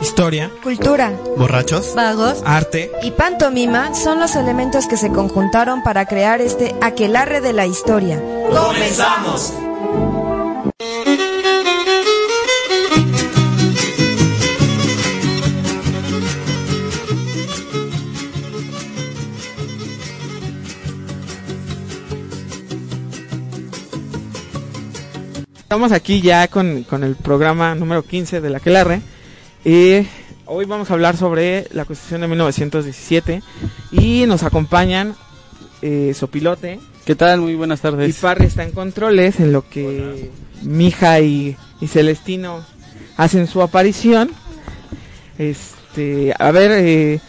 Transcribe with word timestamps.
Historia, 0.00 0.50
cultura, 0.62 1.12
borrachos, 1.36 1.94
vagos, 1.94 2.42
arte 2.44 2.90
y 3.02 3.10
pantomima 3.12 3.94
son 3.94 4.20
los 4.20 4.36
elementos 4.36 4.86
que 4.86 4.96
se 4.96 5.10
conjuntaron 5.10 5.82
para 5.82 6.06
crear 6.06 6.40
este 6.40 6.74
aquelarre 6.80 7.40
de 7.40 7.52
la 7.52 7.66
historia. 7.66 8.20
¡Comenzamos! 8.50 9.54
Estamos 25.74 25.90
aquí 25.90 26.20
ya 26.20 26.46
con, 26.46 26.84
con 26.84 27.02
el 27.02 27.16
programa 27.16 27.74
número 27.74 28.04
15 28.04 28.40
de 28.40 28.48
la 28.48 28.58
Aquelarre. 28.58 29.00
Y 29.64 30.06
hoy 30.44 30.66
vamos 30.66 30.90
a 30.90 30.94
hablar 30.94 31.16
sobre 31.16 31.66
la 31.72 31.86
Constitución 31.86 32.20
de 32.20 32.28
1917 32.28 33.42
y 33.92 34.26
nos 34.26 34.42
acompañan 34.42 35.14
eh, 35.80 36.12
Sopilote. 36.14 36.80
¿Qué 37.06 37.14
tal? 37.14 37.40
Muy 37.40 37.54
buenas 37.54 37.80
tardes. 37.80 38.10
Y 38.10 38.20
Parry 38.20 38.44
está 38.44 38.62
en 38.62 38.72
controles 38.72 39.40
en 39.40 39.52
lo 39.52 39.66
que 39.66 40.30
Mija 40.62 41.20
y, 41.20 41.56
y 41.80 41.86
Celestino 41.86 42.62
hacen 43.16 43.46
su 43.46 43.62
aparición. 43.62 44.30
Este, 45.38 46.34
a 46.38 46.50
ver, 46.50 46.70
eh, 46.72 47.20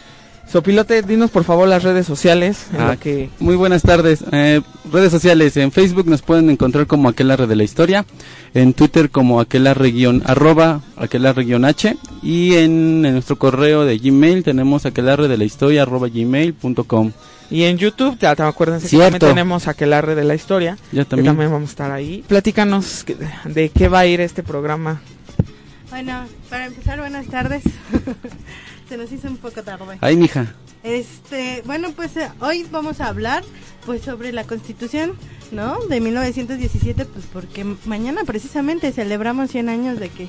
Sopilote, 0.50 1.02
dinos 1.02 1.30
por 1.32 1.42
favor 1.44 1.66
las 1.68 1.82
redes 1.82 2.06
sociales. 2.06 2.66
En 2.72 2.80
Ah, 2.80 2.96
que 2.96 3.30
Muy 3.40 3.56
buenas 3.56 3.82
tardes. 3.82 4.24
Eh, 4.30 4.60
redes 4.92 5.10
sociales. 5.10 5.56
En 5.56 5.72
Facebook 5.72 6.06
nos 6.08 6.22
pueden 6.22 6.48
encontrar 6.50 6.86
como 6.86 7.08
Aquelarre 7.08 7.46
de 7.48 7.56
la 7.56 7.64
Historia. 7.64 8.06
En 8.54 8.72
Twitter 8.72 9.10
como 9.10 9.40
Aquelarre 9.40 9.90
guion 9.90 10.22
arroba 10.24 10.82
Aquelarre 10.96 11.44
guion 11.44 11.64
H. 11.64 11.96
Y 12.22 12.54
en, 12.54 13.04
en 13.04 13.12
nuestro 13.14 13.36
correo 13.36 13.84
de 13.84 13.98
Gmail 13.98 14.44
tenemos 14.44 14.86
Aquelarre 14.86 15.26
de 15.28 15.36
la 15.36 15.44
Historia 15.44 15.82
arroba 15.82 16.08
gmail.com. 16.08 17.12
y 17.50 17.64
en 17.64 17.76
YouTube, 17.78 18.16
ya 18.18 18.34
te 18.36 18.42
acuerdas 18.44 18.82
que 18.82 18.88
Cierto. 18.88 19.18
también 19.18 19.34
tenemos 19.34 19.66
Aquelarre 19.68 20.14
de 20.14 20.24
la 20.24 20.36
historia. 20.36 20.78
Ya 20.92 21.02
que 21.04 21.10
también. 21.10 21.26
también 21.26 21.50
vamos 21.50 21.70
a 21.70 21.72
estar 21.72 21.90
ahí. 21.90 22.24
Platícanos 22.28 23.02
que- 23.04 23.16
de 23.46 23.68
qué 23.70 23.88
va 23.88 23.98
a 24.00 24.06
ir 24.06 24.20
este 24.20 24.42
programa. 24.44 25.00
Bueno, 25.90 26.24
para 26.48 26.66
empezar, 26.66 27.00
buenas 27.00 27.26
tardes. 27.26 27.62
Se 28.88 28.96
nos 28.96 29.10
hizo 29.10 29.28
un 29.28 29.36
poco 29.36 29.62
tarde. 29.62 29.98
Ay, 30.00 30.16
mija. 30.16 30.54
Este, 30.82 31.62
bueno, 31.66 31.90
pues 31.96 32.16
eh, 32.16 32.30
hoy 32.40 32.64
vamos 32.70 33.00
a 33.00 33.08
hablar 33.08 33.42
pues 33.84 34.02
sobre 34.02 34.32
la 34.32 34.44
Constitución, 34.44 35.14
¿no? 35.50 35.78
De 35.86 36.00
1917, 36.00 37.04
pues 37.06 37.24
porque 37.32 37.64
mañana 37.84 38.22
precisamente 38.24 38.92
celebramos 38.92 39.50
100 39.50 39.68
años 39.68 39.98
de 39.98 40.08
que 40.10 40.28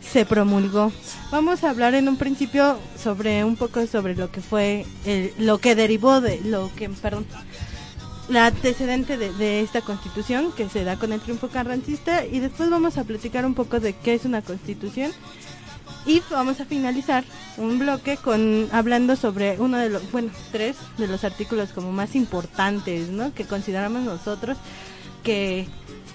se 0.00 0.24
promulgó. 0.24 0.92
Vamos 1.32 1.64
a 1.64 1.70
hablar 1.70 1.94
en 1.94 2.08
un 2.08 2.16
principio 2.16 2.78
sobre 3.02 3.44
un 3.44 3.56
poco 3.56 3.84
sobre 3.88 4.14
lo 4.14 4.30
que 4.30 4.40
fue 4.40 4.86
el- 5.04 5.32
lo 5.38 5.58
que 5.58 5.74
derivó 5.74 6.20
de 6.20 6.40
lo 6.44 6.70
que, 6.76 6.88
perdón, 6.88 7.26
la 8.28 8.46
antecedente 8.46 9.16
de, 9.16 9.32
de 9.32 9.62
esta 9.62 9.80
constitución 9.80 10.52
que 10.52 10.68
se 10.68 10.84
da 10.84 10.96
con 10.98 11.12
el 11.12 11.20
triunfo 11.20 11.48
carrancista 11.48 12.24
y 12.26 12.38
después 12.40 12.70
vamos 12.70 12.96
a 12.98 13.04
platicar 13.04 13.44
un 13.44 13.54
poco 13.54 13.80
de 13.80 13.94
qué 13.94 14.14
es 14.14 14.24
una 14.24 14.42
constitución 14.42 15.10
y 16.06 16.22
vamos 16.30 16.60
a 16.60 16.64
finalizar 16.64 17.24
un 17.56 17.78
bloque 17.78 18.16
con 18.16 18.68
hablando 18.72 19.16
sobre 19.16 19.56
uno 19.58 19.76
de 19.78 19.90
los, 19.90 20.10
bueno, 20.12 20.30
tres 20.52 20.76
de 20.96 21.06
los 21.08 21.24
artículos 21.24 21.70
como 21.70 21.92
más 21.92 22.14
importantes, 22.14 23.08
¿no? 23.08 23.32
Que 23.34 23.44
consideramos 23.44 24.02
nosotros 24.02 24.56
que, 25.22 25.66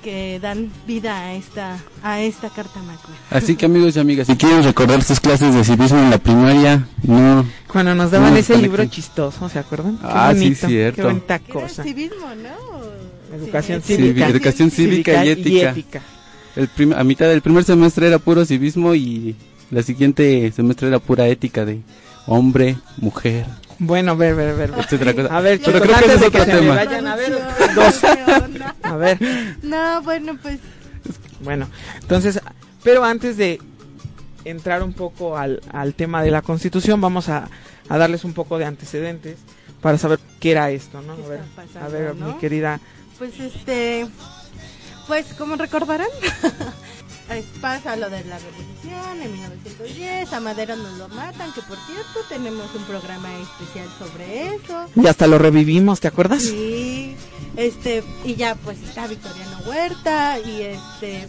que 0.01 0.39
dan 0.39 0.71
vida 0.87 1.17
a 1.19 1.33
esta 1.35 1.77
a 2.01 2.21
esta 2.21 2.49
carta 2.49 2.79
magna. 2.79 3.15
Así 3.29 3.55
que 3.55 3.65
amigos 3.65 3.95
y 3.95 3.99
amigas, 3.99 4.27
si 4.27 4.35
quieren 4.35 4.63
recordar 4.63 5.03
sus 5.03 5.19
clases 5.19 5.53
de 5.53 5.63
civismo 5.63 5.99
en 5.99 6.09
la 6.09 6.17
primaria, 6.17 6.87
no. 7.03 7.45
Cuando 7.67 7.93
nos 7.95 8.11
daban 8.11 8.31
No, 8.33 8.39
ese 8.39 8.57
libro 8.57 8.85
chistoso, 8.85 9.49
¿se 9.49 9.59
acuerdan? 9.59 9.97
Qué 9.97 10.05
Ah, 10.07 10.33
sí, 10.37 10.55
cierto. 10.55 10.95
Qué 11.01 11.07
bonita 11.07 11.39
cosa. 11.39 11.83
civismo, 11.83 12.27
¿no? 12.35 13.35
Educación 13.35 13.81
Sí, 13.83 13.95
cívica. 13.95 14.27
Educación 14.27 14.71
cívica 14.71 15.25
y 15.25 15.29
ética. 15.29 15.73
El 16.55 16.67
prim- 16.67 16.93
a 16.93 17.03
mitad 17.03 17.27
del 17.27 17.41
primer 17.41 17.63
semestre 17.63 18.05
era 18.07 18.19
puro 18.19 18.45
civismo 18.45 18.93
y 18.93 19.35
la 19.73 19.83
siguiente 19.83 20.51
semestre 20.55 20.87
era 20.87 20.99
pura 20.99 21.27
ética 21.27 21.65
de 21.65 21.81
hombre, 22.27 22.77
mujer, 22.97 23.45
Bueno, 23.79 24.11
a 24.11 24.15
ver, 24.15 24.33
a 24.33 24.35
ver, 24.35 24.49
a 24.49 24.53
ver. 24.53 24.73
etcétera. 24.77 25.13
cosa. 25.13 25.37
A 25.37 25.41
ver, 25.41 25.59
Pero 25.59 25.79
chicos, 25.79 25.81
creo 25.81 25.97
que 25.97 26.05
antes 26.05 26.11
ese 26.11 26.19
de 26.19 26.25
es 26.25 26.31
que 26.31 26.41
otro 26.41 26.59
tema. 26.59 26.75
vayan, 26.75 27.07
a 27.07 27.15
ver, 27.15 27.39
dos. 27.75 28.01
A 28.83 28.95
ver, 28.97 29.17
No, 29.63 30.01
bueno, 30.03 30.37
pues 30.41 30.59
bueno, 31.41 31.67
entonces, 32.01 32.39
pero 32.83 33.03
antes 33.03 33.35
de 33.37 33.59
entrar 34.45 34.83
un 34.83 34.93
poco 34.93 35.37
al, 35.37 35.61
al 35.71 35.93
tema 35.95 36.21
de 36.23 36.31
la 36.31 36.41
Constitución, 36.41 37.01
vamos 37.01 37.27
a, 37.29 37.49
a 37.89 37.97
darles 37.97 38.23
un 38.23 38.33
poco 38.33 38.57
de 38.57 38.65
antecedentes 38.65 39.37
para 39.81 39.97
saber 39.97 40.19
qué 40.39 40.51
era 40.51 40.69
esto, 40.71 41.01
¿no? 41.01 41.15
¿Qué 41.17 41.23
A 41.23 41.27
ver, 41.27 41.39
pasando, 41.55 41.79
a 41.85 41.87
ver, 41.89 42.15
no? 42.15 42.27
mi 42.27 42.33
querida. 42.39 42.79
Pues 43.17 43.37
este, 43.39 44.05
pues 45.07 45.25
como 45.37 45.55
recordarán, 45.55 46.07
es- 47.29 47.45
pasa 47.61 47.95
lo 47.95 48.09
de 48.09 48.23
la 48.25 48.37
revolución 48.39 49.21
en 49.21 49.31
1910, 49.33 50.33
a 50.33 50.39
Madero 50.39 50.75
nos 50.75 50.97
lo 50.97 51.07
matan, 51.09 51.51
que 51.53 51.61
por 51.61 51.77
cierto 51.85 52.19
tenemos 52.29 52.67
un 52.75 52.83
programa 52.83 53.29
especial 53.39 53.87
sobre 53.99 54.55
eso. 54.55 54.85
Y 54.95 55.07
hasta 55.07 55.27
lo 55.27 55.37
revivimos, 55.37 55.99
¿te 55.99 56.07
acuerdas? 56.07 56.43
Sí, 56.43 57.15
este, 57.55 58.03
y 58.23 58.35
ya 58.35 58.55
pues 58.55 58.79
está 58.81 59.07
Victoriano 59.07 59.59
Huerta 59.65 60.39
y 60.39 60.61
este, 60.63 61.27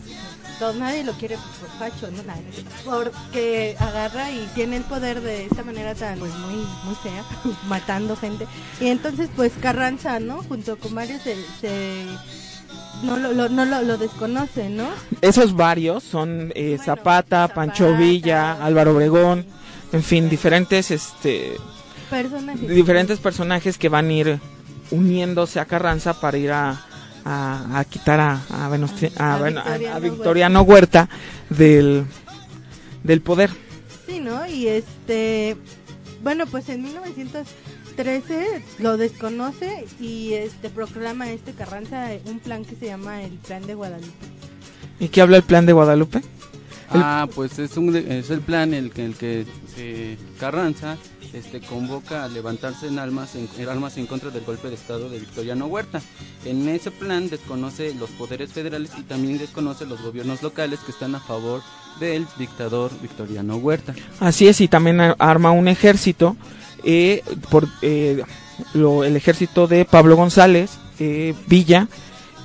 todo, 0.59 0.73
nadie 0.75 1.05
lo 1.05 1.13
quiere 1.13 1.37
pues, 1.37 1.49
por 1.71 1.79
facho, 1.79 2.11
¿no? 2.11 2.23
La- 2.25 2.37
Porque 2.85 3.77
agarra 3.79 4.31
y 4.31 4.49
tiene 4.55 4.77
el 4.77 4.85
poder 4.85 5.21
de 5.21 5.47
esta 5.47 5.63
manera 5.65 5.95
tan, 5.95 6.19
pues 6.19 6.33
muy, 6.35 6.65
muy 6.85 6.95
fea, 7.03 7.25
matando 7.69 8.17
gente. 8.17 8.47
Y 8.81 8.89
entonces 8.89 9.29
pues 9.35 9.53
Carranza, 9.61 10.21
¿no? 10.21 10.43
Junto 10.45 10.77
con 10.79 10.95
Mario 10.95 11.19
se, 11.23 11.37
se 11.61 12.05
no 13.03 13.17
lo, 13.17 13.33
lo- 13.33 13.49
no 13.49 13.65
lo, 13.65 13.83
lo 13.83 13.99
desconoce, 13.99 14.69
¿no? 14.71 14.89
Esos 15.21 15.55
varios 15.55 16.03
son 16.03 16.53
eh, 16.55 16.75
Bueno, 16.77 16.85
Zapata, 16.85 17.49
Pancho 17.49 17.95
Villa, 17.97 18.65
Álvaro 18.65 18.93
Obregón, 18.95 19.45
en 19.93 20.03
fin, 20.03 20.29
diferentes, 20.29 20.91
este, 20.91 21.53
Personajes. 22.11 22.69
diferentes 22.69 23.19
personajes 23.19 23.79
que 23.79 23.89
van 23.89 24.09
a 24.09 24.13
ir 24.13 24.39
uniéndose 24.91 25.61
a 25.61 25.65
Carranza 25.65 26.21
para 26.21 26.39
ir 26.39 26.53
a, 26.53 26.81
a, 27.25 27.79
a 27.79 27.85
quitar 27.85 28.21
a, 28.21 28.41
a, 28.51 28.69
a- 29.95 29.99
Victoriano 29.99 30.01
Victoriano 30.01 30.63
Huerta 30.63 31.09
del, 31.51 32.05
del 33.03 33.21
poder. 33.21 33.51
Sí, 34.07 34.21
¿no? 34.21 34.47
Y 34.47 34.69
este, 34.69 35.57
bueno, 36.23 36.45
pues 36.47 36.69
en 36.69 36.83
1913 37.97 38.63
lo 38.81 38.97
desconoce 38.97 39.87
y 40.01 40.35
este 40.35 40.71
proclama 40.71 41.31
este 41.31 41.53
Carranza 41.53 42.09
un 42.27 42.41
plan 42.41 42.65
que 42.65 42.77
se 42.77 42.87
llama 42.87 43.23
el 43.23 43.33
Plan 43.33 43.67
de 43.67 43.75
Guadalupe. 43.75 44.27
¿Y 44.99 45.09
qué 45.09 45.21
habla 45.21 45.37
el 45.37 45.43
plan 45.43 45.67
de 45.67 45.73
Guadalupe? 45.73 46.23
Ah, 46.91 47.29
pues 47.35 47.59
es, 47.59 47.77
un, 47.77 47.95
es 47.97 48.31
el 48.31 48.41
plan 48.41 48.75
el 48.75 48.91
que, 48.91 49.05
el 49.05 49.15
que 49.15 49.47
eh, 49.77 50.17
Carranza 50.39 50.97
este, 51.33 51.61
convoca 51.61 52.25
a 52.25 52.29
levantarse 52.29 52.87
en 52.87 52.99
armas 52.99 53.35
en, 53.35 53.49
en 53.59 53.69
armas 53.69 53.97
en 53.97 54.07
contra 54.07 54.31
del 54.31 54.45
golpe 54.45 54.69
de 54.69 54.75
estado 54.75 55.09
de 55.09 55.19
Victoriano 55.19 55.67
Huerta. 55.67 56.01
En 56.45 56.69
ese 56.69 56.91
plan 56.91 57.29
desconoce 57.29 57.95
los 57.95 58.11
poderes 58.11 58.53
federales 58.53 58.93
y 58.99 59.03
también 59.03 59.39
desconoce 59.39 59.87
los 59.87 60.03
gobiernos 60.03 60.43
locales 60.43 60.81
que 60.81 60.93
están 60.93 61.15
a 61.15 61.21
favor 61.21 61.63
del 61.99 62.27
dictador 62.39 62.93
Victoriano 63.01 63.57
Huerta. 63.57 63.95
Así 64.21 64.47
es, 64.47 64.61
y 64.61 64.69
también 64.69 65.01
arma 65.19 65.51
un 65.51 65.69
ejército, 65.69 66.37
eh, 66.85 67.23
por 67.51 67.67
eh, 67.83 68.23
lo- 68.75 69.05
el 69.05 69.17
ejército 69.17 69.67
de 69.67 69.85
Pablo 69.85 70.17
González, 70.17 70.73
eh, 70.99 71.35
Villa, 71.47 71.89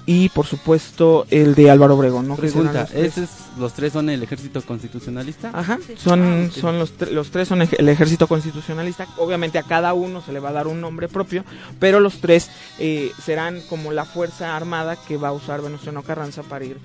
y 0.06 0.30
por 0.30 0.48
supuesto 0.48 1.28
el 1.30 1.54
de 1.54 1.70
Álvaro 1.70 1.96
Obregón, 1.96 2.28
¿no? 2.28 2.36
Pregunta, 2.36 2.82
los 2.82 2.90
tres. 2.90 3.18
¿esos 3.18 3.30
los 3.60 3.74
tres 3.74 3.94
son 3.94 4.10
el 4.10 4.24
ejército 4.24 4.60
constitucionalista? 4.64 5.52
Ajá, 5.54 5.78
Sí. 5.86 5.94
son, 5.98 6.50
Ah, 6.50 6.52
son 6.60 6.80
los, 6.80 6.98
tre- 6.98 7.12
los 7.12 7.30
tres 7.30 7.48
son 7.48 7.62
ej- 7.62 7.76
el 7.78 7.90
ejército 7.90 8.26
constitucionalista. 8.26 9.06
Obviamente 9.18 9.60
a 9.60 9.64
cada 9.64 9.94
uno 9.94 10.24
se 10.26 10.32
le 10.34 10.40
va 10.40 10.50
a 10.50 10.54
dar 10.54 10.66
un 10.66 10.82
nombre 10.82 11.10
propio, 11.10 11.44
pero 11.80 12.00
los 12.00 12.22
tres 12.22 12.50
eh, 12.80 13.12
serán 13.24 13.62
como 13.70 13.92
la 13.92 14.04
fuerza 14.06 14.56
armada 14.56 14.96
que 14.96 15.18
va 15.18 15.28
a 15.28 15.32
usar 15.34 15.62
Venustiano 15.62 16.02
Carranza 16.02 16.42
para 16.42 16.66
ir 16.66 16.78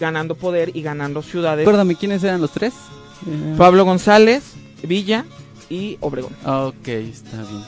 ganando 0.00 0.34
poder 0.34 0.74
y 0.74 0.82
ganando 0.82 1.22
ciudades. 1.22 1.58
Recuérdame, 1.58 1.94
¿quiénes 1.94 2.24
eran 2.24 2.40
los 2.40 2.50
tres? 2.50 2.72
Eh, 3.28 3.54
Pablo 3.56 3.84
González, 3.84 4.42
Villa 4.82 5.24
y 5.72 5.96
Obregón. 6.00 6.32
Ok, 6.44 6.88
está 6.88 7.38
bien. 7.38 7.62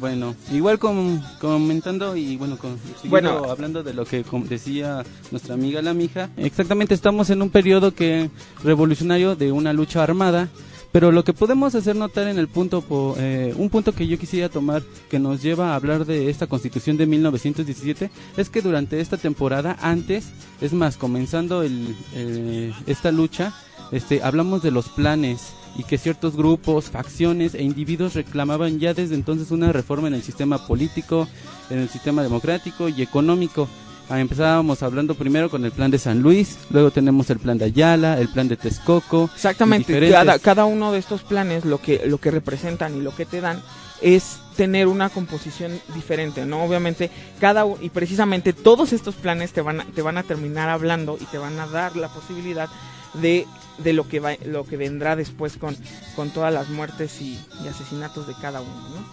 Bueno, 0.00 0.34
igual 0.50 0.78
com- 0.78 1.20
comentando 1.40 2.16
y 2.16 2.36
bueno, 2.36 2.56
con, 2.56 2.76
Bueno. 3.04 3.44
hablando 3.50 3.82
de 3.82 3.92
lo 3.94 4.04
que 4.04 4.24
decía 4.48 5.04
nuestra 5.30 5.54
amiga 5.54 5.80
la 5.82 5.94
mija, 5.94 6.30
exactamente 6.36 6.94
estamos 6.94 7.30
en 7.30 7.42
un 7.42 7.50
periodo 7.50 7.94
que 7.94 8.30
revolucionario 8.64 9.36
de 9.36 9.52
una 9.52 9.72
lucha 9.72 10.02
armada, 10.02 10.48
pero 10.92 11.12
lo 11.12 11.22
que 11.24 11.34
podemos 11.34 11.74
hacer 11.74 11.94
notar 11.94 12.26
en 12.26 12.38
el 12.38 12.48
punto, 12.48 12.82
eh, 13.18 13.54
un 13.56 13.68
punto 13.70 13.92
que 13.92 14.06
yo 14.08 14.18
quisiera 14.18 14.48
tomar 14.48 14.82
que 15.10 15.18
nos 15.20 15.40
lleva 15.42 15.72
a 15.72 15.76
hablar 15.76 16.04
de 16.04 16.30
esta 16.30 16.46
constitución 16.48 16.96
de 16.96 17.06
1917, 17.06 18.10
es 18.36 18.48
que 18.50 18.60
durante 18.62 18.98
esta 19.00 19.18
temporada 19.18 19.76
antes, 19.82 20.30
es 20.60 20.72
más, 20.72 20.96
comenzando 20.96 21.62
el, 21.62 21.94
el- 22.14 22.74
esta 22.86 23.12
lucha, 23.12 23.54
este, 23.92 24.22
hablamos 24.22 24.62
de 24.62 24.70
los 24.70 24.88
planes 24.88 25.52
y 25.76 25.84
que 25.84 25.98
ciertos 25.98 26.36
grupos, 26.36 26.90
facciones 26.90 27.54
e 27.54 27.62
individuos 27.62 28.14
reclamaban 28.14 28.78
ya 28.78 28.94
desde 28.94 29.14
entonces 29.14 29.50
una 29.50 29.72
reforma 29.72 30.08
en 30.08 30.14
el 30.14 30.22
sistema 30.22 30.66
político, 30.66 31.28
en 31.70 31.78
el 31.78 31.88
sistema 31.88 32.22
democrático 32.22 32.88
y 32.88 33.02
económico. 33.02 33.68
Ah, 34.08 34.20
Empezábamos 34.20 34.82
hablando 34.82 35.14
primero 35.14 35.48
con 35.48 35.64
el 35.64 35.72
plan 35.72 35.90
de 35.90 35.98
San 35.98 36.20
Luis, 36.20 36.58
luego 36.70 36.90
tenemos 36.90 37.30
el 37.30 37.38
plan 37.38 37.56
de 37.56 37.66
Ayala, 37.66 38.18
el 38.18 38.28
plan 38.28 38.48
de 38.48 38.56
Texcoco. 38.56 39.30
Exactamente, 39.34 40.10
cada, 40.10 40.38
cada 40.38 40.64
uno 40.66 40.92
de 40.92 40.98
estos 40.98 41.22
planes 41.22 41.64
lo 41.64 41.80
que, 41.80 42.02
lo 42.06 42.18
que 42.18 42.30
representan 42.30 42.96
y 42.96 43.00
lo 43.00 43.14
que 43.14 43.24
te 43.24 43.40
dan 43.40 43.62
es 44.02 44.38
tener 44.56 44.88
una 44.88 45.08
composición 45.08 45.80
diferente, 45.94 46.44
¿no? 46.44 46.62
Obviamente, 46.62 47.10
cada 47.40 47.64
y 47.80 47.88
precisamente 47.88 48.52
todos 48.52 48.92
estos 48.92 49.14
planes 49.14 49.52
te 49.52 49.62
van 49.62 49.80
a, 49.80 49.84
te 49.84 50.02
van 50.02 50.18
a 50.18 50.24
terminar 50.24 50.68
hablando 50.68 51.16
y 51.18 51.24
te 51.26 51.38
van 51.38 51.58
a 51.58 51.66
dar 51.66 51.96
la 51.96 52.08
posibilidad 52.08 52.68
de, 53.14 53.46
de 53.82 53.92
lo 53.92 54.08
que 54.08 54.20
va, 54.20 54.34
lo 54.44 54.64
que 54.64 54.76
vendrá 54.76 55.16
después 55.16 55.56
con, 55.56 55.76
con 56.16 56.30
todas 56.30 56.52
las 56.52 56.68
muertes 56.68 57.20
y, 57.20 57.38
asesinatos 57.68 58.26
de 58.26 58.34
cada 58.40 58.60
uno, 58.60 58.88
¿no? 58.90 59.04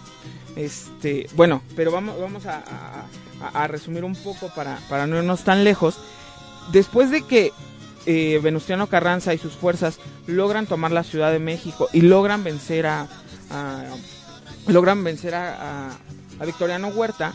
Este, 0.56 1.28
bueno, 1.36 1.62
pero 1.76 1.90
vamos, 1.92 2.18
vamos 2.20 2.46
a, 2.46 2.62
a- 3.40 3.66
resumir 3.68 4.04
un 4.04 4.16
poco 4.16 4.48
para, 4.54 4.78
para 4.88 5.06
no 5.06 5.16
irnos 5.16 5.44
tan 5.44 5.62
lejos. 5.64 5.98
Después 6.72 7.10
de 7.10 7.22
que 7.22 7.52
eh, 8.06 8.40
Venustiano 8.42 8.86
Carranza 8.88 9.32
y 9.34 9.38
sus 9.38 9.52
fuerzas 9.54 9.98
logran 10.26 10.66
tomar 10.66 10.90
la 10.90 11.04
Ciudad 11.04 11.30
de 11.32 11.38
México 11.38 11.88
y 11.92 12.00
logran 12.02 12.42
vencer 12.44 12.86
a, 12.86 13.06
logran 14.66 15.02
vencer 15.04 15.34
a, 15.34 15.88
a- 15.88 15.98
a 16.40 16.44
Victoriano 16.46 16.88
Huerta, 16.88 17.32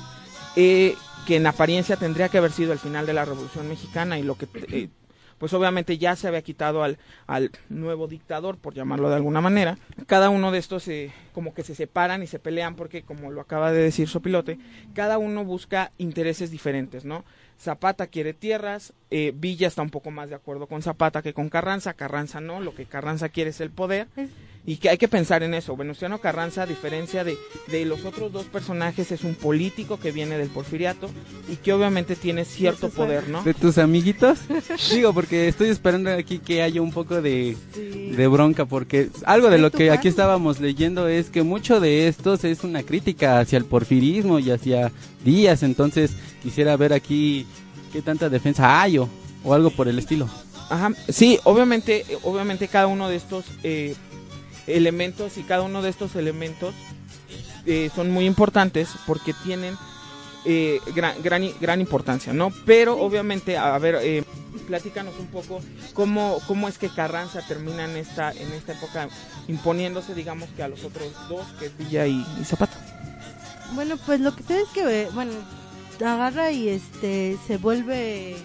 eh, 0.55 0.95
que 1.27 1.35
en 1.37 1.47
apariencia 1.47 1.95
tendría 1.95 2.29
que 2.29 2.37
haber 2.39 2.51
sido 2.51 2.73
el 2.73 2.79
final 2.79 3.05
de 3.05 3.13
la 3.13 3.23
Revolución 3.25 3.67
Mexicana 3.67 4.17
y 4.19 4.23
lo 4.23 4.35
que 4.35 4.47
eh, 4.71 4.89
pues 5.45 5.53
obviamente 5.53 5.99
ya 5.99 6.15
se 6.15 6.27
había 6.27 6.41
quitado 6.41 6.81
al, 6.81 6.97
al 7.27 7.51
nuevo 7.69 8.07
dictador, 8.07 8.57
por 8.57 8.73
llamarlo 8.73 9.09
de 9.09 9.15
alguna 9.17 9.41
manera. 9.41 9.77
Cada 10.07 10.31
uno 10.31 10.51
de 10.51 10.57
estos 10.57 10.87
eh, 10.87 11.11
como 11.33 11.53
que 11.53 11.61
se 11.61 11.75
separan 11.75 12.23
y 12.23 12.25
se 12.25 12.39
pelean 12.39 12.75
porque, 12.75 13.03
como 13.03 13.29
lo 13.29 13.41
acaba 13.41 13.71
de 13.71 13.79
decir 13.79 14.09
Sopilote, 14.09 14.57
cada 14.95 15.19
uno 15.19 15.45
busca 15.45 15.91
intereses 15.99 16.49
diferentes, 16.49 17.05
¿no? 17.05 17.23
Zapata 17.61 18.07
quiere 18.07 18.33
tierras, 18.33 18.93
eh, 19.11 19.33
Villa 19.35 19.67
está 19.67 19.83
un 19.83 19.91
poco 19.91 20.09
más 20.09 20.29
de 20.29 20.35
acuerdo 20.35 20.65
con 20.65 20.81
Zapata 20.81 21.21
que 21.21 21.35
con 21.35 21.49
Carranza, 21.49 21.93
Carranza 21.93 22.41
no, 22.41 22.59
lo 22.59 22.73
que 22.73 22.85
Carranza 22.85 23.29
quiere 23.29 23.51
es 23.51 23.61
el 23.61 23.69
poder 23.69 24.07
y 24.67 24.77
que 24.77 24.89
hay 24.89 24.97
que 24.97 25.07
pensar 25.07 25.43
en 25.43 25.53
eso. 25.53 25.75
Venustiano 25.77 26.19
Carranza, 26.19 26.63
a 26.63 26.65
diferencia 26.65 27.23
de, 27.23 27.37
de 27.67 27.85
los 27.85 28.03
otros 28.05 28.31
dos 28.31 28.45
personajes, 28.45 29.11
es 29.11 29.23
un 29.23 29.35
político 29.35 29.99
que 29.99 30.11
viene 30.11 30.37
del 30.37 30.49
porfiriato 30.49 31.09
y 31.47 31.57
que 31.57 31.71
obviamente 31.73 32.15
tiene 32.15 32.45
cierto 32.45 32.89
poder, 32.89 33.29
¿no? 33.29 33.43
¿De 33.43 33.53
tus 33.53 33.77
amiguitos? 33.77 34.39
Digo, 34.91 35.13
porque 35.13 35.47
estoy 35.47 35.69
esperando 35.69 36.11
aquí 36.11 36.39
que 36.39 36.61
haya 36.63 36.81
un 36.81 36.91
poco 36.91 37.21
de, 37.21 37.55
Sí. 37.73 38.11
de 38.11 38.27
bronca, 38.27 38.65
porque 38.65 39.09
algo 39.25 39.49
de 39.49 39.57
lo 39.59 39.71
que 39.71 39.91
aquí 39.91 40.07
estábamos 40.07 40.59
leyendo 40.59 41.07
es 41.07 41.29
que 41.29 41.43
mucho 41.43 41.79
de 41.79 42.07
estos 42.07 42.43
es 42.43 42.63
una 42.63 42.83
crítica 42.83 43.39
hacia 43.39 43.57
el 43.57 43.65
porfirismo 43.65 44.39
y 44.39 44.49
hacia 44.51 44.91
Díaz, 45.23 45.63
entonces 45.63 46.11
quisiera 46.41 46.75
ver 46.77 46.93
aquí 46.93 47.45
qué 47.93 48.01
tanta 48.01 48.29
defensa 48.29 48.81
hay 48.81 48.97
o, 48.97 49.09
o 49.43 49.53
algo 49.53 49.69
por 49.69 49.87
el 49.87 49.99
estilo. 49.99 50.27
Ajá, 50.69 50.91
sí, 51.09 51.39
obviamente, 51.43 52.03
obviamente 52.23 52.67
cada 52.67 52.87
uno 52.87 53.07
de 53.09 53.15
estos 53.17 53.45
eh, 53.63 53.95
elementos 54.67 55.37
y 55.37 55.43
cada 55.43 55.63
uno 55.63 55.81
de 55.81 55.89
estos 55.89 56.15
elementos 56.15 56.73
eh, 57.65 57.89
son 57.95 58.11
muy 58.11 58.25
importantes 58.25 58.89
porque 59.05 59.33
tienen 59.43 59.75
eh, 60.45 60.79
gran, 60.95 61.21
gran, 61.23 61.43
gran 61.59 61.81
importancia, 61.81 62.31
¿no? 62.31 62.51
Pero 62.65 62.99
obviamente, 62.99 63.57
a 63.57 63.77
ver, 63.79 63.97
eh, 64.01 64.23
platícanos 64.67 65.15
un 65.19 65.27
poco 65.27 65.59
cómo, 65.93 66.39
cómo 66.47 66.67
es 66.67 66.77
que 66.77 66.89
Carranza 66.89 67.41
termina 67.47 67.85
en 67.85 67.97
esta, 67.97 68.31
en 68.31 68.51
esta 68.53 68.73
época 68.73 69.09
imponiéndose, 69.47 70.13
digamos, 70.13 70.49
que 70.55 70.63
a 70.63 70.67
los 70.67 70.83
otros 70.83 71.07
dos, 71.29 71.45
que 71.59 71.67
es 71.67 71.77
Villa 71.77 72.05
y, 72.05 72.23
y 72.39 72.45
Zapata. 72.45 72.77
Bueno, 73.73 73.97
pues 74.05 74.19
lo 74.19 74.35
que 74.35 74.43
sé 74.43 74.61
es 74.61 74.67
que, 74.69 74.81
eh, 74.81 75.09
bueno, 75.13 75.31
agarra 75.99 76.51
y 76.51 76.69
este 76.69 77.37
se 77.47 77.57
vuelve, 77.57 78.35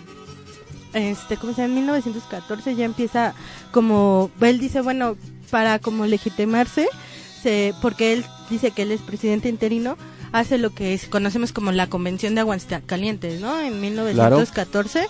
este, 0.94 1.36
¿cómo 1.36 1.52
se 1.52 1.62
llama? 1.62 1.74
En 1.74 1.80
1914 1.80 2.76
ya 2.76 2.84
empieza 2.84 3.34
como, 3.72 4.30
él 4.40 4.58
dice, 4.58 4.80
bueno, 4.80 5.16
para 5.50 5.78
como 5.78 6.06
legitimarse, 6.06 6.88
se, 7.42 7.74
porque 7.82 8.12
él 8.14 8.24
dice 8.48 8.70
que 8.70 8.82
él 8.82 8.92
es 8.92 9.00
presidente 9.00 9.48
interino, 9.48 9.96
hace 10.32 10.58
lo 10.58 10.70
que 10.70 10.94
es- 10.94 11.06
conocemos 11.06 11.52
como 11.52 11.72
la 11.72 11.88
Convención 11.88 12.34
de 12.34 12.40
Aguascalientes, 12.42 13.40
¿no? 13.40 13.60
En 13.60 13.80
1914. 13.80 15.06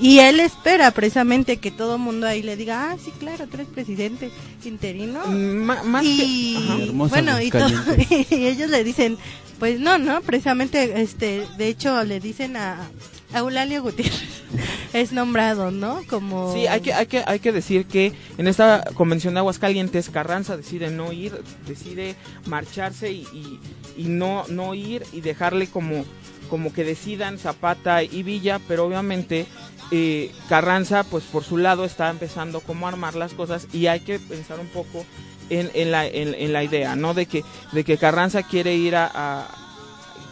Y 0.00 0.20
él 0.20 0.38
espera 0.38 0.92
precisamente 0.92 1.56
que 1.56 1.72
todo 1.72 1.98
mundo 1.98 2.26
ahí 2.28 2.40
le 2.42 2.56
diga, 2.56 2.90
ah, 2.92 2.96
sí, 3.04 3.10
claro, 3.18 3.46
tú 3.48 3.54
eres 3.54 3.66
presidente 3.66 4.30
interino. 4.64 5.26
Ma- 5.26 5.82
más 5.82 6.04
y 6.04 6.54
que, 6.86 6.90
bueno 6.92 7.40
y, 7.42 7.50
to- 7.50 7.58
Aguascalientes. 7.64 8.30
y 8.32 8.46
ellos 8.46 8.70
le 8.70 8.84
dicen 8.84 9.18
pues 9.58 9.80
no 9.80 9.98
no 9.98 10.20
precisamente 10.20 11.00
este 11.02 11.44
de 11.58 11.66
hecho 11.66 12.04
le 12.04 12.20
dicen 12.20 12.56
a, 12.56 12.74
a 12.74 12.88
Eulalio 13.34 13.82
Gutiérrez 13.82 14.42
es 14.92 15.12
nombrado 15.12 15.70
no 15.70 16.00
como 16.08 16.52
Sí, 16.54 16.66
hay 16.66 16.80
que, 16.80 16.92
hay 16.94 17.06
que, 17.06 17.22
hay 17.26 17.38
que 17.40 17.52
decir 17.52 17.86
que 17.86 18.12
en 18.38 18.48
esta 18.48 18.84
convención 18.94 19.34
de 19.34 19.40
Aguascalientes 19.40 20.08
Carranza 20.10 20.56
decide 20.56 20.90
no 20.90 21.12
ir, 21.12 21.42
decide 21.66 22.16
marcharse 22.46 23.12
y, 23.12 23.60
y, 23.96 24.04
no, 24.04 24.44
no 24.48 24.74
ir 24.74 25.04
y 25.12 25.20
dejarle 25.20 25.66
como, 25.66 26.04
como 26.48 26.72
que 26.72 26.84
decidan 26.84 27.38
Zapata 27.38 28.02
y 28.02 28.22
Villa, 28.22 28.60
pero 28.66 28.86
obviamente 28.86 29.46
eh, 29.90 30.32
Carranza 30.48 31.04
pues 31.04 31.24
por 31.24 31.44
su 31.44 31.58
lado 31.58 31.84
está 31.84 32.08
empezando 32.10 32.60
como 32.60 32.86
a 32.86 32.90
armar 32.90 33.14
las 33.14 33.34
cosas 33.34 33.66
y 33.72 33.86
hay 33.88 34.00
que 34.00 34.18
pensar 34.18 34.58
un 34.60 34.68
poco 34.68 35.04
en, 35.50 35.70
en, 35.74 35.90
la, 35.90 36.06
en, 36.06 36.34
en 36.34 36.52
la 36.52 36.64
idea, 36.64 36.96
¿no? 36.96 37.12
De 37.14 37.26
que, 37.26 37.42
de 37.72 37.84
que 37.84 37.98
Carranza 37.98 38.42
quiere 38.42 38.74
ir 38.74 38.96
a- 38.96 39.46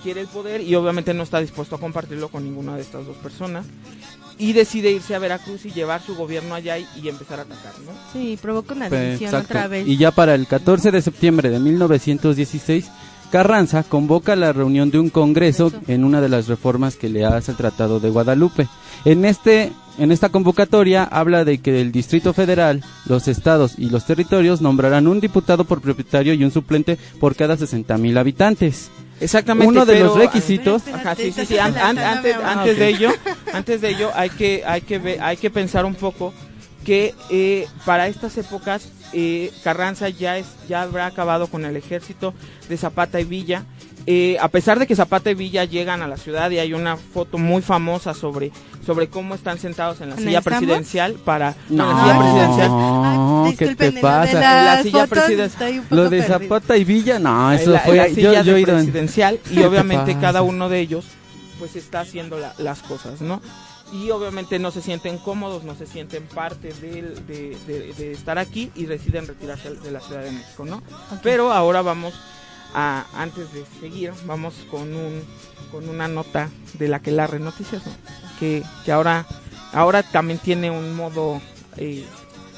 quiere 0.06 0.20
el 0.20 0.28
poder 0.28 0.60
y 0.60 0.72
obviamente 0.76 1.12
no 1.14 1.24
está 1.24 1.40
dispuesto 1.40 1.74
a 1.74 1.80
compartirlo 1.80 2.28
con 2.28 2.44
ninguna 2.44 2.76
de 2.76 2.82
estas 2.82 3.04
dos 3.04 3.16
personas 3.16 3.66
y 4.38 4.52
decide 4.52 4.92
irse 4.92 5.16
a 5.16 5.18
Veracruz 5.18 5.64
y 5.66 5.72
llevar 5.72 6.00
su 6.00 6.14
gobierno 6.14 6.54
allá 6.54 6.78
y, 6.78 6.86
y 7.02 7.08
empezar 7.08 7.40
a 7.40 7.42
atacar, 7.42 7.72
¿no? 7.84 7.90
sí 8.12 8.38
provoca 8.40 8.74
una 8.74 8.88
Pe- 8.88 9.00
división 9.06 9.30
exacto. 9.30 9.46
otra 9.48 9.66
vez 9.66 9.88
Y 9.88 9.96
ya 9.96 10.12
para 10.12 10.36
el 10.36 10.46
14 10.46 10.92
de 10.92 11.02
septiembre 11.02 11.50
de 11.50 11.58
1916, 11.58 12.88
Carranza 13.32 13.82
convoca 13.82 14.36
la 14.36 14.52
reunión 14.52 14.92
de 14.92 15.00
un 15.00 15.10
congreso 15.10 15.66
Eso. 15.66 15.80
en 15.88 16.04
una 16.04 16.20
de 16.20 16.28
las 16.28 16.46
reformas 16.46 16.94
que 16.94 17.08
le 17.08 17.24
hace 17.24 17.50
el 17.50 17.56
Tratado 17.56 17.98
de 17.98 18.10
Guadalupe. 18.10 18.68
En 19.04 19.24
este 19.24 19.72
en 19.98 20.12
esta 20.12 20.28
convocatoria 20.28 21.02
habla 21.04 21.44
de 21.44 21.58
que 21.58 21.80
el 21.80 21.90
Distrito 21.90 22.32
Federal, 22.34 22.84
los 23.06 23.26
estados 23.28 23.74
y 23.78 23.88
los 23.90 24.04
territorios 24.06 24.60
nombrarán 24.60 25.08
un 25.08 25.20
diputado 25.20 25.64
por 25.64 25.80
propietario 25.80 26.34
y 26.34 26.44
un 26.44 26.50
suplente 26.52 26.98
por 27.18 27.34
cada 27.34 27.56
60 27.56 27.96
mil 27.98 28.16
habitantes. 28.18 28.90
Exactamente. 29.20 29.68
Uno 29.68 29.86
de 29.86 29.94
pero- 29.94 30.06
los 30.06 30.16
requisitos- 30.18 30.82
Ajá, 30.92 31.14
sí, 31.14 31.32
sí, 31.32 31.46
sí. 31.46 31.58
an- 31.58 31.76
an- 31.78 31.98
adelantándome 31.98 32.44
antes, 32.44 32.78
de 32.78 32.88
ello, 32.88 33.10
antes 33.52 33.80
de 33.80 33.88
ello 33.90 34.10
hay 34.14 34.30
que, 34.30 34.62
hay 34.66 34.80
que 34.82 34.98
ver- 34.98 35.22
hay 35.22 35.36
que 35.36 35.50
pensar 35.50 35.84
un 35.84 35.94
poco 35.94 36.34
que 36.84 37.14
eh, 37.30 37.66
para 37.84 38.06
estas 38.08 38.36
épocas 38.38 38.88
eh, 39.12 39.50
Carranza 39.64 40.08
ya 40.08 40.36
es, 40.38 40.46
ya 40.68 40.82
habrá 40.82 41.06
acabado 41.06 41.46
con 41.46 41.64
el 41.64 41.76
ejército 41.76 42.34
de 42.68 42.76
Zapata 42.76 43.20
y 43.20 43.24
Villa. 43.24 43.64
Eh, 44.08 44.36
a 44.40 44.46
pesar 44.48 44.78
de 44.78 44.86
que 44.86 44.94
Zapata 44.94 45.30
y 45.32 45.34
Villa 45.34 45.64
llegan 45.64 46.00
a 46.00 46.06
la 46.06 46.16
ciudad 46.16 46.48
y 46.52 46.58
hay 46.60 46.72
una 46.72 46.96
foto 46.96 47.38
muy 47.38 47.60
famosa 47.60 48.14
sobre, 48.14 48.52
sobre 48.84 49.08
cómo 49.08 49.34
están 49.34 49.58
sentados 49.58 50.00
en 50.00 50.10
la 50.10 50.14
¿En 50.16 50.22
silla 50.22 50.40
presidencial 50.42 51.14
para 51.14 51.56
No, 51.68 51.90
en 51.90 51.96
la 51.96 52.02
silla 52.04 52.18
presidencial. 52.20 52.70
Ay, 52.72 53.56
¿qué 53.56 53.74
te 53.74 53.90
de 53.90 54.00
pasa? 54.00 54.40
La 54.40 54.82
silla 54.82 55.06
presidencial. 55.08 55.82
Lo 55.90 56.08
de. 56.08 56.22
Zapata 56.22 56.76
y 56.76 56.84
Villa, 56.84 57.18
no, 57.18 57.50
eso 57.52 57.70
la, 57.72 57.80
fue 57.80 57.96
la 57.96 58.08
yo, 58.08 58.14
silla 58.14 58.42
yo 58.42 58.54
de 58.54 58.60
en- 58.60 58.64
presidencial 58.66 59.40
y 59.50 59.54
te 59.56 59.66
obviamente 59.66 60.16
cada 60.20 60.42
uno 60.42 60.68
de 60.68 60.78
ellos 60.80 61.04
pues 61.58 61.74
está 61.74 62.00
haciendo 62.00 62.38
la- 62.38 62.54
las 62.58 62.82
cosas, 62.82 63.20
¿no? 63.20 63.40
Y 63.92 64.10
obviamente 64.10 64.58
no 64.58 64.70
se 64.70 64.82
sienten 64.82 65.18
cómodos, 65.18 65.64
no 65.64 65.74
se 65.74 65.86
sienten 65.86 66.24
parte 66.26 66.68
del- 66.80 67.26
de, 67.26 67.56
de- 67.66 67.92
de 67.96 68.12
estar 68.12 68.38
aquí 68.38 68.70
y 68.76 68.84
deciden 68.84 69.26
retirarse 69.26 69.70
de 69.74 69.90
la 69.90 70.00
Ciudad 70.00 70.22
de 70.22 70.30
México, 70.32 70.64
¿no? 70.64 70.76
Ok. 70.76 71.20
Pero 71.22 71.52
ahora 71.52 71.82
vamos 71.82 72.14
a, 72.74 73.06
antes 73.14 73.52
de 73.52 73.64
seguir, 73.80 74.12
vamos 74.26 74.54
con 74.70 74.94
un 74.94 75.22
con 75.70 75.88
una 75.88 76.08
nota 76.08 76.48
de 76.74 76.88
la 76.88 77.00
que 77.00 77.10
la 77.10 77.26
Noticias, 77.26 77.84
¿no? 77.84 77.92
que, 78.38 78.62
que 78.84 78.92
ahora, 78.92 79.26
ahora 79.72 80.02
también 80.02 80.38
tiene 80.38 80.70
un 80.70 80.94
modo 80.94 81.40
eh, 81.76 82.04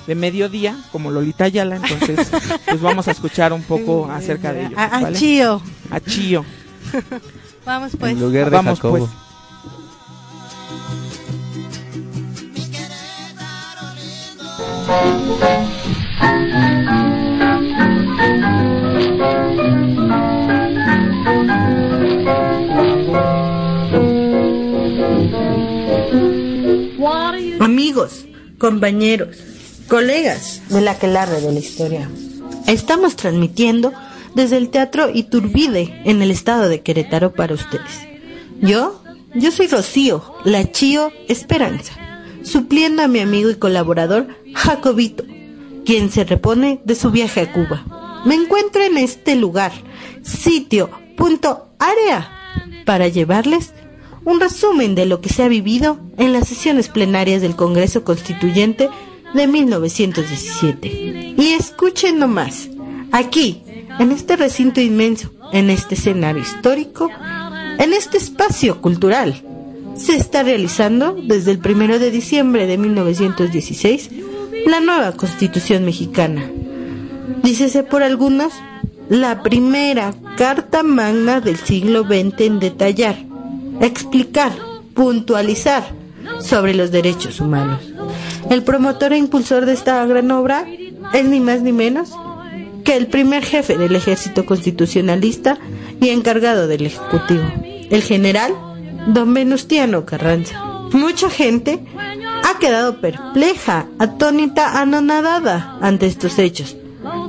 de 0.06 0.14
mediodía, 0.14 0.78
como 0.92 1.10
Lolita 1.10 1.44
Ayala, 1.44 1.76
entonces 1.76 2.28
pues 2.66 2.80
vamos 2.80 3.08
a 3.08 3.10
escuchar 3.10 3.52
un 3.52 3.62
poco 3.62 4.10
acerca 4.10 4.52
de 4.52 4.66
ello. 4.66 4.76
A. 4.78 5.12
Chío. 5.12 5.62
A 5.90 6.00
Chío. 6.00 6.44
Vamos 7.66 7.92
pues. 7.98 8.12
En 8.12 8.20
lugar 8.20 8.46
de 8.46 8.50
Vamos, 8.50 8.80
Jacobo. 8.80 9.10
pues. 15.38 15.67
Compañeros, 28.58 29.36
colegas 29.88 30.62
de 30.68 30.80
la 30.80 30.92
aquelarre 30.92 31.40
de 31.40 31.52
la 31.52 31.58
historia. 31.58 32.10
Estamos 32.66 33.16
transmitiendo 33.16 33.92
desde 34.34 34.56
el 34.56 34.68
Teatro 34.68 35.08
Iturbide 35.10 36.02
en 36.04 36.22
el 36.22 36.30
estado 36.30 36.68
de 36.68 36.82
Querétaro 36.82 37.32
para 37.32 37.54
ustedes. 37.54 38.06
Yo, 38.60 39.02
yo 39.34 39.50
soy 39.50 39.68
Rocío, 39.68 40.22
la 40.44 40.70
Chío 40.70 41.12
Esperanza, 41.28 41.94
supliendo 42.42 43.02
a 43.02 43.08
mi 43.08 43.20
amigo 43.20 43.50
y 43.50 43.54
colaborador 43.54 44.26
Jacobito, 44.54 45.24
quien 45.84 46.10
se 46.10 46.24
repone 46.24 46.80
de 46.84 46.94
su 46.94 47.10
viaje 47.10 47.40
a 47.40 47.52
Cuba. 47.52 48.22
Me 48.26 48.34
encuentro 48.34 48.82
en 48.82 48.98
este 48.98 49.36
lugar, 49.36 49.72
sitio, 50.22 50.90
punto, 51.16 51.68
área, 51.78 52.30
para 52.84 53.08
llevarles 53.08 53.72
un 54.28 54.40
resumen 54.40 54.94
de 54.94 55.06
lo 55.06 55.22
que 55.22 55.30
se 55.30 55.42
ha 55.42 55.48
vivido 55.48 55.98
en 56.18 56.34
las 56.34 56.48
sesiones 56.48 56.88
plenarias 56.88 57.40
del 57.40 57.56
Congreso 57.56 58.04
Constituyente 58.04 58.90
de 59.32 59.46
1917. 59.46 61.34
Y 61.38 61.54
escuchen 61.58 62.18
nomás, 62.18 62.68
aquí, 63.10 63.62
en 63.98 64.12
este 64.12 64.36
recinto 64.36 64.82
inmenso, 64.82 65.32
en 65.50 65.70
este 65.70 65.94
escenario 65.94 66.42
histórico, 66.42 67.08
en 67.78 67.94
este 67.94 68.18
espacio 68.18 68.82
cultural, 68.82 69.42
se 69.96 70.16
está 70.16 70.42
realizando 70.42 71.16
desde 71.26 71.52
el 71.52 71.58
primero 71.58 71.98
de 71.98 72.10
diciembre 72.10 72.66
de 72.66 72.76
1916 72.76 74.10
la 74.66 74.80
nueva 74.80 75.12
Constitución 75.12 75.86
mexicana. 75.86 76.50
Dícese 77.42 77.82
por 77.82 78.02
algunos 78.02 78.52
la 79.08 79.42
primera 79.42 80.12
carta 80.36 80.82
magna 80.82 81.40
del 81.40 81.56
siglo 81.56 82.02
XX 82.02 82.40
en 82.42 82.60
detallar, 82.60 83.27
explicar, 83.80 84.52
puntualizar 84.94 85.84
sobre 86.40 86.74
los 86.74 86.90
derechos 86.90 87.40
humanos. 87.40 87.80
El 88.50 88.62
promotor 88.62 89.12
e 89.12 89.18
impulsor 89.18 89.66
de 89.66 89.72
esta 89.72 90.04
gran 90.06 90.30
obra 90.30 90.66
es 91.12 91.24
ni 91.24 91.40
más 91.40 91.62
ni 91.62 91.72
menos 91.72 92.12
que 92.84 92.96
el 92.96 93.08
primer 93.08 93.44
jefe 93.44 93.76
del 93.76 93.94
ejército 93.96 94.46
constitucionalista 94.46 95.58
y 96.00 96.08
encargado 96.08 96.66
del 96.66 96.86
Ejecutivo, 96.86 97.44
el 97.90 98.02
general 98.02 98.54
don 99.08 99.34
Venustiano 99.34 100.06
Carranza. 100.06 100.62
Mucha 100.92 101.28
gente 101.28 101.84
ha 102.44 102.58
quedado 102.58 103.00
perpleja, 103.00 103.86
atónita, 103.98 104.80
anonadada 104.80 105.76
ante 105.82 106.06
estos 106.06 106.38
hechos, 106.38 106.76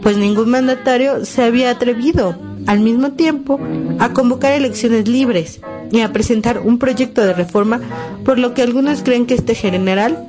pues 0.01 0.15
ningún 0.15 0.50
mandatario 0.50 1.25
se 1.25 1.44
había 1.44 1.72
atrevido 1.72 2.38
al 2.68 2.79
mismo 2.79 3.12
tiempo 3.12 3.60
a 4.00 4.13
convocar 4.13 4.53
elecciones 4.53 5.08
libres 5.08 5.60
y 5.91 6.01
a 6.01 6.13
presentar 6.13 6.60
un 6.60 6.77
proyecto 6.77 7.22
de 7.22 7.34
reforma, 7.34 7.79
por 8.24 8.39
lo 8.39 8.53
que 8.53 8.62
algunos 8.62 9.03
creen 9.03 9.25
que 9.25 9.34
este 9.36 9.55
general 9.55 10.27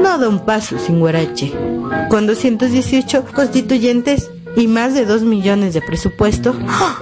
no 0.00 0.18
da 0.18 0.28
un 0.28 0.44
paso 0.44 0.78
sin 0.78 1.00
Guarache. 1.00 1.52
Con 2.08 2.26
218 2.26 3.26
constituyentes 3.34 4.30
y 4.56 4.66
más 4.66 4.94
de 4.94 5.04
2 5.04 5.22
millones 5.22 5.74
de 5.74 5.82
presupuesto, 5.82 6.54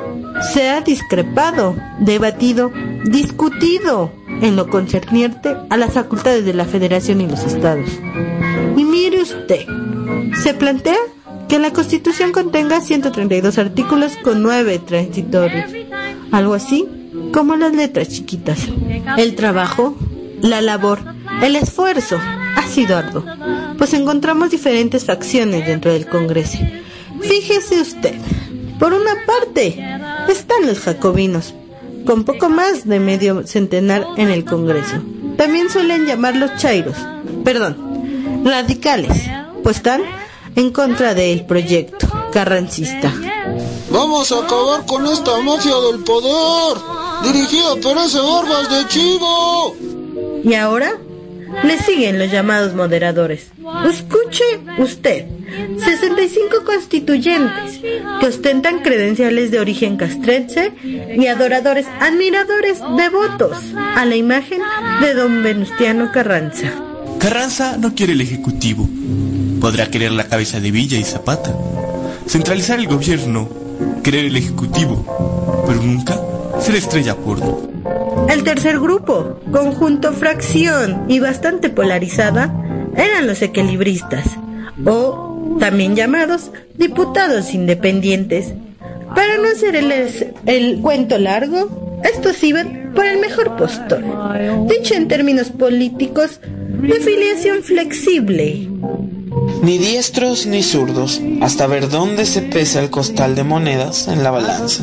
se 0.53 0.69
ha 0.69 0.81
discrepado, 0.81 1.77
debatido, 2.01 2.73
discutido 3.05 4.11
en 4.41 4.57
lo 4.57 4.69
concerniente 4.69 5.57
a 5.71 5.77
las 5.77 5.93
facultades 5.93 6.45
de 6.45 6.55
la 6.55 6.65
Federación 6.65 7.21
y 7.21 7.29
los 7.29 7.45
estados. 7.45 7.89
Y 8.77 8.85
mire 8.85 9.23
usted, 9.23 9.67
se 10.43 10.55
plantea 10.55 10.97
que 11.49 11.59
la 11.59 11.73
Constitución 11.73 12.33
contenga 12.33 12.81
132 12.81 13.59
artículos 13.59 14.13
con 14.25 14.43
9 14.43 14.81
transitorios, 14.87 15.71
algo 16.33 16.55
así 16.55 16.89
como 17.33 17.57
las 17.57 17.75
letras 17.75 18.09
chiquitas. 18.09 18.59
El 19.17 19.35
trabajo, 19.35 19.97
la 20.41 20.61
labor, 20.61 21.01
el 21.43 21.57
esfuerzo 21.57 22.19
ha 22.57 22.67
sido 22.67 22.97
arduo, 22.97 23.25
pues 23.79 23.95
encontramos 23.95 24.51
diferentes 24.51 25.05
facciones 25.05 25.67
dentro 25.67 25.93
del 25.93 26.07
Congreso. 26.07 26.59
Fíjese 27.21 27.81
usted, 27.81 28.15
por 28.79 28.93
una 28.93 29.15
parte 29.27 29.79
están 30.29 30.67
los 30.67 30.81
jacobinos, 30.81 31.55
con 32.05 32.25
poco 32.25 32.49
más 32.49 32.87
de 32.87 33.01
medio 33.01 33.47
centenar 33.47 34.07
en 34.17 34.31
el 34.31 34.45
Congreso. 34.45 35.03
También 35.37 35.71
suelen 35.71 36.07
llamarlos 36.07 36.57
chairos, 36.59 36.97
perdón, 37.45 38.43
radicales, 38.45 39.23
pues 39.63 39.77
están 39.77 40.03
en 40.57 40.71
contra 40.71 41.15
del 41.15 41.47
proyecto 41.47 42.09
carrancista. 42.33 43.13
Vamos 43.91 44.33
a 44.33 44.39
acabar 44.41 44.87
con 44.87 45.07
esta 45.07 45.41
mafia 45.43 45.75
del 45.91 46.03
poder, 46.03 46.79
dirigida 47.23 47.77
por 47.83 47.99
ese 47.99 48.19
barbas 48.19 48.69
de 48.71 48.89
chivo. 48.89 49.77
Y 50.45 50.55
ahora 50.55 50.99
le 51.65 51.79
siguen 51.79 52.19
los 52.19 52.31
llamados 52.31 52.75
moderadores. 52.75 53.49
Escuche 53.89 54.45
usted, 54.79 55.27
65 55.79 56.65
constituyentes 56.65 57.81
que 58.21 58.27
ostentan 58.27 58.81
credenciales 58.81 59.51
de 59.51 59.61
origen 59.61 59.97
castrense 59.97 60.73
y 60.83 61.27
adoradores, 61.27 61.87
admiradores, 62.01 62.81
devotos 62.97 63.59
a 63.77 64.05
la 64.05 64.17
imagen 64.17 64.61
de 65.01 65.15
don 65.15 65.43
Venustiano 65.43 66.11
Carranza. 66.13 66.73
Carranza 67.19 67.77
no 67.77 67.95
quiere 67.95 68.15
el 68.15 68.21
Ejecutivo. 68.21 68.89
Podrá 69.61 69.91
querer 69.91 70.11
la 70.13 70.25
cabeza 70.25 70.59
de 70.59 70.73
Villa 70.73 70.99
y 70.99 71.05
Zapata. 71.05 71.55
Centralizar 72.27 72.81
el 72.81 72.89
gobierno, 72.89 73.49
querer 74.03 74.25
el 74.25 74.37
Ejecutivo, 74.37 75.65
pero 75.69 75.81
nunca 75.83 76.21
ser 76.61 76.77
estrella 76.77 77.17
porno. 77.17 77.69
El 78.29 78.45
tercer 78.45 78.79
grupo, 78.79 79.41
conjunto 79.51 80.13
fracción 80.13 81.05
y 81.09 81.21
bastante 81.21 81.71
polarizada, 81.71 82.55
eran 82.97 83.27
los 83.27 83.43
equilibristas, 83.43 84.25
o 84.85 85.57
también 85.59 85.97
llamados 85.97 86.51
diputados 86.77 87.55
independientes. 87.55 88.55
Para 89.15 89.37
no 89.37 89.49
hacer 89.49 89.77
el, 89.77 89.93
el 90.47 90.81
cuento 90.81 91.19
largo, 91.19 92.01
estos 92.05 92.43
iban 92.43 92.93
por 92.95 93.07
el 93.07 93.21
mejor 93.21 93.57
postor, 93.57 94.03
dicho 94.69 94.95
en 94.95 95.09
términos 95.09 95.51
políticos, 95.51 96.41
de 96.43 96.95
filiación 96.95 97.63
flexible. 97.63 98.72
Ni 99.63 99.79
diestros 99.79 100.47
ni 100.47 100.63
zurdos, 100.63 101.23
hasta 101.41 101.67
ver 101.69 101.89
dónde 101.89 102.27
se 102.27 102.43
pesa 102.43 102.81
el 102.81 102.91
costal 102.91 103.37
de 103.37 103.45
monedas 103.45 104.09
en 104.09 104.23
la 104.23 104.33
balanza. 104.33 104.83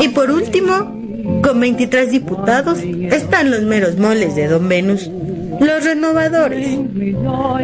Y 0.00 0.08
por 0.08 0.30
último, 0.30 0.74
con 1.42 1.60
23 1.60 2.10
diputados, 2.10 2.80
están 2.80 3.50
los 3.50 3.62
meros 3.62 3.96
moles 3.96 4.34
de 4.34 4.48
Don 4.48 4.68
Venus, 4.68 5.08
los 5.60 5.84
renovadores, 5.84 6.76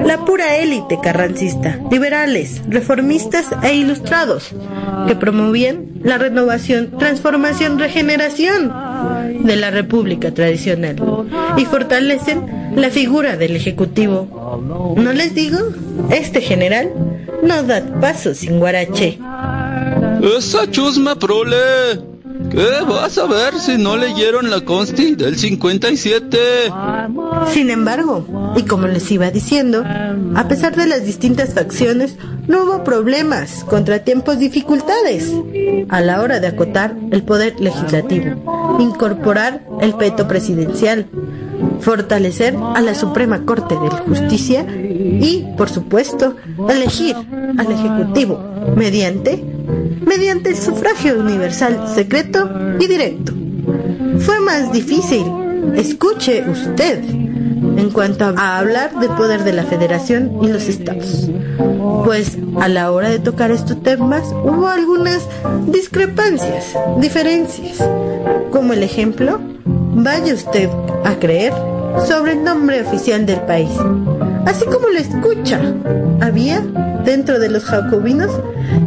la 0.05 0.25
pura 0.25 0.57
élite 0.57 0.99
carrancista, 1.03 1.81
liberales, 1.91 2.63
reformistas 2.69 3.47
e 3.63 3.75
ilustrados, 3.75 4.55
que 5.09 5.17
promovían 5.17 5.87
la 6.03 6.17
renovación, 6.17 6.97
transformación, 6.97 7.79
regeneración 7.79 8.73
de 9.41 9.57
la 9.57 9.71
república 9.71 10.33
tradicional 10.33 10.97
y 11.57 11.65
fortalecen 11.65 12.73
la 12.77 12.91
figura 12.91 13.37
del 13.37 13.57
ejecutivo. 13.57 14.29
¿No 14.97 15.13
les 15.13 15.35
digo? 15.35 15.59
Este 16.11 16.41
general 16.41 16.91
no 17.43 17.63
da 17.63 17.83
paso 18.01 18.35
sin 18.35 18.59
guarache. 18.59 19.19
Esa 20.23 20.71
chusma 20.71 21.17
prole. 21.17 22.10
¿Qué 22.51 22.85
vas 22.87 23.17
a 23.17 23.27
ver 23.27 23.55
si 23.61 23.79
no 23.79 23.97
leyeron 23.97 24.51
la 24.51 24.61
consti 24.63 25.15
del 25.15 25.37
57? 25.37 26.39
Sin 27.53 27.71
embargo, 27.71 28.53
y 28.57 28.65
como 28.65 28.89
les 28.89 29.11
iba 29.11 29.31
diciendo, 29.31 29.85
a 30.35 30.49
pesar 30.49 30.75
de 30.75 30.87
las 30.87 31.05
distintas 31.05 31.55
facciones, 31.55 32.17
no 32.49 32.65
hubo 32.65 32.83
problemas, 32.83 33.65
contratiempos, 33.65 34.39
dificultades 34.39 35.33
a 35.89 36.01
la 36.01 36.21
hora 36.21 36.41
de 36.41 36.49
acotar 36.49 36.97
el 37.13 37.23
poder 37.23 37.61
legislativo, 37.61 38.79
incorporar 38.81 39.63
el 39.81 39.95
peto 39.95 40.27
presidencial, 40.27 41.07
fortalecer 41.81 42.57
a 42.57 42.81
la 42.81 42.95
Suprema 42.95 43.45
Corte 43.45 43.75
de 43.75 43.91
Justicia 43.91 44.67
y, 44.69 45.47
por 45.57 45.69
supuesto, 45.69 46.37
elegir 46.69 47.17
al 47.59 47.73
Ejecutivo 47.73 48.41
mediante 48.77 49.45
mediante 50.11 50.51
el 50.51 50.57
sufragio 50.57 51.21
universal 51.21 51.89
secreto 51.95 52.51
y 52.79 52.87
directo. 52.87 53.33
Fue 54.19 54.41
más 54.41 54.73
difícil, 54.73 55.25
escuche 55.77 56.45
usted, 56.51 57.03
en 57.05 57.91
cuanto 57.91 58.25
a 58.37 58.59
hablar 58.59 58.99
del 58.99 59.11
poder 59.11 59.45
de 59.45 59.53
la 59.53 59.65
federación 59.65 60.39
y 60.43 60.49
los 60.49 60.69
estados. 60.69 61.31
Pues 62.05 62.39
a 62.61 62.69
la 62.69 62.91
hora 62.91 63.09
de 63.11 63.19
tocar 63.19 63.51
estos 63.51 63.83
temas 63.83 64.25
hubo 64.45 64.67
algunas 64.67 65.27
discrepancias, 65.67 66.75
diferencias, 66.99 67.79
como 68.51 68.73
el 68.73 68.83
ejemplo, 68.83 69.39
vaya 69.95 70.35
usted 70.35 70.69
a 71.05 71.15
creer 71.17 71.53
sobre 72.07 72.33
el 72.33 72.45
nombre 72.45 72.83
oficial 72.83 73.27
del 73.27 73.41
país. 73.41 73.71
Así 74.47 74.65
como 74.65 74.89
lo 74.89 74.99
escucha, 74.99 75.61
había 76.21 76.61
dentro 77.05 77.39
de 77.39 77.51
los 77.51 77.65
jacobinos 77.65 78.31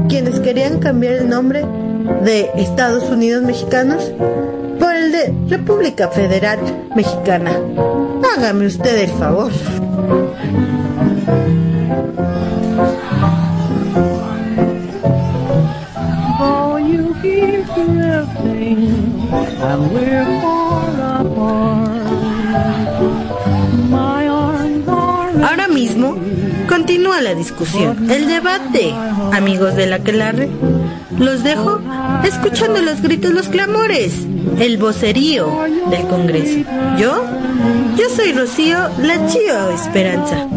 quienes 0.09 0.39
querían 0.39 0.79
cambiar 0.79 1.13
el 1.13 1.29
nombre 1.29 1.65
de 2.23 2.49
Estados 2.55 3.09
Unidos 3.09 3.43
Mexicanos 3.43 4.11
por 4.79 4.95
el 4.95 5.11
de 5.11 5.33
República 5.49 6.09
Federal 6.09 6.59
Mexicana. 6.95 7.51
Hágame 8.35 8.67
usted 8.67 8.97
el 9.03 9.11
favor. 9.11 9.51
Ahora 25.43 25.67
mismo 25.67 26.15
continúa 26.67 27.21
la 27.21 27.35
discusión, 27.35 28.09
el 28.09 28.27
debate, 28.27 28.93
amigos 29.31 29.75
de 29.75 29.87
la 29.87 29.97
Aquelarre. 29.97 30.49
Los 31.17 31.43
dejo 31.43 31.79
escuchando 32.23 32.81
los 32.81 33.01
gritos, 33.01 33.31
los 33.31 33.49
clamores, 33.49 34.25
el 34.59 34.77
vocerío 34.77 35.59
del 35.89 36.07
Congreso. 36.07 36.67
Yo, 36.97 37.23
yo 37.97 38.09
soy 38.15 38.33
Rocío 38.33 38.77
La 38.99 39.27
Chío 39.27 39.71
Esperanza, 39.71 40.47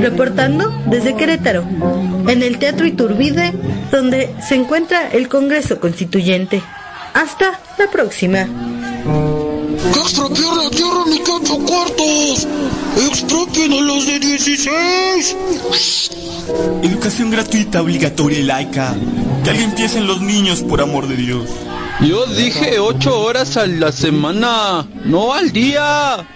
reportando 0.00 0.72
desde 0.86 1.16
Querétaro, 1.16 1.64
en 2.28 2.42
el 2.42 2.58
Teatro 2.58 2.86
Iturbide, 2.86 3.52
donde 3.90 4.34
se 4.46 4.54
encuentra 4.54 5.08
el 5.08 5.28
Congreso 5.28 5.80
Constituyente. 5.80 6.62
Hasta 7.14 7.58
la 7.78 7.90
próxima. 7.90 8.46
¡Que 9.92 10.00
expropiar 10.00 10.56
la 10.56 10.70
tierra 10.70 11.04
ni 11.08 11.18
que 11.18 11.30
ocho 11.30 11.58
cuartos! 11.58 12.46
¡Expropien 13.08 13.72
a 13.72 13.80
los 13.80 14.06
de 14.06 14.18
16! 14.18 15.36
Educación 16.82 17.30
gratuita, 17.30 17.82
obligatoria 17.82 18.38
y 18.38 18.42
laica. 18.42 18.94
Que 19.42 19.50
alguien 19.50 19.72
piense 19.72 19.98
en 19.98 20.06
los 20.06 20.20
niños, 20.20 20.62
por 20.62 20.80
amor 20.80 21.08
de 21.08 21.16
Dios. 21.16 21.48
Yo 22.00 22.26
dije 22.26 22.78
ocho 22.78 23.20
horas 23.20 23.56
a 23.56 23.66
la 23.66 23.90
semana, 23.90 24.86
no 25.04 25.32
al 25.32 25.50
día. 25.52 26.26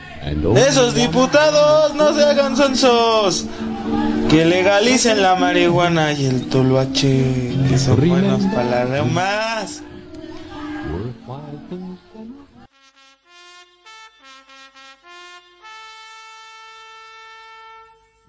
Esos 0.56 0.94
diputados 0.94 1.94
no 1.94 2.14
se 2.14 2.24
hagan 2.24 2.56
sonsos. 2.56 3.46
Que 4.28 4.44
legalicen 4.44 5.22
la 5.22 5.34
marihuana 5.34 6.12
y 6.12 6.26
el 6.26 6.48
toloache, 6.48 7.52
que 7.68 7.78
son 7.78 8.08
buenos 8.08 8.42
para 8.54 8.84
las 8.84 8.90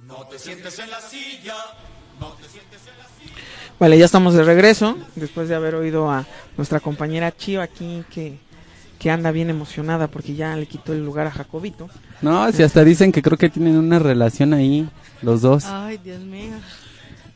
reumas. 0.07 1.11
Vale, 3.79 3.97
ya 3.97 4.05
estamos 4.05 4.33
de 4.35 4.43
regreso, 4.43 4.97
después 5.15 5.49
de 5.49 5.55
haber 5.55 5.75
oído 5.75 6.09
a 6.11 6.25
nuestra 6.57 6.79
compañera 6.79 7.35
Chio 7.35 7.61
aquí 7.61 8.03
que, 8.13 8.37
que 8.99 9.09
anda 9.09 9.31
bien 9.31 9.49
emocionada 9.49 10.07
porque 10.07 10.35
ya 10.35 10.55
le 10.55 10.67
quitó 10.67 10.93
el 10.93 11.03
lugar 11.03 11.25
a 11.27 11.31
Jacobito. 11.31 11.89
No, 12.21 12.51
si 12.51 12.61
hasta 12.61 12.83
dicen 12.83 13.11
que 13.11 13.21
creo 13.23 13.37
que 13.37 13.49
tienen 13.49 13.77
una 13.77 13.97
relación 13.97 14.53
ahí, 14.53 14.87
los 15.23 15.41
dos. 15.41 15.65
Ay, 15.65 15.97
Dios 16.03 16.19
mío. 16.19 16.53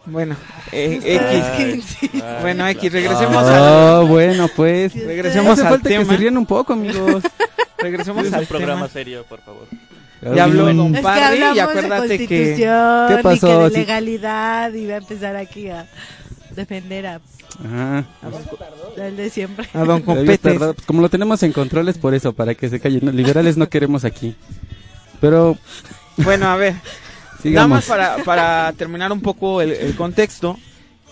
Bueno, 0.05 0.35
eh, 0.71 0.99
Ay. 1.03 1.79
X. 1.79 1.97
Bueno, 2.41 2.67
X, 2.67 2.91
regresemos 2.91 3.43
Ah, 3.47 3.99
al... 4.01 4.05
bueno, 4.07 4.47
pues. 4.55 4.93
Regresemos 4.93 5.53
Hace 5.53 5.61
al 5.63 5.69
falta 5.69 5.89
que 5.89 5.97
tema. 5.97 6.11
se 6.11 6.17
rían 6.17 6.37
un 6.37 6.45
poco, 6.45 6.73
amigos. 6.73 7.23
Regresemos 7.79 8.27
Es 8.27 8.33
al 8.33 8.41
un 8.41 8.45
programa 8.45 8.81
tema. 8.81 8.93
serio, 8.93 9.25
por 9.27 9.41
favor. 9.41 9.67
Ya 10.33 10.43
habló 10.45 10.69
Es 10.69 10.77
Don 10.77 10.95
Es 10.95 11.01
que 11.01 11.03
Parry 11.03 11.37
y 11.37 11.41
hablamos 11.43 11.55
de 11.55 11.61
acuérdate 11.61 12.17
que... 12.27 12.55
¿Qué 12.55 13.19
pasó? 13.21 13.35
y 13.35 13.39
que 13.39 13.69
de 13.75 13.79
legalidad 13.79 14.73
y 14.73 14.85
va 14.87 14.93
a 14.93 14.97
empezar 14.97 15.35
aquí 15.35 15.69
a 15.69 15.87
defender 16.55 17.05
a 17.07 17.21
Ajá. 17.63 18.05
al 19.01 19.15
de 19.17 19.29
siempre. 19.29 19.67
A 19.73 19.83
Don 19.83 20.01
Competes. 20.01 20.57
pues 20.57 20.75
como 20.85 21.01
lo 21.01 21.09
tenemos 21.09 21.41
en 21.43 21.51
control 21.53 21.87
es 21.89 21.97
por 21.97 22.13
eso, 22.13 22.33
para 22.33 22.55
que 22.55 22.69
se 22.69 22.79
callen. 22.79 23.15
Liberales 23.15 23.55
no 23.57 23.69
queremos 23.69 24.03
aquí. 24.03 24.35
Pero 25.21 25.57
Bueno, 26.17 26.47
a 26.47 26.55
ver, 26.57 26.73
nada 26.73 26.83
sigamos. 27.41 27.69
más 27.77 27.85
para, 27.85 28.17
para 28.23 28.73
terminar 28.73 29.11
un 29.11 29.21
poco 29.21 29.61
el, 29.61 29.71
el 29.71 29.95
contexto, 29.95 30.57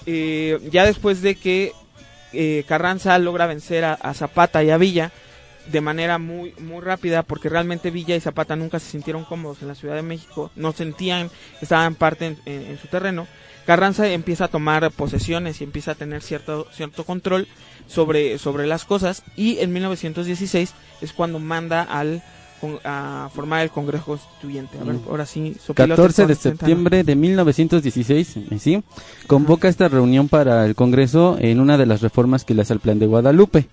eh, 0.06 0.60
ya 0.72 0.86
después 0.86 1.22
de 1.22 1.36
que 1.36 1.72
eh, 2.34 2.64
Carranza 2.68 3.18
logra 3.20 3.46
vencer 3.48 3.86
a, 3.86 3.94
a 3.94 4.14
Zapata 4.14 4.64
y 4.64 4.70
a 4.70 4.78
Villa 4.78 5.12
de 5.72 5.82
manera 5.82 6.18
muy 6.18 6.54
muy 6.60 6.82
rápida, 6.82 7.24
porque 7.24 7.50
realmente 7.50 7.90
Villa 7.92 8.16
y 8.16 8.20
Zapata 8.20 8.56
nunca 8.56 8.80
se 8.80 8.90
sintieron 8.92 9.24
cómodos 9.26 9.62
en 9.62 9.68
la 9.70 9.76
Ciudad 9.76 9.96
de 9.96 10.02
México, 10.02 10.52
no 10.56 10.72
sentían 10.74 11.30
estaban 11.62 11.96
parte 11.96 12.28
en, 12.28 12.38
en- 12.46 12.64
en 12.72 12.78
su 12.80 12.88
terreno. 12.88 13.28
Carranza 13.66 14.08
empieza 14.10 14.46
a 14.46 14.48
tomar 14.50 14.92
posesiones 14.92 15.62
y 15.62 15.64
empieza 15.64 15.92
a 15.92 15.96
tener 15.96 16.22
cierto 16.22 16.68
cierto 16.74 17.06
control 17.06 17.48
sobre 17.88 18.38
sobre 18.38 18.68
las 18.68 18.84
cosas 18.84 19.24
y 19.38 19.60
en 19.60 19.72
1916 19.72 20.74
es 21.02 21.14
cuando 21.14 21.40
manda 21.40 21.82
al 21.84 22.22
a 22.86 23.30
formar 23.36 23.62
el 23.62 23.72
Congreso 23.72 24.06
Constituyente. 24.06 24.78
A 24.80 24.86
ver, 24.86 24.96
ahora 25.10 25.26
sí, 25.26 25.54
Sopilote, 25.66 25.96
14 26.02 26.28
de 26.28 26.36
septiembre 26.36 27.04
de 27.04 27.16
1916, 27.16 28.38
eh, 28.38 28.60
¿sí? 28.60 28.84
Convoca 29.28 29.68
esta 29.68 29.90
reunión 29.90 30.30
para 30.30 30.66
el 30.66 30.74
Congreso 30.74 31.38
en 31.42 31.60
una 31.60 31.78
de 31.78 31.86
las 31.86 32.02
reformas 32.02 32.46
que 32.46 32.54
le 32.54 32.62
hace 32.62 32.72
al 32.72 32.80
Plan 32.80 33.00
de 33.00 33.08
Guadalupe. 33.08 33.68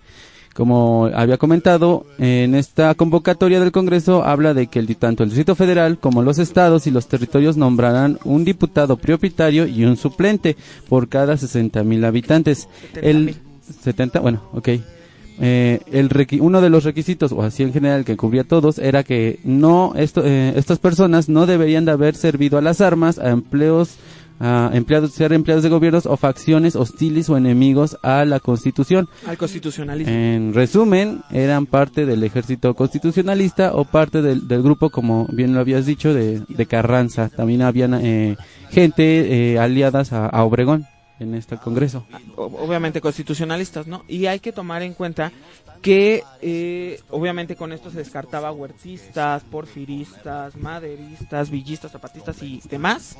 Como 0.60 1.08
había 1.14 1.38
comentado, 1.38 2.04
en 2.18 2.54
esta 2.54 2.94
convocatoria 2.94 3.60
del 3.60 3.72
Congreso 3.72 4.26
habla 4.26 4.52
de 4.52 4.66
que 4.66 4.78
el, 4.78 4.94
tanto 4.94 5.22
el 5.22 5.30
Distrito 5.30 5.54
Federal 5.54 5.96
como 5.96 6.20
los 6.22 6.38
estados 6.38 6.86
y 6.86 6.90
los 6.90 7.08
territorios 7.08 7.56
nombrarán 7.56 8.18
un 8.24 8.44
diputado 8.44 8.98
prioritario 8.98 9.66
y 9.66 9.86
un 9.86 9.96
suplente 9.96 10.58
por 10.86 11.08
cada 11.08 11.38
60 11.38 11.82
mil 11.82 12.04
habitantes. 12.04 12.68
El 12.92 13.36
70, 13.82 14.20
bueno, 14.20 14.42
ok. 14.52 14.68
Eh, 15.40 15.80
el 15.92 16.10
uno 16.42 16.60
de 16.60 16.68
los 16.68 16.84
requisitos, 16.84 17.32
o 17.32 17.40
así 17.40 17.62
en 17.62 17.72
general 17.72 18.04
que 18.04 18.18
cubría 18.18 18.42
a 18.42 18.44
todos, 18.44 18.78
era 18.78 19.02
que 19.02 19.40
no 19.44 19.94
esto, 19.96 20.20
eh, 20.26 20.52
estas 20.56 20.78
personas 20.78 21.30
no 21.30 21.46
deberían 21.46 21.86
de 21.86 21.92
haber 21.92 22.16
servido 22.16 22.58
a 22.58 22.60
las 22.60 22.82
armas 22.82 23.18
a 23.18 23.30
empleos 23.30 23.96
a 24.40 24.70
empleados 24.72 25.12
ser 25.12 25.32
empleados 25.34 25.62
de 25.62 25.68
gobiernos 25.68 26.06
o 26.06 26.16
facciones 26.16 26.74
hostiles 26.74 27.28
o 27.28 27.36
enemigos 27.36 27.98
a 28.02 28.24
la 28.24 28.40
Constitución. 28.40 29.08
Al 29.26 29.36
constitucionalismo. 29.36 30.12
En 30.12 30.54
resumen, 30.54 31.22
eran 31.30 31.66
parte 31.66 32.06
del 32.06 32.24
ejército 32.24 32.74
constitucionalista 32.74 33.74
o 33.74 33.84
parte 33.84 34.22
del, 34.22 34.48
del 34.48 34.62
grupo, 34.62 34.88
como 34.90 35.26
bien 35.30 35.52
lo 35.54 35.60
habías 35.60 35.84
dicho, 35.84 36.14
de, 36.14 36.40
de 36.48 36.66
Carranza. 36.66 37.28
También 37.28 37.62
habían 37.62 37.94
eh, 37.94 38.36
gente 38.70 39.52
eh, 39.52 39.58
aliadas 39.58 40.12
a, 40.12 40.26
a 40.26 40.42
Obregón 40.44 40.86
en 41.18 41.34
este 41.34 41.58
congreso. 41.58 42.06
Obviamente 42.36 43.02
constitucionalistas, 43.02 43.86
¿no? 43.86 44.04
Y 44.08 44.24
hay 44.24 44.40
que 44.40 44.52
tomar 44.52 44.82
en 44.82 44.94
cuenta 44.94 45.32
que 45.82 46.24
eh, 46.42 47.00
obviamente 47.08 47.56
con 47.56 47.72
esto 47.72 47.90
se 47.90 47.98
descartaba 47.98 48.52
huertistas, 48.52 49.42
porfiristas, 49.44 50.56
maderistas, 50.56 51.50
villistas, 51.50 51.92
zapatistas 51.92 52.42
y 52.42 52.60
demás, 52.68 53.16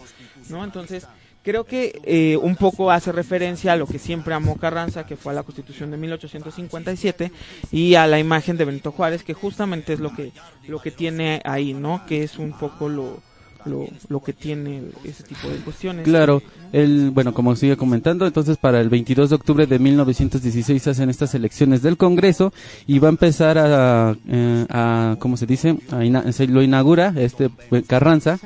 ¿no? 0.48 0.62
Entonces, 0.62 1.06
creo 1.42 1.64
que 1.64 1.98
eh, 2.04 2.36
un 2.36 2.56
poco 2.56 2.90
hace 2.90 3.12
referencia 3.12 3.72
a 3.72 3.76
lo 3.76 3.86
que 3.86 3.98
siempre 3.98 4.34
amó 4.34 4.56
Carranza, 4.56 5.06
que 5.06 5.16
fue 5.16 5.32
a 5.32 5.36
la 5.36 5.42
Constitución 5.42 5.90
de 5.90 5.96
1857 5.96 7.32
y 7.72 7.94
a 7.94 8.06
la 8.06 8.18
imagen 8.18 8.56
de 8.56 8.66
Benito 8.66 8.92
Juárez, 8.92 9.22
que 9.22 9.34
justamente 9.34 9.94
es 9.94 10.00
lo 10.00 10.14
que 10.14 10.32
lo 10.66 10.80
que 10.80 10.90
tiene 10.90 11.40
ahí, 11.44 11.72
¿no? 11.72 12.04
Que 12.06 12.22
es 12.22 12.38
un 12.38 12.52
poco 12.52 12.88
lo 12.88 13.22
lo, 13.66 13.86
lo 14.08 14.20
que 14.22 14.32
tiene 14.32 14.82
ese 15.04 15.22
tipo 15.22 15.48
de 15.48 15.56
cuestiones. 15.56 16.04
Claro, 16.04 16.42
el, 16.72 17.10
bueno, 17.10 17.34
como 17.34 17.54
sigue 17.56 17.76
comentando, 17.76 18.26
entonces 18.26 18.56
para 18.56 18.80
el 18.80 18.88
22 18.88 19.30
de 19.30 19.36
octubre 19.36 19.66
de 19.66 19.78
1916 19.78 20.82
se 20.82 20.90
hacen 20.90 21.10
estas 21.10 21.34
elecciones 21.34 21.82
del 21.82 21.96
Congreso 21.96 22.52
y 22.86 22.98
va 22.98 23.08
a 23.08 23.10
empezar 23.10 23.58
a, 23.58 24.16
eh, 24.28 24.66
a 24.70 25.16
¿cómo 25.18 25.36
se 25.36 25.46
dice? 25.46 25.76
A 25.90 26.04
ina- 26.04 26.32
se 26.32 26.46
lo 26.46 26.62
inaugura 26.62 27.12
este 27.16 27.50
eh, 27.70 27.82
Carranza 27.86 28.38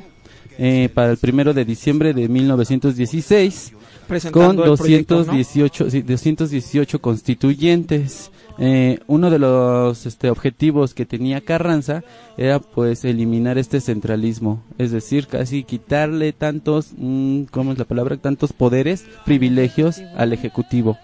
eh, 0.59 0.89
para 0.93 1.11
el 1.13 1.17
primero 1.19 1.53
de 1.55 1.65
diciembre 1.65 2.13
de 2.15 2.29
1916 2.29 3.73
con 3.73 3.79
Presentando 4.09 4.65
el 4.73 4.77
proyecto, 4.77 5.15
¿no? 5.17 5.25
218, 5.25 5.91
sí, 5.91 6.03
218 6.03 7.01
constituyentes. 7.01 8.31
Eh, 8.59 9.01
uno 9.09 9.31
de 9.31 9.39
los 9.41 10.07
este, 10.07 10.31
objetivos 10.31 10.95
que 10.95 11.07
tenía 11.07 11.41
Carranza 11.41 12.05
era 12.37 12.61
pues 12.61 13.05
eliminar 13.05 13.59
este 13.59 13.81
centralismo, 13.81 14.63
es 14.79 14.93
decir, 14.93 15.27
casi 15.27 15.65
quitarle 15.65 16.33
tantos, 16.33 16.93
mm, 16.97 17.45
¿cómo 17.51 17.73
es 17.73 17.79
la 17.79 17.85
palabra? 17.85 18.17
Tantos 18.17 18.53
poderes, 18.53 19.05
privilegios 19.25 20.01
al 20.17 20.33
Ejecutivo. 20.33 20.97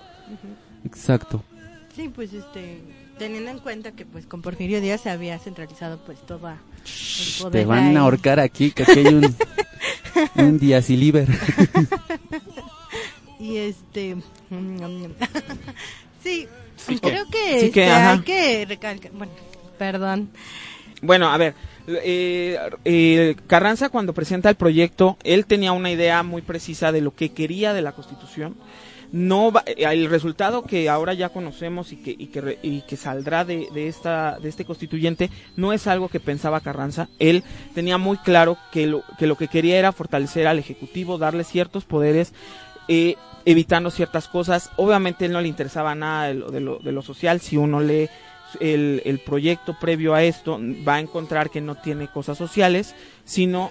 Exacto. 0.84 1.42
Sí, 1.96 2.08
pues 2.08 2.32
este, 2.32 2.80
teniendo 3.18 3.50
en 3.50 3.58
cuenta 3.58 3.92
que 3.92 4.06
pues 4.06 4.26
con 4.26 4.42
Porfirio 4.42 4.80
Díaz 4.80 5.00
se 5.02 5.10
había 5.10 5.38
centralizado 5.38 5.98
pues 6.06 6.18
toda 6.24 6.52
el 6.54 7.42
poder 7.42 7.62
Te 7.62 7.66
van 7.66 7.88
ahí. 7.88 7.96
a 7.96 8.00
ahorcar 8.00 8.38
aquí, 8.40 8.70
que 8.70 8.84
aquí 8.84 9.00
hay 9.00 9.06
un, 9.14 9.36
un 10.36 10.58
Diaziliber. 10.58 11.28
Y 13.40 13.56
este, 13.56 14.16
sí, 16.22 16.46
Sí, 16.76 16.98
creo 16.98 17.26
que- 17.26 17.30
que, 17.30 17.60
sí 17.60 17.70
que, 17.72 17.82
este, 17.82 17.92
hay 17.92 18.18
que 18.20 18.64
recalcar, 18.66 19.12
bueno, 19.12 19.32
perdón. 19.78 20.30
Bueno, 21.02 21.28
a 21.30 21.36
ver, 21.38 21.54
eh, 21.88 22.58
eh, 22.84 23.36
Carranza 23.46 23.88
cuando 23.90 24.12
presenta 24.14 24.48
el 24.48 24.54
proyecto, 24.56 25.16
él 25.24 25.46
tenía 25.46 25.72
una 25.72 25.90
idea 25.90 26.22
muy 26.22 26.42
precisa 26.42 26.92
de 26.92 27.00
lo 27.00 27.14
que 27.14 27.30
quería 27.32 27.72
de 27.74 27.82
la 27.82 27.92
Constitución. 27.92 28.56
No 29.12 29.50
va- 29.50 29.64
eh, 29.66 29.74
el 29.90 30.08
resultado 30.08 30.62
que 30.62 30.88
ahora 30.88 31.14
ya 31.14 31.30
conocemos 31.30 31.92
y 31.92 31.96
que, 31.96 32.12
y 32.16 32.26
que, 32.28 32.58
y 32.62 32.82
que 32.82 32.96
saldrá 32.96 33.44
de, 33.44 33.66
de 33.74 33.88
esta 33.88 34.38
de 34.38 34.48
este 34.48 34.64
constituyente 34.64 35.30
no 35.56 35.72
es 35.72 35.86
algo 35.88 36.08
que 36.08 36.20
pensaba 36.20 36.60
Carranza. 36.60 37.08
Él 37.18 37.42
tenía 37.74 37.98
muy 37.98 38.18
claro 38.18 38.56
que 38.72 38.86
lo 38.86 39.02
que, 39.18 39.26
lo 39.26 39.36
que 39.36 39.48
quería 39.48 39.78
era 39.78 39.90
fortalecer 39.92 40.46
al 40.46 40.58
ejecutivo, 40.60 41.18
darle 41.18 41.42
ciertos 41.44 41.84
poderes. 41.84 42.32
Eh, 42.88 43.16
evitando 43.44 43.90
ciertas 43.90 44.28
cosas. 44.28 44.70
Obviamente 44.76 45.26
él 45.26 45.32
no 45.32 45.40
le 45.40 45.48
interesaba 45.48 45.94
nada 45.94 46.28
de 46.28 46.34
lo, 46.34 46.50
de 46.50 46.60
lo, 46.60 46.78
de 46.78 46.92
lo 46.92 47.02
social. 47.02 47.40
Si 47.40 47.56
uno 47.56 47.80
lee 47.80 48.08
el, 48.60 49.02
el 49.04 49.18
proyecto 49.20 49.76
previo 49.78 50.14
a 50.14 50.22
esto, 50.24 50.58
va 50.86 50.96
a 50.96 51.00
encontrar 51.00 51.50
que 51.50 51.60
no 51.60 51.76
tiene 51.76 52.08
cosas 52.08 52.36
sociales, 52.38 52.94
sino 53.24 53.70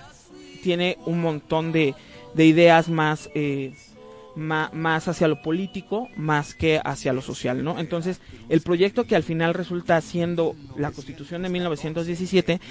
tiene 0.64 0.98
un 1.06 1.22
montón 1.22 1.72
de, 1.72 1.96
de 2.34 2.46
ideas 2.46 2.90
más, 2.90 3.30
eh, 3.34 3.74
más 4.36 5.08
hacia 5.08 5.28
lo 5.28 5.42
político, 5.42 6.10
más 6.16 6.54
que 6.54 6.80
hacia 6.84 7.14
lo 7.14 7.22
social, 7.22 7.64
¿no? 7.64 7.80
Entonces, 7.80 8.22
el 8.48 8.62
proyecto 8.62 9.06
que 9.06 9.16
al 9.16 9.24
final 9.24 9.54
resulta 9.54 10.00
siendo 10.02 10.56
la 10.78 10.92
Constitución 10.92 11.42
de 11.44 11.50
1917 11.50 12.62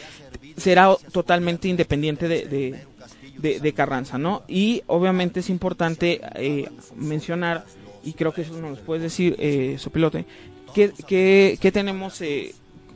será 0.57 0.94
totalmente 1.12 1.68
independiente 1.68 2.29
de, 2.29 2.46
de, 2.46 2.85
de- 3.38 3.72
Carranza, 3.72 4.18
¿no? 4.18 4.42
Y 4.48 4.83
obviamente 4.87 5.40
es 5.40 5.51
importante 5.51 6.20
eh, 6.35 6.68
mencionar, 6.96 7.64
y 8.05 8.12
creo 8.12 8.33
que 8.33 8.42
eso 8.42 8.55
nos 8.61 8.79
puedes 8.81 9.03
decir, 9.03 9.37
eh, 9.38 9.77
Sopilote, 9.79 10.24
que, 10.74 10.92
que, 11.61 11.72
tenemos, 11.72 12.20
eh, 12.20 12.55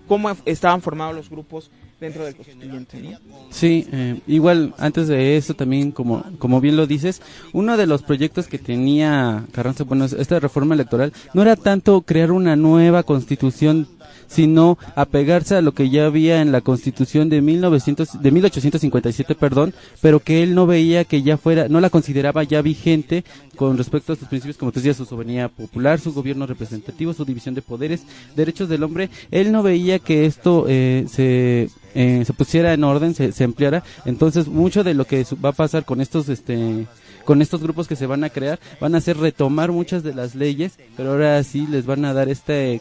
cómo 0.09 0.31
estaban 0.45 0.83
formados 0.83 1.15
los 1.15 1.31
grupos 1.31 1.71
dentro 2.01 2.25
del 2.25 2.35
constituyente. 2.35 3.17
Sí, 3.51 3.87
eh, 3.93 4.21
igual 4.27 4.75
antes 4.79 5.07
de 5.07 5.37
eso 5.37 5.55
también, 5.55 5.93
como, 5.93 6.25
como 6.39 6.61
bien 6.61 6.77
lo 6.77 6.87
dices, 6.89 7.23
uno 7.53 7.77
de 7.77 7.87
los 7.87 8.03
proyectos 8.03 8.49
que 8.49 8.59
tenía 8.59 9.45
Carranza, 9.53 9.85
bueno, 9.85 10.05
esta 10.07 10.41
reforma 10.41 10.75
electoral, 10.75 11.13
no 11.33 11.43
era 11.43 11.55
tanto 11.55 12.03
crear 12.03 12.33
una 12.33 12.57
nueva 12.57 13.05
constitución, 13.05 13.87
sino 14.33 14.79
apegarse 14.95 15.57
a 15.57 15.61
lo 15.61 15.73
que 15.73 15.91
ya 15.91 16.07
había 16.07 16.41
en 16.41 16.53
la 16.53 16.63
constitución 16.63 17.29
de 17.29 17.43
1900, 17.43 18.23
de 18.23 18.31
1857, 18.31 19.35
perdón, 19.35 19.75
pero 20.01 20.21
que 20.21 20.43
él 20.43 20.55
no 20.55 20.67
veía 20.67 21.05
que 21.05 21.23
ya 21.23 21.37
fuera, 21.37 21.69
no 21.69 21.81
la 21.81 21.91
consideraba 21.91 22.43
ya 22.43 22.63
vigente 22.63 23.25
con 23.57 23.77
respecto 23.77 24.13
a 24.13 24.17
sus 24.17 24.29
principios, 24.29 24.57
como 24.57 24.73
tú 24.73 24.81
decías, 24.81 24.97
su 24.97 25.05
soberanía 25.05 25.49
popular, 25.49 26.01
su 26.01 26.15
gobierno 26.15 26.47
representativo, 26.47 27.13
su 27.13 27.25
división 27.27 27.55
de 27.55 27.63
poderes, 27.63 28.05
derechos 28.35 28.69
del 28.69 28.83
hombre, 28.83 29.11
él 29.31 29.53
no 29.53 29.63
veía 29.63 29.99
que 29.99 30.25
esto 30.25 30.65
eh, 30.67 31.05
se 31.09 31.69
eh, 31.95 32.23
se 32.25 32.33
pusiera 32.33 32.73
en 32.73 32.85
orden, 32.85 33.15
se, 33.15 33.33
se 33.33 33.45
empleara. 33.45 33.85
Entonces, 34.07 34.49
mucho 34.49 34.83
de 34.83 34.95
lo 34.95 35.05
que 35.05 35.27
va 35.45 35.51
a 35.51 35.53
pasar 35.53 35.85
con 35.85 36.01
estos, 36.01 36.31
este, 36.31 36.87
con 37.27 37.43
estos 37.43 37.63
grupos 37.63 37.87
que 37.87 37.97
se 37.97 38.07
van 38.07 38.25
a 38.25 38.31
crear, 38.31 38.59
van 38.81 38.95
a 38.95 39.01
ser 39.01 39.19
retomar 39.19 39.73
muchas 39.73 40.03
de 40.03 40.15
las 40.15 40.35
leyes, 40.35 40.79
pero 40.97 41.11
ahora 41.11 41.43
sí 41.45 41.67
les 41.67 41.85
van 41.85 42.05
a 42.05 42.15
dar 42.15 42.29
este 42.31 42.81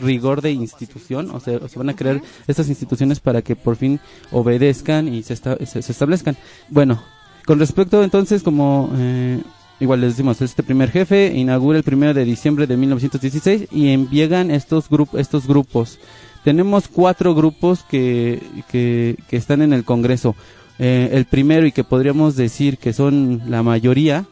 rigor 0.00 0.40
de 0.42 0.52
institución, 0.52 1.30
o 1.30 1.40
sea, 1.40 1.58
se 1.68 1.78
van 1.78 1.88
a 1.90 1.96
crear 1.96 2.20
estas 2.46 2.68
instituciones 2.68 3.20
para 3.20 3.42
que 3.42 3.56
por 3.56 3.76
fin 3.76 4.00
obedezcan 4.32 5.08
y 5.12 5.22
se, 5.22 5.34
esta- 5.34 5.56
se, 5.64 5.78
establezcan. 5.78 6.36
Bueno, 6.68 7.02
con 7.46 7.58
respecto 7.58 8.02
entonces, 8.02 8.42
como 8.42 8.90
eh, 8.96 9.40
igual 9.80 10.00
les 10.00 10.10
decimos, 10.12 10.40
este 10.40 10.62
primer 10.62 10.90
jefe 10.90 11.32
inaugura 11.34 11.78
el 11.78 11.84
primero 11.84 12.14
de 12.14 12.24
diciembre 12.24 12.66
de 12.66 12.76
1916 12.76 13.68
y 13.70 13.88
enviegan 13.88 14.50
estos, 14.50 14.88
grup 14.88 15.14
estos 15.16 15.46
grupos. 15.46 15.98
Tenemos 16.44 16.88
cuatro 16.88 17.34
grupos 17.34 17.84
que, 17.88 18.42
que, 18.70 19.16
que 19.28 19.36
están 19.36 19.62
en 19.62 19.72
el 19.72 19.84
Congreso. 19.84 20.36
Eh, 20.78 21.10
el 21.12 21.24
primero 21.24 21.66
y 21.66 21.72
que 21.72 21.84
podríamos 21.84 22.36
decir 22.36 22.78
que 22.78 22.92
son 22.92 23.42
la 23.48 23.62
mayoría 23.62 24.26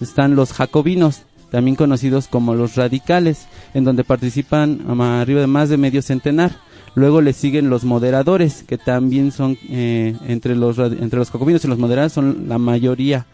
están 0.00 0.36
los 0.36 0.52
jacobinos, 0.52 1.22
también 1.50 1.76
conocidos 1.76 2.28
como 2.28 2.54
los 2.54 2.76
radicales, 2.76 3.46
en 3.74 3.84
donde 3.84 4.04
participan 4.04 4.80
arriba 5.00 5.40
de 5.40 5.46
más 5.46 5.68
de 5.68 5.76
medio 5.76 6.02
centenar. 6.02 6.56
Luego 6.94 7.20
le 7.20 7.32
siguen 7.32 7.70
los 7.70 7.84
moderadores, 7.84 8.64
que 8.64 8.78
también 8.78 9.30
son 9.30 9.56
eh, 9.68 10.16
entre 10.26 10.56
los 10.56 10.78
entre 10.78 11.18
los 11.18 11.30
jacobinos 11.30 11.64
y 11.64 11.68
los 11.68 11.78
moderados 11.78 12.12
son 12.12 12.48
la 12.48 12.58
mayoría. 12.58 13.26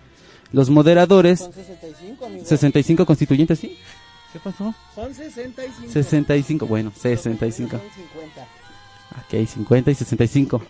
Los 0.53 0.71
moderadores, 0.71 1.41
Son 1.41 1.53
65, 1.53 2.25
amigo. 2.27 2.45
65 2.45 3.07
constituyentes, 3.07 3.59
¿sí? 3.59 3.77
¿Qué 4.33 4.39
pasó? 4.39 4.75
Son 4.95 5.15
65. 5.15 5.93
65, 5.93 6.67
bueno, 6.67 6.93
65. 6.95 7.71
Son 7.71 7.81
50. 7.81 9.43
Ok, 9.43 9.49
50 9.49 9.91
y 9.91 9.95
65. 9.95 10.63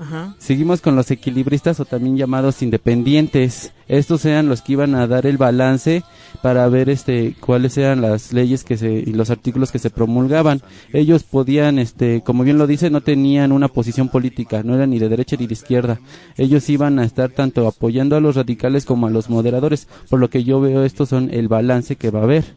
Ajá. 0.00 0.34
Seguimos 0.38 0.80
con 0.80 0.96
los 0.96 1.10
equilibristas 1.10 1.78
o 1.78 1.84
también 1.84 2.16
llamados 2.16 2.62
independientes. 2.62 3.72
Estos 3.86 4.24
eran 4.24 4.48
los 4.48 4.62
que 4.62 4.72
iban 4.72 4.94
a 4.94 5.06
dar 5.06 5.26
el 5.26 5.36
balance 5.36 6.04
para 6.40 6.66
ver 6.68 6.88
este 6.88 7.36
cuáles 7.38 7.76
eran 7.76 8.00
las 8.00 8.32
leyes 8.32 8.64
que 8.64 8.78
se 8.78 8.90
y 8.90 9.12
los 9.12 9.28
artículos 9.28 9.70
que 9.70 9.78
se 9.78 9.90
promulgaban. 9.90 10.62
Ellos 10.94 11.22
podían 11.22 11.78
este 11.78 12.22
como 12.22 12.44
bien 12.44 12.56
lo 12.56 12.66
dice 12.66 12.88
no 12.88 13.02
tenían 13.02 13.52
una 13.52 13.68
posición 13.68 14.08
política, 14.08 14.62
no 14.62 14.74
eran 14.74 14.88
ni 14.88 14.98
de 14.98 15.10
derecha 15.10 15.36
ni 15.38 15.46
de 15.46 15.52
izquierda. 15.52 16.00
Ellos 16.38 16.70
iban 16.70 16.98
a 16.98 17.04
estar 17.04 17.28
tanto 17.28 17.68
apoyando 17.68 18.16
a 18.16 18.20
los 18.20 18.36
radicales 18.36 18.86
como 18.86 19.06
a 19.06 19.10
los 19.10 19.28
moderadores, 19.28 19.86
por 20.08 20.18
lo 20.18 20.30
que 20.30 20.44
yo 20.44 20.62
veo 20.62 20.82
estos 20.82 21.10
son 21.10 21.28
el 21.30 21.48
balance 21.48 21.96
que 21.96 22.10
va 22.10 22.20
a 22.20 22.24
haber. 22.24 22.56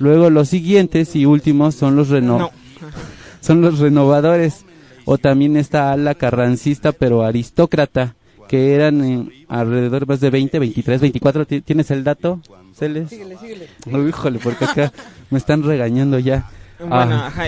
Luego 0.00 0.28
los 0.28 0.48
siguientes 0.48 1.14
y 1.14 1.24
últimos 1.24 1.76
son 1.76 1.94
los 1.94 2.08
reno 2.08 2.36
No. 2.36 2.50
son 3.40 3.60
los 3.60 3.78
renovadores 3.78 4.64
o 5.04 5.18
también 5.18 5.56
está 5.56 5.92
ala 5.92 6.14
carrancista 6.14 6.92
pero 6.92 7.22
aristócrata 7.22 8.14
que 8.48 8.74
eran 8.74 9.04
eh, 9.04 9.44
alrededor 9.48 10.06
más 10.08 10.20
de 10.20 10.30
20, 10.30 10.58
23, 10.58 11.00
24 11.00 11.46
¿Ti- 11.46 11.60
¿tienes 11.60 11.90
el 11.90 12.02
dato? 12.04 12.40
Celes? 12.74 13.08
Síguele, 13.10 13.36
síguele. 13.38 13.68
Híjole, 14.08 14.38
porque 14.38 14.64
acá 14.64 14.92
me 15.30 15.38
están 15.38 15.62
regañando 15.62 16.18
ya. 16.18 16.48
Bueno, 16.78 16.94
Ah, 16.96 17.26
ajá. 17.26 17.44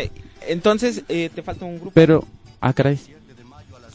Entonces, 0.48 1.02
eh, 1.08 1.30
te 1.34 1.42
falta 1.42 1.64
un 1.64 1.76
grupo. 1.76 1.92
pero, 1.94 2.24
ah, 2.60 2.72
caray, 2.72 2.98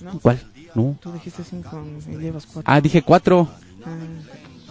¿no? 0.02 0.20
¿cuál? 0.20 0.40
No. 0.76 0.98
Tú 1.02 1.12
dijiste 1.12 1.44
cinco 1.44 1.84
y 2.12 2.16
llevas 2.18 2.46
cuatro. 2.46 2.64
Ah, 2.74 2.82
dije 2.82 3.02
cuatro. 3.02 3.48
Ah. 3.86 3.90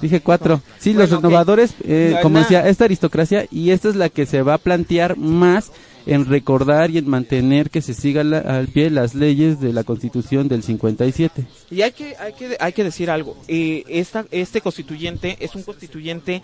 Dije 0.01 0.21
cuatro. 0.21 0.61
Sí, 0.79 0.93
Bueno, 0.93 1.09
los 1.11 1.23
renovadores, 1.23 1.75
eh, 1.85 2.11
La- 2.15 2.21
como 2.21 2.39
decía, 2.39 2.69
esta 2.69 2.85
aristocracia 2.85 3.47
y 3.51 3.71
esta 3.71 3.89
es 3.89 3.97
la 3.97 4.09
que 4.09 4.27
se 4.27 4.43
va 4.43 4.55
a 4.55 4.59
plantear 4.59 5.17
más 5.17 5.71
en 6.07 6.25
recordar 6.27 6.91
y 6.91 6.99
en 6.99 7.09
mantener 7.09 7.69
que 7.71 7.83
se 7.83 7.93
sigan 7.93 8.31
la- 8.31 8.39
al 8.39 8.69
pie 8.69 8.91
las 8.91 9.15
leyes 9.15 9.61
de 9.61 9.73
la 9.73 9.85
Constitución 9.85 10.49
del 10.49 10.63
57. 10.63 11.45
Y 11.71 11.83
hay 11.83 11.93
que, 11.93 12.17
hay 12.17 12.33
que, 12.33 12.57
hay 12.59 12.73
que 12.73 12.85
decir 12.85 13.11
algo. 13.11 13.37
Eh, 13.49 13.83
esta, 13.89 14.25
este 14.31 14.61
constituyente 14.61 15.37
es 15.41 15.55
un 15.55 15.63
constituyente 15.65 16.43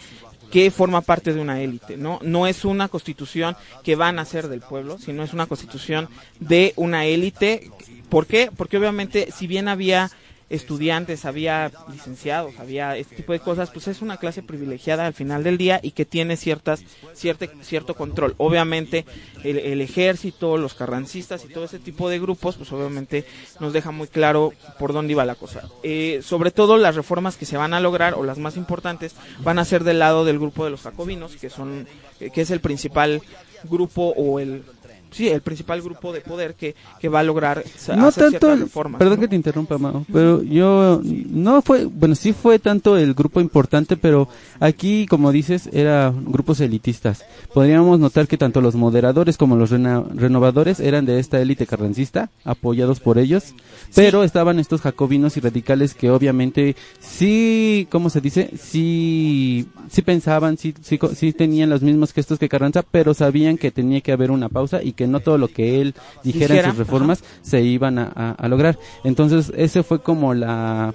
que 0.50 0.70
forma 0.70 1.00
parte 1.00 1.32
de 1.32 1.40
una 1.40 1.62
élite, 1.62 1.96
¿no? 1.96 2.18
No 2.22 2.46
es 2.46 2.64
una 2.66 2.88
constitución 2.88 3.56
que 3.82 3.96
va 3.96 4.08
a 4.08 4.12
nacer 4.12 4.48
del 4.48 4.60
pueblo, 4.60 4.98
sino 4.98 5.22
es 5.22 5.32
una 5.32 5.46
constitución 5.46 6.08
de 6.40 6.74
una 6.76 7.06
élite. 7.06 7.70
¿Por 8.10 8.26
qué? 8.26 8.50
Porque 8.54 8.76
obviamente, 8.76 9.28
si 9.34 9.46
bien 9.46 9.68
había 9.68 10.10
estudiantes, 10.52 11.24
había 11.24 11.72
licenciados, 11.90 12.58
había 12.58 12.96
este 12.96 13.16
tipo 13.16 13.32
de 13.32 13.40
cosas, 13.40 13.70
pues 13.70 13.88
es 13.88 14.02
una 14.02 14.18
clase 14.18 14.42
privilegiada 14.42 15.06
al 15.06 15.14
final 15.14 15.42
del 15.42 15.58
día 15.58 15.80
y 15.82 15.92
que 15.92 16.04
tiene 16.04 16.36
ciertas, 16.36 16.84
cierto, 17.14 17.46
cierto 17.62 17.94
control. 17.94 18.34
Obviamente 18.36 19.06
el, 19.44 19.58
el 19.58 19.80
ejército, 19.80 20.58
los 20.58 20.74
carrancistas 20.74 21.44
y 21.44 21.48
todo 21.48 21.64
ese 21.64 21.78
tipo 21.78 22.08
de 22.08 22.20
grupos, 22.20 22.56
pues 22.56 22.70
obviamente 22.70 23.24
nos 23.60 23.72
deja 23.72 23.90
muy 23.90 24.08
claro 24.08 24.52
por 24.78 24.92
dónde 24.92 25.12
iba 25.12 25.24
la 25.24 25.34
cosa. 25.34 25.68
Eh, 25.82 26.20
sobre 26.22 26.50
todo 26.50 26.76
las 26.76 26.96
reformas 26.96 27.36
que 27.36 27.46
se 27.46 27.56
van 27.56 27.72
a 27.72 27.80
lograr 27.80 28.14
o 28.14 28.22
las 28.22 28.38
más 28.38 28.56
importantes 28.56 29.14
van 29.40 29.58
a 29.58 29.64
ser 29.64 29.84
del 29.84 29.98
lado 29.98 30.24
del 30.24 30.38
grupo 30.38 30.64
de 30.64 30.70
los 30.70 30.82
jacobinos, 30.82 31.36
que 31.36 31.48
son, 31.48 31.86
eh, 32.20 32.30
que 32.30 32.42
es 32.42 32.50
el 32.50 32.60
principal 32.60 33.22
grupo 33.64 34.12
o 34.16 34.38
el 34.38 34.64
sí, 35.12 35.28
el 35.28 35.40
principal 35.42 35.80
grupo 35.82 36.12
de 36.12 36.20
poder 36.20 36.54
que, 36.54 36.74
que 37.00 37.08
va 37.08 37.20
a 37.20 37.22
lograr 37.22 37.62
no 37.96 38.08
hacer 38.08 38.32
tanto 38.32 38.56
reformas. 38.56 38.98
perdón 38.98 39.16
¿no? 39.16 39.20
que 39.20 39.28
te 39.28 39.36
interrumpa 39.36 39.78
Mao, 39.78 40.04
pero 40.12 40.42
yo 40.42 41.00
no 41.04 41.62
fue 41.62 41.84
bueno 41.84 42.14
sí 42.14 42.32
fue 42.32 42.58
tanto 42.58 42.96
el 42.96 43.14
grupo 43.14 43.40
importante 43.40 43.96
pero 43.96 44.28
aquí 44.58 45.06
como 45.06 45.30
dices 45.32 45.68
era 45.72 46.12
grupos 46.16 46.60
elitistas 46.60 47.24
podríamos 47.54 48.00
notar 48.00 48.26
que 48.26 48.36
tanto 48.38 48.60
los 48.60 48.74
moderadores 48.74 49.36
como 49.36 49.56
los 49.56 49.70
rena- 49.70 50.04
renovadores 50.14 50.80
eran 50.80 51.04
de 51.06 51.18
esta 51.20 51.40
élite 51.40 51.66
carrancista 51.66 52.30
apoyados 52.44 52.98
por 53.00 53.18
ellos 53.18 53.54
pero 53.94 54.24
estaban 54.24 54.58
estos 54.58 54.80
jacobinos 54.80 55.36
y 55.36 55.40
radicales 55.40 55.94
que 55.94 56.10
obviamente 56.10 56.74
sí 57.00 57.86
cómo 57.90 58.10
se 58.10 58.20
dice 58.20 58.50
sí 58.56 59.66
sí 59.90 60.02
pensaban 60.02 60.56
sí 60.56 60.74
sí, 60.82 60.98
sí 61.14 61.32
tenían 61.32 61.70
los 61.70 61.82
mismos 61.82 62.12
gestos 62.12 62.38
que 62.38 62.48
Carranza 62.48 62.82
pero 62.82 63.14
sabían 63.14 63.58
que 63.58 63.70
tenía 63.70 64.00
que 64.00 64.12
haber 64.12 64.30
una 64.30 64.48
pausa 64.48 64.82
y 64.82 64.92
que 64.92 65.01
no 65.06 65.20
todo 65.20 65.38
lo 65.38 65.48
que 65.48 65.80
él 65.80 65.94
dijera, 66.22 66.56
en 66.56 66.64
sus 66.70 66.78
reformas 66.78 67.22
se 67.42 67.62
iban 67.62 67.98
a, 67.98 68.12
a- 68.14 68.30
a 68.32 68.48
lograr. 68.48 68.78
Entonces, 69.04 69.52
ese 69.56 69.82
fue 69.82 70.00
como 70.02 70.34
la, 70.34 70.94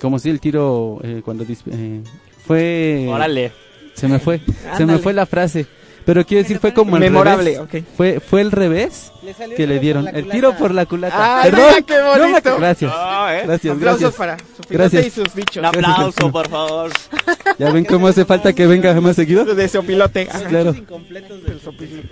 como 0.00 0.18
si 0.18 0.30
el 0.30 0.40
tiro 0.40 0.98
eh, 1.02 1.22
cuando 1.24 1.44
eh, 1.44 2.02
fue, 2.46 3.06
Órale. 3.08 3.52
se 3.94 4.08
me 4.08 4.18
fue, 4.18 4.40
se 4.76 4.86
me 4.86 4.98
fue 4.98 5.12
la 5.12 5.26
frase. 5.26 5.66
Pero 6.04 6.24
quiero 6.26 6.42
decir, 6.42 6.58
fue 6.58 6.72
como 6.74 6.96
el 6.96 7.02
Memorable, 7.02 7.58
revés. 7.58 7.82
ok. 7.84 7.88
Fue, 7.96 8.20
fue 8.20 8.40
el 8.40 8.50
revés 8.50 9.12
Le 9.22 9.54
que 9.54 9.66
le 9.66 9.78
dieron. 9.78 10.08
El 10.08 10.28
tiro 10.28 10.56
por 10.56 10.72
la 10.74 10.86
culata. 10.86 11.40
Perdón. 11.44 11.60
mira, 11.70 11.82
qué 11.82 11.94
No 11.96 12.18
bonito. 12.28 12.56
gracias. 12.58 12.92
Ah, 12.94 13.30
¿eh? 13.36 13.42
Gracias, 13.46 13.74
Aplausos 13.76 14.00
gracias. 14.00 14.14
para 14.14 14.36
Sopilote 14.38 14.76
Gracias. 14.76 15.06
y 15.06 15.10
sus 15.10 15.34
dichos. 15.34 15.56
Un 15.58 15.64
aplauso, 15.66 16.32
por 16.32 16.48
favor. 16.48 16.90
Ya 17.58 17.70
ven 17.70 17.84
cómo 17.84 18.08
hace 18.08 18.24
falta 18.24 18.52
que 18.52 18.66
venga 18.66 18.98
más 19.00 19.14
seguido. 19.14 19.44
De 19.44 19.68
Sopilote. 19.68 20.26
Claro. 20.48 20.70
incompletos 20.76 21.44
del 21.44 21.60
sopilote. 21.60 22.08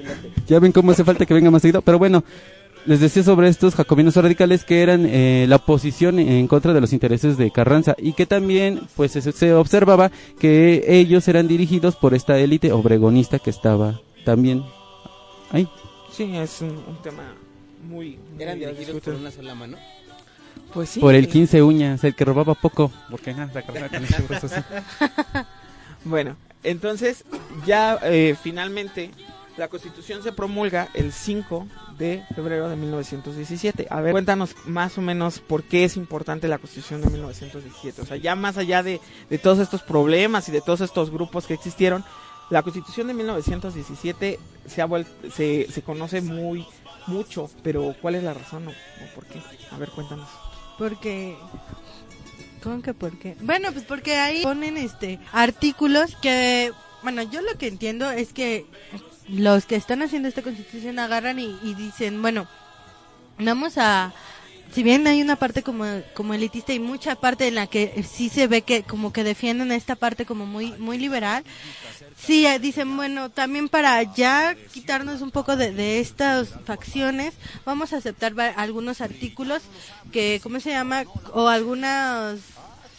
Ya 0.46 0.58
ven 0.60 0.70
cómo 0.70 0.92
hace 0.92 1.02
falta 1.02 1.24
que 1.26 1.34
venga 1.34 1.50
más 1.50 1.62
seguido. 1.62 1.80
Pero 1.82 1.98
bueno, 1.98 2.22
les 2.90 2.98
decía 2.98 3.22
sobre 3.22 3.46
estos 3.46 3.76
jacobinos 3.76 4.16
radicales 4.16 4.64
que 4.64 4.82
eran 4.82 5.06
eh, 5.06 5.46
la 5.48 5.56
oposición 5.56 6.18
en 6.18 6.48
contra 6.48 6.72
de 6.72 6.80
los 6.80 6.92
intereses 6.92 7.36
de 7.36 7.52
Carranza 7.52 7.94
y 7.96 8.14
que 8.14 8.26
también 8.26 8.80
pues 8.96 9.12
se, 9.12 9.22
se 9.30 9.54
observaba 9.54 10.10
que 10.40 10.82
ellos 10.88 11.28
eran 11.28 11.46
dirigidos 11.46 11.94
por 11.94 12.14
esta 12.14 12.36
élite 12.36 12.72
obregonista 12.72 13.38
que 13.38 13.50
estaba 13.50 14.00
también 14.24 14.64
ahí. 15.52 15.68
Sí, 16.10 16.36
es 16.36 16.62
un, 16.62 16.70
un 16.70 17.00
tema 17.00 17.22
muy... 17.88 18.18
muy 18.34 18.42
Eran 18.42 18.56
a 18.60 18.72
dirigidos 18.72 19.00
por 19.02 19.14
una 19.14 19.30
sola 19.30 19.54
mano. 19.54 19.76
Pues 20.74 20.88
sí. 20.88 20.98
Por 20.98 21.14
el 21.14 21.28
15 21.28 21.62
uñas, 21.62 22.02
el 22.02 22.16
que 22.16 22.24
robaba 22.24 22.56
poco. 22.56 22.90
Porque 23.08 23.30
ah, 23.30 23.48
la 23.54 23.88
tenía 23.88 24.08
seguros 24.08 24.42
así. 24.42 24.60
Bueno, 26.04 26.34
entonces 26.64 27.24
ya 27.66 28.00
eh, 28.02 28.34
finalmente 28.42 29.10
la 29.60 29.68
Constitución 29.68 30.22
se 30.22 30.32
promulga 30.32 30.88
el 30.94 31.12
5 31.12 31.66
de 31.98 32.24
febrero 32.34 32.70
de 32.70 32.76
1917. 32.76 33.86
A 33.90 34.00
ver, 34.00 34.12
cuéntanos 34.12 34.56
más 34.64 34.96
o 34.96 35.02
menos 35.02 35.38
por 35.40 35.64
qué 35.64 35.84
es 35.84 35.98
importante 35.98 36.48
la 36.48 36.56
Constitución 36.56 37.02
de 37.02 37.10
1917. 37.10 38.00
O 38.00 38.06
sea, 38.06 38.16
ya 38.16 38.34
más 38.34 38.56
allá 38.56 38.82
de, 38.82 39.02
de 39.28 39.38
todos 39.38 39.58
estos 39.58 39.82
problemas 39.82 40.48
y 40.48 40.52
de 40.52 40.62
todos 40.62 40.80
estos 40.80 41.10
grupos 41.10 41.46
que 41.46 41.52
existieron, 41.52 42.02
la 42.48 42.62
Constitución 42.62 43.06
de 43.08 43.12
1917 43.14 44.38
se 44.66 44.80
ha 44.82 44.86
vuel- 44.88 45.06
se, 45.30 45.70
se 45.70 45.82
conoce 45.82 46.22
muy 46.22 46.66
mucho, 47.06 47.50
pero 47.62 47.94
¿cuál 48.00 48.14
es 48.14 48.22
la 48.22 48.32
razón 48.32 48.66
o, 48.66 48.70
o 48.70 49.14
por 49.14 49.26
qué? 49.26 49.42
A 49.72 49.76
ver, 49.76 49.90
cuéntanos. 49.90 50.28
Porque 50.78 51.36
¿Cómo 52.62 52.80
que 52.80 52.94
por 52.94 53.18
qué? 53.18 53.36
Bueno, 53.42 53.72
pues 53.72 53.84
porque 53.84 54.14
ahí 54.16 54.42
ponen 54.42 54.78
este 54.78 55.18
artículos 55.32 56.16
que 56.22 56.72
bueno, 57.02 57.22
yo 57.22 57.40
lo 57.40 57.56
que 57.58 57.66
entiendo 57.68 58.10
es 58.10 58.32
que 58.34 58.66
los 59.30 59.66
que 59.66 59.76
están 59.76 60.02
haciendo 60.02 60.28
esta 60.28 60.42
constitución 60.42 60.98
agarran 60.98 61.38
y, 61.38 61.56
y 61.62 61.74
dicen, 61.74 62.20
bueno, 62.22 62.46
vamos 63.38 63.78
a 63.78 64.12
si 64.72 64.84
bien 64.84 65.04
hay 65.08 65.20
una 65.20 65.34
parte 65.34 65.64
como, 65.64 65.84
como 66.14 66.32
elitista 66.32 66.72
y 66.72 66.78
mucha 66.78 67.16
parte 67.16 67.48
en 67.48 67.56
la 67.56 67.66
que 67.66 68.04
sí 68.08 68.28
se 68.28 68.46
ve 68.46 68.62
que 68.62 68.84
como 68.84 69.12
que 69.12 69.24
defienden 69.24 69.72
esta 69.72 69.96
parte 69.96 70.24
como 70.24 70.46
muy 70.46 70.70
muy 70.78 70.96
liberal, 70.96 71.42
sí 72.16 72.46
eh, 72.46 72.60
dicen, 72.60 72.96
bueno, 72.96 73.30
también 73.30 73.68
para 73.68 74.00
ya 74.14 74.54
quitarnos 74.72 75.22
un 75.22 75.32
poco 75.32 75.56
de, 75.56 75.72
de 75.72 75.98
estas 75.98 76.50
facciones, 76.64 77.34
vamos 77.64 77.92
a 77.92 77.96
aceptar 77.96 78.32
algunos 78.56 79.00
artículos 79.00 79.62
que, 80.12 80.38
¿cómo 80.40 80.60
se 80.60 80.70
llama? 80.70 81.02
O 81.32 81.48
algunas... 81.48 82.36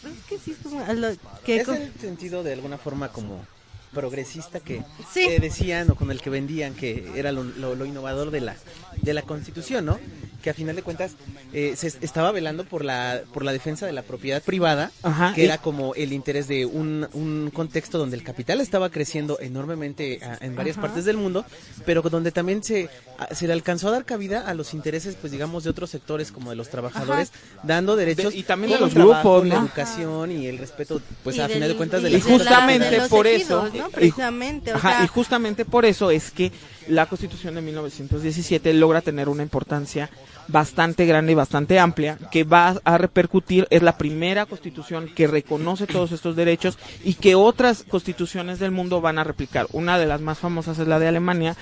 Es 0.04 0.24
que 0.28 0.38
sí, 0.38 0.50
es 0.50 0.58
como 0.62 0.84
lo- 0.92 1.16
que 1.44 1.56
Es 1.56 1.68
el 1.68 1.90
sentido 1.98 2.42
de 2.42 2.52
alguna 2.52 2.76
forma 2.76 3.08
como 3.08 3.46
progresista 3.92 4.60
que 4.60 4.82
Sí. 5.12 5.28
decían 5.40 5.90
o 5.90 5.94
con 5.94 6.10
el 6.10 6.20
que 6.20 6.30
vendían 6.30 6.74
que 6.74 7.10
era 7.14 7.30
lo, 7.32 7.44
lo- 7.44 7.74
lo 7.74 7.84
innovador 7.84 8.30
de 8.30 8.40
la 8.40 8.56
de 9.02 9.14
la 9.14 9.22
constitución 9.22 9.84
no 9.86 9.98
que 10.42 10.50
a 10.50 10.54
final 10.54 10.76
de 10.76 10.82
cuentas 10.82 11.12
eh, 11.52 11.74
se 11.76 11.86
est- 11.86 12.02
estaba 12.04 12.32
velando 12.32 12.64
por 12.64 12.84
la 12.84 13.22
por 13.32 13.44
la 13.44 13.52
defensa 13.52 13.86
de 13.86 13.92
la 13.92 14.02
propiedad 14.02 14.42
privada 14.42 14.90
Ajá, 15.02 15.32
que 15.34 15.42
y- 15.42 15.44
era 15.44 15.58
como 15.58 15.94
el 15.94 16.12
interés 16.12 16.48
de 16.48 16.66
un, 16.66 17.08
un 17.12 17.50
contexto 17.54 17.96
donde 17.98 18.16
el 18.16 18.24
capital 18.24 18.60
estaba 18.60 18.90
creciendo 18.90 19.38
enormemente 19.40 20.18
ah, 20.22 20.36
en 20.40 20.56
varias 20.56 20.76
Ajá. 20.76 20.88
partes 20.88 21.04
del 21.04 21.16
mundo 21.16 21.44
pero 21.86 22.02
donde 22.02 22.32
también 22.32 22.62
se 22.62 22.88
ah, 23.18 23.28
se 23.34 23.46
le 23.46 23.52
alcanzó 23.52 23.88
a 23.88 23.92
dar 23.92 24.04
cabida 24.04 24.40
a 24.46 24.54
los 24.54 24.74
intereses 24.74 25.16
pues 25.20 25.32
digamos 25.32 25.64
de 25.64 25.70
otros 25.70 25.90
sectores 25.90 26.32
como 26.32 26.50
de 26.50 26.56
los 26.56 26.68
trabajadores 26.68 27.32
dando 27.62 27.96
derechos 27.96 28.32
De- 28.32 28.38
y 28.38 28.42
también 28.42 28.72
de 28.72 28.80
los 28.80 28.92
grupos, 28.94 29.46
la 29.46 29.54
educación 29.56 30.32
y 30.32 30.46
el 30.46 30.58
respeto 30.58 31.00
pues 31.22 31.36
y 31.36 31.40
a 31.40 31.44
del- 31.44 31.54
final 31.54 31.68
de 31.68 31.76
cuentas 31.76 32.00
y 32.00 32.04
de 32.04 32.10
Y 32.10 32.12
la 32.12 32.18
de 32.18 32.24
la- 32.30 32.38
justamente 32.38 32.90
de 32.90 32.98
los 32.98 33.08
por 33.08 33.26
ejidos, 33.26 33.68
eso, 33.68 33.78
¿no? 33.82 33.88
y- 33.88 33.92
Precisamente, 33.92 34.72
o 34.72 34.76
ajá, 34.76 34.96
sea- 34.96 35.04
y 35.04 35.06
justamente 35.08 35.64
por 35.64 35.84
eso 35.84 36.10
es 36.10 36.30
que 36.30 36.50
la 36.88 37.06
Constitución 37.06 37.54
de 37.54 37.62
1917 37.62 38.74
logra 38.74 39.00
tener 39.00 39.28
una 39.28 39.42
importancia 39.42 40.10
bastante 40.48 41.06
grande 41.06 41.32
y 41.32 41.36
bastante 41.36 41.78
amplia 41.78 42.18
que 42.30 42.44
va 42.44 42.76
a 42.84 42.98
repercutir 42.98 43.66
es 43.70 43.82
la 43.82 43.96
primera 43.98 44.46
Constitución 44.46 45.08
que 45.14 45.26
reconoce 45.26 45.86
todos 45.86 46.12
estos 46.12 46.36
derechos 46.36 46.78
y 47.04 47.14
que 47.14 47.34
otras 47.34 47.84
constituciones 47.88 48.58
del 48.58 48.70
mundo 48.70 49.00
van 49.00 49.18
a 49.18 49.24
replicar. 49.24 49.66
Una 49.72 49.98
de 49.98 50.06
las 50.06 50.20
más 50.20 50.38
famosas 50.38 50.78
es 50.78 50.88
la 50.88 50.98
de 50.98 51.08
Alemania 51.08 51.56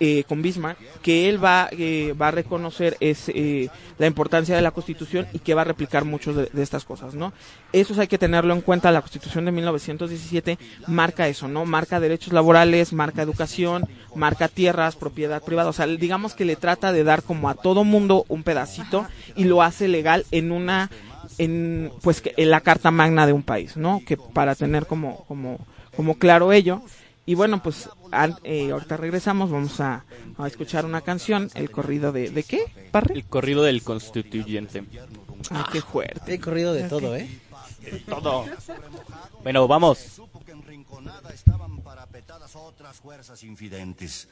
eh, 0.00 0.24
con 0.28 0.42
Bismarck, 0.42 0.78
que 1.02 1.28
él 1.28 1.42
va, 1.42 1.68
eh, 1.72 2.14
va 2.20 2.28
a 2.28 2.30
reconocer 2.30 2.96
es, 3.00 3.28
eh, 3.28 3.68
la 3.98 4.06
importancia 4.06 4.54
de 4.54 4.62
la 4.62 4.70
Constitución 4.70 5.26
y 5.32 5.40
que 5.40 5.54
va 5.54 5.62
a 5.62 5.64
replicar 5.64 6.04
muchas 6.04 6.36
de, 6.36 6.50
de 6.52 6.62
estas 6.62 6.84
cosas, 6.84 7.14
¿no? 7.14 7.32
Eso 7.72 7.98
hay 8.00 8.06
que 8.06 8.18
tenerlo 8.18 8.54
en 8.54 8.60
cuenta. 8.60 8.92
La 8.92 9.00
Constitución 9.00 9.44
de 9.44 9.52
1917 9.52 10.58
marca 10.86 11.28
eso, 11.28 11.48
¿no? 11.48 11.64
Marca 11.64 12.00
derechos 12.00 12.32
laborales, 12.32 12.92
marca 12.92 13.22
educación, 13.22 13.88
marca 14.14 14.48
tierras, 14.48 14.96
propiedad 14.96 15.42
privada. 15.42 15.70
O 15.70 15.72
sea, 15.72 15.86
digamos 15.86 16.34
que 16.34 16.44
le 16.44 16.56
trata 16.56 16.92
de 16.92 17.04
dar 17.04 17.22
como 17.22 17.48
a 17.48 17.54
todo 17.54 17.84
mundo 17.84 18.24
un 18.28 18.42
pedacito 18.42 19.06
y 19.36 19.44
lo 19.44 19.62
hace 19.62 19.88
legal 19.88 20.26
en 20.30 20.52
una, 20.52 20.90
en, 21.38 21.90
pues, 22.02 22.22
en 22.24 22.50
la 22.50 22.60
carta 22.60 22.90
magna 22.90 23.26
de 23.26 23.32
un 23.32 23.42
país, 23.42 23.76
¿no? 23.76 24.00
Que 24.06 24.16
para 24.16 24.54
tener 24.54 24.86
como, 24.86 25.24
como, 25.26 25.58
como 25.96 26.18
claro 26.18 26.52
ello. 26.52 26.82
Y 27.28 27.34
bueno, 27.34 27.62
pues 27.62 27.90
an- 28.10 28.38
eh, 28.42 28.70
ahorita 28.70 28.96
regresamos, 28.96 29.50
vamos 29.50 29.78
a, 29.80 30.02
a 30.38 30.46
escuchar 30.46 30.86
una 30.86 31.02
canción, 31.02 31.50
el 31.54 31.70
corrido 31.70 32.10
de, 32.10 32.30
¿de 32.30 32.42
qué, 32.42 32.64
Parre? 32.90 33.12
El 33.14 33.26
corrido 33.26 33.62
del 33.64 33.82
constituyente. 33.82 34.84
Ay, 35.50 35.64
qué 35.70 35.82
fuerte. 35.82 36.32
He 36.32 36.40
corrido 36.40 36.72
de 36.72 36.84
todo, 36.84 37.14
¿eh? 37.14 37.28
Todo. 38.08 38.46
Bueno, 39.42 39.68
vamos. 39.68 40.22
otras 42.54 42.96
fuerzas 42.96 43.42
infidentes. 43.42 44.26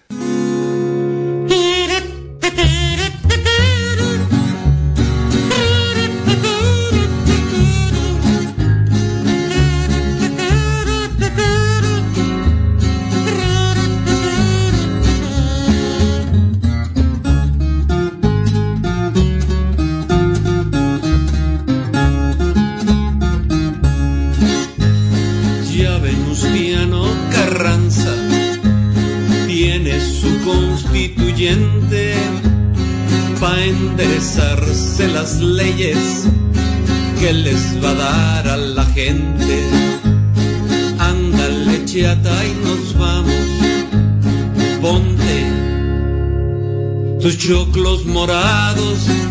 Tus 47.47 47.55
choclos 47.55 48.05
morados. 48.05 49.26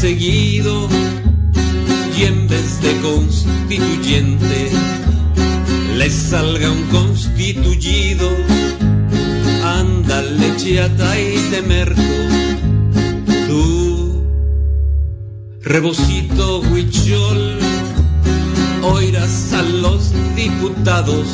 Seguido 0.00 0.88
y 2.16 2.22
en 2.22 2.48
vez 2.48 2.80
de 2.80 2.96
constituyente 3.02 4.70
les 5.98 6.14
salga 6.14 6.70
un 6.70 6.84
constituyido. 6.84 8.30
Ándale, 9.62 10.56
chiata 10.56 11.20
y 11.20 11.36
de 11.50 11.62
merco, 11.62 12.18
tú, 13.46 14.24
rebocito 15.60 16.60
huichol, 16.60 17.58
oirás 18.82 19.52
a 19.52 19.62
los 19.62 20.12
diputados 20.34 21.26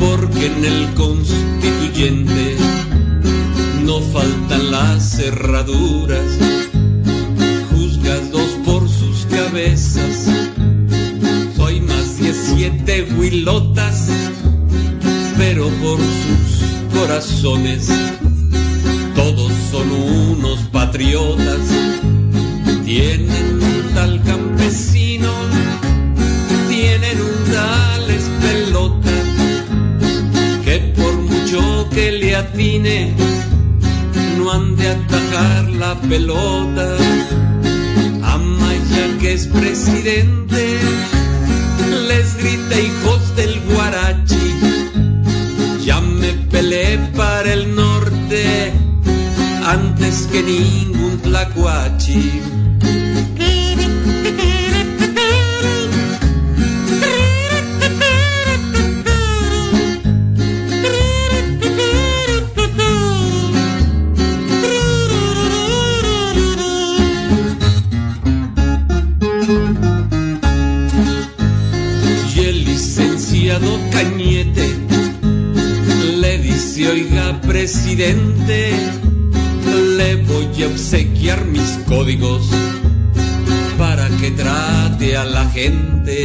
porque 0.00 0.46
en 0.46 0.64
el 0.64 0.94
constituyente 0.94 2.56
no 3.84 4.00
faltan 4.00 4.70
las 4.70 5.16
cerraduras, 5.16 6.38
juzgados 7.70 8.50
por 8.64 8.88
sus 8.88 9.26
cabezas. 9.26 10.28
Soy 11.56 11.80
más 11.80 12.18
de 12.18 12.32
siete 12.32 13.06
huilotas, 13.16 14.08
pero 15.36 15.68
por 15.82 15.98
sus 15.98 16.98
corazones 16.98 17.88
todos 19.14 19.52
son 19.70 19.90
unos 19.90 20.60
patriotas. 20.70 21.60
Tienen 22.84 23.60
tal 23.94 24.22
campesino 24.22 25.30
atine 32.34 33.14
no 34.36 34.50
han 34.52 34.76
de 34.76 34.88
atajar 34.88 35.64
la 35.70 35.94
pelota. 36.08 36.96
Amaya 38.22 39.18
que 39.20 39.32
es 39.34 39.46
presidente 39.46 40.78
les 42.08 42.36
grita 42.36 42.80
hijos 42.80 43.36
del 43.36 43.60
guarachi. 43.68 44.54
Ya 45.84 46.00
me 46.00 46.32
peleé 46.50 46.98
para 47.16 47.52
el 47.52 47.74
norte 47.74 48.72
antes 49.64 50.28
que 50.32 50.42
ningún 50.42 51.18
tlacuachi. 51.18 52.63
Presidente, 77.40 78.72
le 79.96 80.16
voy 80.16 80.62
a 80.62 80.66
obsequiar 80.66 81.44
mis 81.46 81.78
códigos 81.86 82.48
para 83.78 84.08
que 84.08 84.30
trate 84.30 85.16
a 85.16 85.24
la 85.24 85.48
gente. 85.50 86.24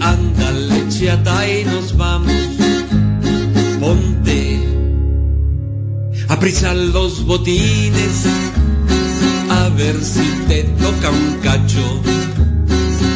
Ándale, 0.00 0.88
chata, 0.88 1.48
y 1.48 1.64
nos 1.64 1.96
vamos. 1.96 2.32
Ponte 3.80 4.56
a 6.64 6.74
los 6.74 7.24
botines, 7.24 8.24
a 9.50 9.68
ver 9.70 9.96
si 10.02 10.22
te 10.46 10.62
toca 10.62 11.10
un 11.10 11.38
cacho 11.42 12.02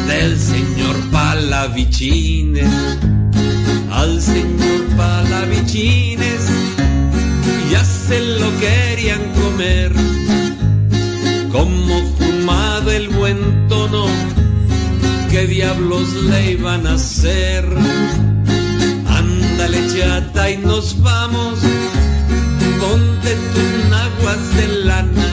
del 0.07 0.37
señor 0.39 0.95
Palavicines. 1.11 2.67
Al 3.91 4.21
señor 4.21 4.87
Palavicines 4.95 6.41
ya 7.69 7.83
se 7.83 8.19
lo 8.39 8.49
querían 8.59 9.21
comer. 9.33 9.91
Como 11.51 12.01
fumado 12.17 12.91
el 12.91 13.09
buen 13.09 13.67
tono, 13.67 14.05
¿qué 15.29 15.45
diablos 15.45 16.13
le 16.13 16.53
iban 16.53 16.87
a 16.87 16.93
hacer? 16.93 17.65
Ándale 19.07 19.79
chata 19.93 20.49
y 20.49 20.57
nos 20.57 21.01
vamos, 21.01 21.59
ponte 22.79 23.35
tus 23.53 23.89
naguas 23.89 24.55
de 24.55 24.67
lana, 24.85 25.27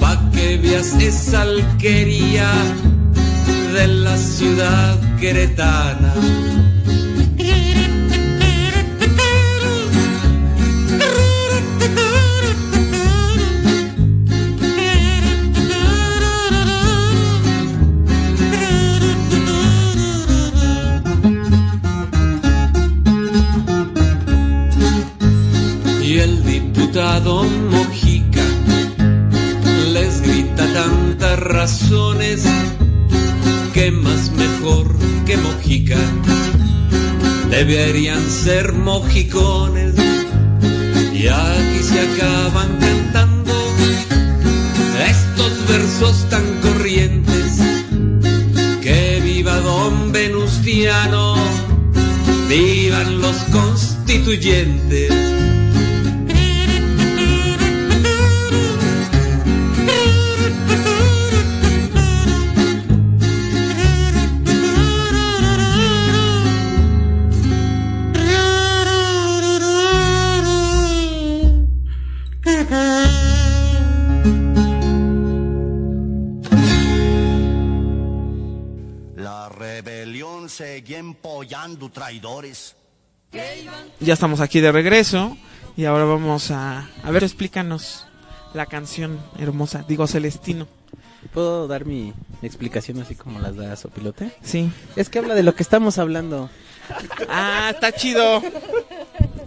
pa' 0.00 0.30
que 0.32 0.56
veas 0.56 0.94
esa 0.94 1.42
alquería 1.42 2.50
de 3.74 3.86
la 3.86 4.16
ciudad 4.16 4.98
queretana. 5.20 6.14
Que 33.72 33.92
más 33.92 34.30
mejor 34.32 34.86
que 35.24 35.36
Mojica. 35.36 35.96
Deberían 37.48 38.28
ser 38.28 38.72
mojicones 38.72 39.94
y 41.12 41.28
aquí 41.28 41.82
se 41.82 42.00
acaban 42.00 42.76
cantando 42.80 43.52
estos 45.08 45.68
versos 45.68 46.28
tan 46.28 46.44
corrientes. 46.60 47.60
Que 48.82 49.20
viva 49.22 49.56
don 49.60 50.10
Venustiano, 50.10 51.36
vivan 52.48 53.20
los 53.20 53.36
constituyentes. 53.52 55.29
Ya 84.00 84.12
estamos 84.12 84.40
aquí 84.40 84.60
de 84.60 84.72
regreso 84.72 85.36
y 85.76 85.84
ahora 85.86 86.04
vamos 86.04 86.50
a... 86.50 86.90
A 87.02 87.10
ver, 87.10 87.24
explícanos 87.24 88.06
la 88.52 88.66
canción 88.66 89.18
hermosa, 89.38 89.84
digo 89.88 90.06
Celestino. 90.06 90.68
¿Puedo 91.32 91.68
dar 91.68 91.84
mi 91.84 92.12
explicación 92.42 93.00
así 93.00 93.14
como 93.14 93.38
las 93.38 93.56
da 93.56 93.76
Sopilote? 93.76 94.32
Sí. 94.42 94.70
Es 94.96 95.08
que 95.08 95.18
habla 95.18 95.34
de 95.34 95.42
lo 95.42 95.54
que 95.54 95.62
estamos 95.62 95.98
hablando. 95.98 96.50
Ah, 97.28 97.70
está 97.72 97.92
chido. 97.92 98.42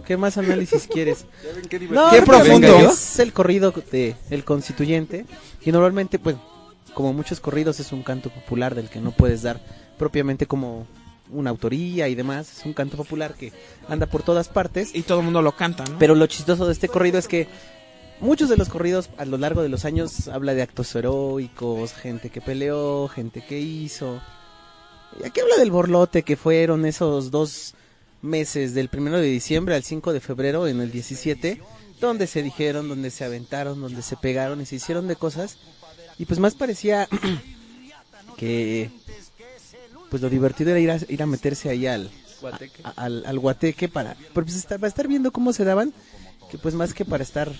¿Qué 0.06 0.16
más 0.16 0.38
análisis 0.38 0.86
quieres? 0.86 1.26
qué 1.68 1.78
No, 1.80 2.10
Qué 2.10 2.22
profundo. 2.22 2.90
Es 2.90 3.18
el 3.18 3.32
corrido 3.32 3.72
de 3.90 4.16
El 4.30 4.44
Constituyente 4.44 5.26
y 5.64 5.72
normalmente, 5.72 6.18
pues, 6.18 6.36
como 6.94 7.12
muchos 7.12 7.40
corridos 7.40 7.80
es 7.80 7.92
un 7.92 8.02
canto 8.02 8.30
popular 8.30 8.74
del 8.74 8.88
que 8.88 9.00
no 9.00 9.10
puedes 9.10 9.42
dar 9.42 9.60
propiamente 9.98 10.46
como 10.46 10.86
una 11.30 11.50
autoría 11.50 12.08
y 12.08 12.14
demás. 12.14 12.58
Es 12.58 12.66
un 12.66 12.72
canto 12.72 12.96
popular 12.96 13.34
que 13.34 13.52
anda 13.88 14.06
por 14.06 14.22
todas 14.22 14.48
partes. 14.48 14.94
Y 14.94 15.02
todo 15.02 15.20
el 15.20 15.24
mundo 15.24 15.42
lo 15.42 15.56
canta, 15.56 15.84
¿no? 15.84 15.98
Pero 15.98 16.14
lo 16.14 16.26
chistoso 16.26 16.66
de 16.66 16.72
este 16.72 16.88
corrido 16.88 17.18
es 17.18 17.28
que 17.28 17.48
muchos 18.20 18.48
de 18.48 18.56
los 18.56 18.68
corridos 18.68 19.10
a 19.16 19.24
lo 19.24 19.38
largo 19.38 19.62
de 19.62 19.68
los 19.68 19.84
años 19.84 20.28
habla 20.28 20.54
de 20.54 20.62
actos 20.62 20.94
heroicos, 20.94 21.92
gente 21.92 22.30
que 22.30 22.40
peleó, 22.40 23.08
gente 23.08 23.44
que 23.46 23.58
hizo. 23.58 24.20
Y 25.20 25.26
aquí 25.26 25.40
habla 25.40 25.56
del 25.56 25.70
borlote 25.70 26.22
que 26.22 26.36
fueron 26.36 26.86
esos 26.86 27.30
dos 27.30 27.74
meses 28.22 28.74
del 28.74 28.88
primero 28.88 29.18
de 29.18 29.26
diciembre 29.26 29.74
al 29.74 29.84
5 29.84 30.12
de 30.12 30.20
febrero 30.20 30.66
en 30.66 30.80
el 30.80 30.90
17, 30.90 31.60
donde 32.00 32.26
se 32.26 32.42
dijeron, 32.42 32.88
donde 32.88 33.10
se 33.10 33.24
aventaron, 33.24 33.80
donde 33.80 34.02
se 34.02 34.16
pegaron 34.16 34.60
y 34.60 34.66
se 34.66 34.76
hicieron 34.76 35.06
de 35.06 35.16
cosas. 35.16 35.58
Y 36.18 36.24
pues 36.24 36.40
más 36.40 36.54
parecía 36.54 37.08
que 38.36 38.90
pues 40.14 40.22
lo 40.22 40.30
divertido 40.30 40.70
era 40.70 40.78
ir 40.78 40.92
a, 40.92 40.98
ir 41.08 41.20
a 41.24 41.26
meterse 41.26 41.68
ahí 41.70 41.88
al 41.88 42.08
Guateque. 42.40 42.82
a- 42.84 42.90
al, 42.90 43.26
al 43.26 43.38
guateque 43.40 43.88
para, 43.88 44.16
pues 44.32 44.54
estar, 44.54 44.78
para 44.78 44.86
estar 44.86 45.08
viendo 45.08 45.32
cómo 45.32 45.52
se 45.52 45.64
daban, 45.64 45.92
que 46.52 46.56
pues 46.56 46.72
más 46.76 46.94
que 46.94 47.04
para 47.04 47.24
estar 47.24 47.50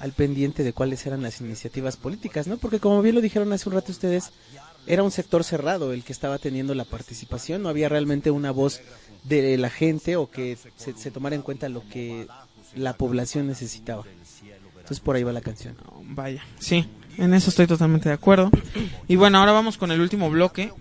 al 0.00 0.10
pendiente 0.10 0.64
de 0.64 0.72
cuáles 0.72 1.06
eran 1.06 1.22
las 1.22 1.40
iniciativas 1.40 1.96
políticas, 1.96 2.48
¿no? 2.48 2.56
Porque 2.56 2.80
como 2.80 3.00
bien 3.00 3.14
lo 3.14 3.20
dijeron 3.20 3.52
hace 3.52 3.68
un 3.68 3.76
rato 3.76 3.92
ustedes, 3.92 4.30
era 4.88 5.04
un 5.04 5.12
sector 5.12 5.44
cerrado 5.44 5.92
el 5.92 6.02
que 6.02 6.12
estaba 6.12 6.36
teniendo 6.38 6.74
la 6.74 6.84
participación, 6.84 7.62
no 7.62 7.68
había 7.68 7.88
realmente 7.88 8.32
una 8.32 8.50
voz 8.50 8.80
de 9.22 9.56
la 9.56 9.70
gente 9.70 10.16
o 10.16 10.28
que 10.28 10.58
se, 10.76 10.94
se 10.94 11.12
tomara 11.12 11.36
en 11.36 11.42
cuenta 11.42 11.68
lo 11.68 11.88
que 11.88 12.26
la 12.74 12.94
población 12.94 13.46
necesitaba. 13.46 14.02
Entonces 14.78 14.98
por 14.98 15.14
ahí 15.14 15.22
va 15.22 15.30
la 15.32 15.42
canción. 15.42 15.76
Vaya, 16.06 16.42
sí, 16.58 16.88
en 17.18 17.34
eso 17.34 17.50
estoy 17.50 17.68
totalmente 17.68 18.08
de 18.08 18.16
acuerdo. 18.16 18.50
Y 19.06 19.14
bueno, 19.14 19.38
ahora 19.38 19.52
vamos 19.52 19.78
con 19.78 19.92
el 19.92 20.00
último 20.00 20.28
bloque, 20.28 20.72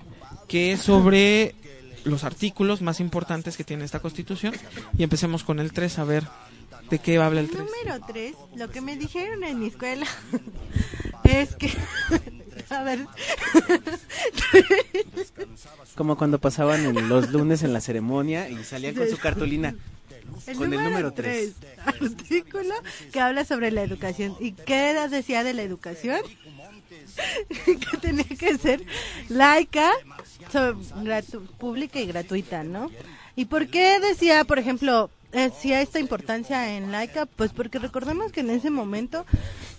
que 0.51 0.73
es 0.73 0.81
sobre 0.81 1.55
los 2.03 2.25
artículos 2.25 2.81
más 2.81 2.99
importantes 2.99 3.55
que 3.55 3.63
tiene 3.63 3.85
esta 3.85 4.01
constitución. 4.01 4.53
Y 4.97 5.03
empecemos 5.03 5.45
con 5.45 5.61
el 5.61 5.71
3, 5.71 5.99
a 5.99 6.03
ver 6.03 6.27
de 6.89 6.99
qué 6.99 7.17
habla 7.17 7.39
el 7.39 7.49
3. 7.49 7.63
Número 7.63 8.05
3, 8.05 8.35
lo 8.57 8.69
que 8.69 8.81
me 8.81 8.97
dijeron 8.97 9.45
en 9.45 9.59
mi 9.59 9.67
escuela 9.67 10.05
es 11.23 11.55
que... 11.55 11.71
A 12.69 12.83
ver. 12.83 13.05
Como 15.95 16.17
cuando 16.17 16.39
pasaban 16.39 16.85
en 16.85 17.09
los 17.09 17.29
lunes 17.29 17.63
en 17.63 17.73
la 17.73 17.81
ceremonia 17.81 18.49
y 18.49 18.63
salían 18.63 18.95
con 18.95 19.09
su 19.09 19.17
cartulina. 19.17 19.75
El 20.47 20.57
con 20.57 20.73
el 20.73 20.81
número 20.81 21.11
3. 21.11 21.53
tres, 21.53 21.77
artículo 21.85 22.73
que 23.11 23.19
habla 23.19 23.43
sobre 23.43 23.71
la 23.71 23.83
educación. 23.83 24.37
¿Y 24.39 24.53
qué 24.53 24.91
edad 24.91 25.09
decía 25.09 25.43
de 25.43 25.53
la 25.53 25.63
educación? 25.63 26.21
que 27.65 27.97
tenía 27.97 28.25
que 28.25 28.57
ser 28.57 28.83
laica, 29.29 29.91
pública 31.57 31.99
y 31.99 32.07
gratuita, 32.07 32.63
¿no? 32.63 32.89
¿Y 33.35 33.45
por 33.45 33.67
qué 33.67 33.99
decía, 33.99 34.43
por 34.43 34.59
ejemplo, 34.59 35.09
decía 35.31 35.81
esta 35.81 35.99
importancia 35.99 36.75
en 36.75 36.91
laica? 36.91 37.25
Pues 37.25 37.51
porque 37.53 37.79
recordemos 37.79 38.31
que 38.31 38.41
en 38.41 38.49
ese 38.49 38.69
momento 38.69 39.25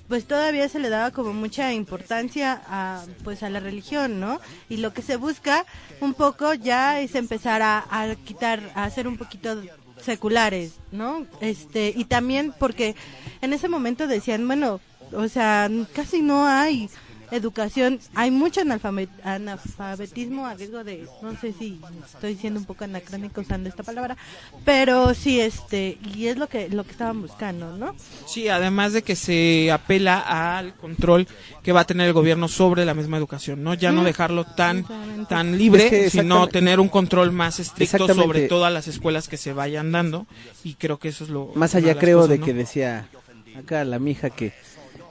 pues 0.08 0.26
todavía 0.26 0.68
se 0.68 0.78
le 0.78 0.90
daba 0.90 1.10
como 1.10 1.32
mucha 1.32 1.72
importancia 1.72 2.62
a 2.66 3.04
pues 3.24 3.42
a 3.42 3.50
la 3.50 3.60
religión, 3.60 4.20
¿no? 4.20 4.40
Y 4.68 4.78
lo 4.78 4.92
que 4.92 5.00
se 5.00 5.16
busca 5.16 5.64
un 6.00 6.14
poco 6.14 6.54
ya 6.54 7.00
es 7.00 7.14
empezar 7.14 7.62
a, 7.62 7.86
a 7.90 8.14
quitar, 8.16 8.72
a 8.74 8.84
hacer 8.84 9.06
un 9.06 9.16
poquito 9.16 9.62
seculares, 10.02 10.74
¿no? 10.90 11.26
Este, 11.40 11.92
y 11.96 12.04
también 12.04 12.52
porque 12.58 12.94
en 13.40 13.52
ese 13.52 13.68
momento 13.68 14.06
decían, 14.06 14.46
bueno, 14.46 14.80
o 15.14 15.28
sea, 15.28 15.70
casi 15.94 16.22
no 16.22 16.46
hay 16.46 16.88
educación, 17.32 17.98
hay 18.14 18.30
mucho 18.30 18.60
analfabe- 18.60 19.08
analfabetismo 19.24 20.46
a 20.46 20.54
riesgo 20.54 20.84
de, 20.84 21.06
no 21.22 21.38
sé 21.40 21.52
si 21.58 21.80
estoy 22.14 22.36
siendo 22.36 22.60
un 22.60 22.66
poco 22.66 22.84
anacrónico 22.84 23.40
usando 23.40 23.68
esta 23.68 23.82
palabra, 23.82 24.16
pero 24.64 25.14
sí, 25.14 25.40
este, 25.40 25.98
y 26.14 26.26
es 26.26 26.36
lo 26.36 26.46
que, 26.48 26.68
lo 26.68 26.84
que 26.84 26.90
estaban 26.92 27.20
buscando, 27.22 27.76
¿no? 27.76 27.94
Sí, 28.26 28.48
además 28.48 28.92
de 28.92 29.02
que 29.02 29.16
se 29.16 29.70
apela 29.72 30.18
al 30.58 30.74
control 30.76 31.26
que 31.62 31.72
va 31.72 31.80
a 31.80 31.84
tener 31.86 32.06
el 32.06 32.12
gobierno 32.12 32.48
sobre 32.48 32.84
la 32.84 32.94
misma 32.94 33.16
educación, 33.16 33.62
¿no? 33.62 33.74
Ya 33.74 33.92
no 33.92 34.04
dejarlo 34.04 34.44
tan 34.44 34.84
tan 35.28 35.56
libre, 35.56 35.84
Es 35.84 35.90
que 35.90 36.10
sino 36.10 36.48
tener 36.48 36.80
un 36.80 36.88
control 36.88 37.32
más 37.32 37.60
estricto 37.60 38.12
sobre 38.12 38.48
todas 38.48 38.72
las 38.72 38.88
escuelas 38.88 39.28
que 39.28 39.36
se 39.36 39.52
vayan 39.52 39.92
dando 39.92 40.26
y 40.64 40.74
creo 40.74 40.98
que 40.98 41.08
eso 41.08 41.24
es 41.24 41.30
lo 41.30 41.52
Más 41.54 41.74
allá 41.74 41.96
creo 41.98 42.18
cosas, 42.18 42.30
de 42.30 42.38
¿no? 42.38 42.44
que 42.44 42.54
decía 42.54 43.08
acá 43.56 43.84
la 43.84 43.98
mija 43.98 44.30
que 44.30 44.52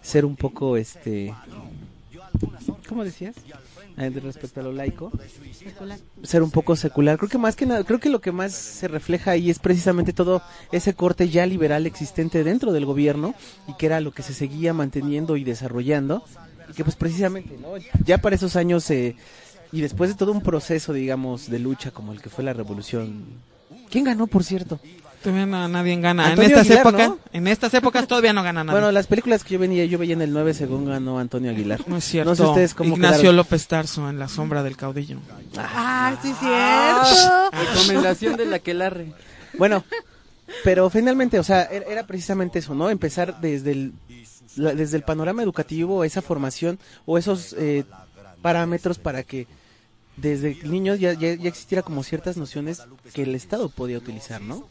ser 0.01 0.25
un 0.25 0.35
poco 0.35 0.77
este 0.77 1.33
¿cómo 2.87 3.03
decías? 3.03 3.35
De 3.95 4.19
respecto 4.19 4.61
a 4.61 4.63
lo 4.63 4.71
laico, 4.71 5.11
ser 6.23 6.43
un 6.43 6.51
poco 6.51 6.75
secular. 6.75 7.17
Creo 7.17 7.29
que 7.29 7.37
más 7.37 7.55
que 7.55 7.65
nada, 7.65 7.83
creo 7.83 7.99
que 7.99 8.09
lo 8.09 8.21
que 8.21 8.31
más 8.31 8.53
se 8.53 8.87
refleja 8.87 9.31
ahí 9.31 9.49
es 9.49 9.59
precisamente 9.59 10.13
todo 10.13 10.41
ese 10.71 10.93
corte 10.93 11.29
ya 11.29 11.45
liberal 11.45 11.85
existente 11.85 12.43
dentro 12.43 12.71
del 12.71 12.85
gobierno 12.85 13.35
y 13.67 13.73
que 13.75 13.85
era 13.85 13.99
lo 13.99 14.11
que 14.11 14.23
se 14.23 14.33
seguía 14.33 14.73
manteniendo 14.73 15.37
y 15.37 15.43
desarrollando 15.43 16.23
y 16.69 16.73
que 16.73 16.83
pues 16.83 16.95
precisamente, 16.95 17.57
¿no? 17.61 17.73
Ya 18.05 18.17
para 18.19 18.35
esos 18.35 18.55
años 18.55 18.89
eh, 18.91 19.15
y 19.71 19.81
después 19.81 20.09
de 20.09 20.15
todo 20.15 20.31
un 20.31 20.41
proceso, 20.41 20.93
digamos, 20.93 21.49
de 21.49 21.59
lucha 21.59 21.91
como 21.91 22.13
el 22.13 22.21
que 22.21 22.29
fue 22.29 22.43
la 22.43 22.53
revolución. 22.53 23.25
¿Quién 23.89 24.05
ganó, 24.05 24.27
por 24.27 24.43
cierto? 24.43 24.79
Todavía 25.23 25.45
no- 25.45 25.67
nadie 25.67 25.95
gana. 25.99 26.33
En 26.33 26.41
estas 26.41 26.61
Aguilar, 26.61 26.79
épocas, 26.79 27.09
¿no? 27.09 27.19
en 27.31 27.47
estas 27.47 27.73
épocas 27.73 28.07
todavía 28.07 28.33
no 28.33 28.41
gana 28.43 28.63
nadie. 28.63 28.79
Bueno, 28.79 28.91
las 28.91 29.07
películas 29.07 29.43
que 29.43 29.53
yo 29.53 29.59
venía, 29.59 29.85
yo 29.85 29.97
veía 29.99 30.13
en 30.13 30.21
el 30.21 30.33
9 30.33 30.53
según 30.53 30.85
ganó 30.85 31.19
Antonio 31.19 31.51
Aguilar. 31.51 31.81
no 31.87 31.97
es 31.97 32.03
cierto. 32.03 32.31
No 32.31 32.35
sé 32.35 32.43
ustedes 32.43 32.73
cómo 32.73 32.95
Ignacio 32.95 33.17
quedaron. 33.21 33.35
López 33.37 33.67
Tarso 33.67 34.09
en 34.09 34.17
La 34.17 34.27
sombra 34.27 34.63
del 34.63 34.77
caudillo. 34.77 35.19
Ah, 35.57 36.15
sí, 36.21 36.33
cierto. 36.39 37.71
Recomendación 37.73 38.37
de 38.37 38.45
la 38.45 38.59
que 38.59 38.73
larre. 38.73 39.13
Bueno, 39.57 39.83
pero 40.63 40.89
finalmente, 40.89 41.39
o 41.39 41.43
sea, 41.43 41.63
era, 41.65 41.85
era 41.85 42.07
precisamente 42.07 42.59
eso, 42.59 42.73
¿no? 42.73 42.89
Empezar 42.89 43.39
desde 43.41 43.71
el, 43.71 43.93
desde 44.55 44.97
el 44.97 45.03
panorama 45.03 45.43
educativo, 45.43 46.03
esa 46.03 46.21
formación 46.21 46.79
o 47.05 47.17
esos 47.17 47.53
eh, 47.59 47.83
parámetros 48.41 48.97
para 48.97 49.23
que 49.23 49.47
desde 50.17 50.57
niños 50.63 50.99
ya, 50.99 51.13
ya, 51.13 51.33
ya 51.35 51.47
existiera 51.47 51.81
como 51.83 52.03
ciertas 52.03 52.37
nociones 52.37 52.81
que 53.13 53.23
el 53.23 53.33
Estado 53.35 53.69
podía 53.69 53.97
utilizar, 53.97 54.41
¿no? 54.41 54.67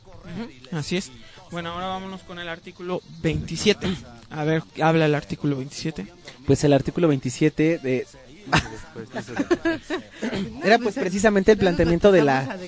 Así 0.73 0.97
es. 0.97 1.11
Bueno, 1.51 1.71
ahora 1.71 1.89
vámonos 1.89 2.23
con 2.23 2.39
el 2.39 2.49
artículo 2.49 3.03
27. 3.23 3.89
A 4.31 4.45
ver, 4.45 4.63
¿qué 4.75 4.83
habla 4.83 5.07
el 5.07 5.15
artículo 5.15 5.57
27. 5.57 6.07
Pues 6.47 6.65
el 6.65 6.73
artículo 6.73 7.09
27 7.09 7.79
de... 7.79 8.07
Era 10.65 10.79
pues 10.79 10.95
precisamente 10.95 11.53
el 11.53 11.59
planteamiento 11.59 12.11
de 12.11 12.23
la, 12.23 12.59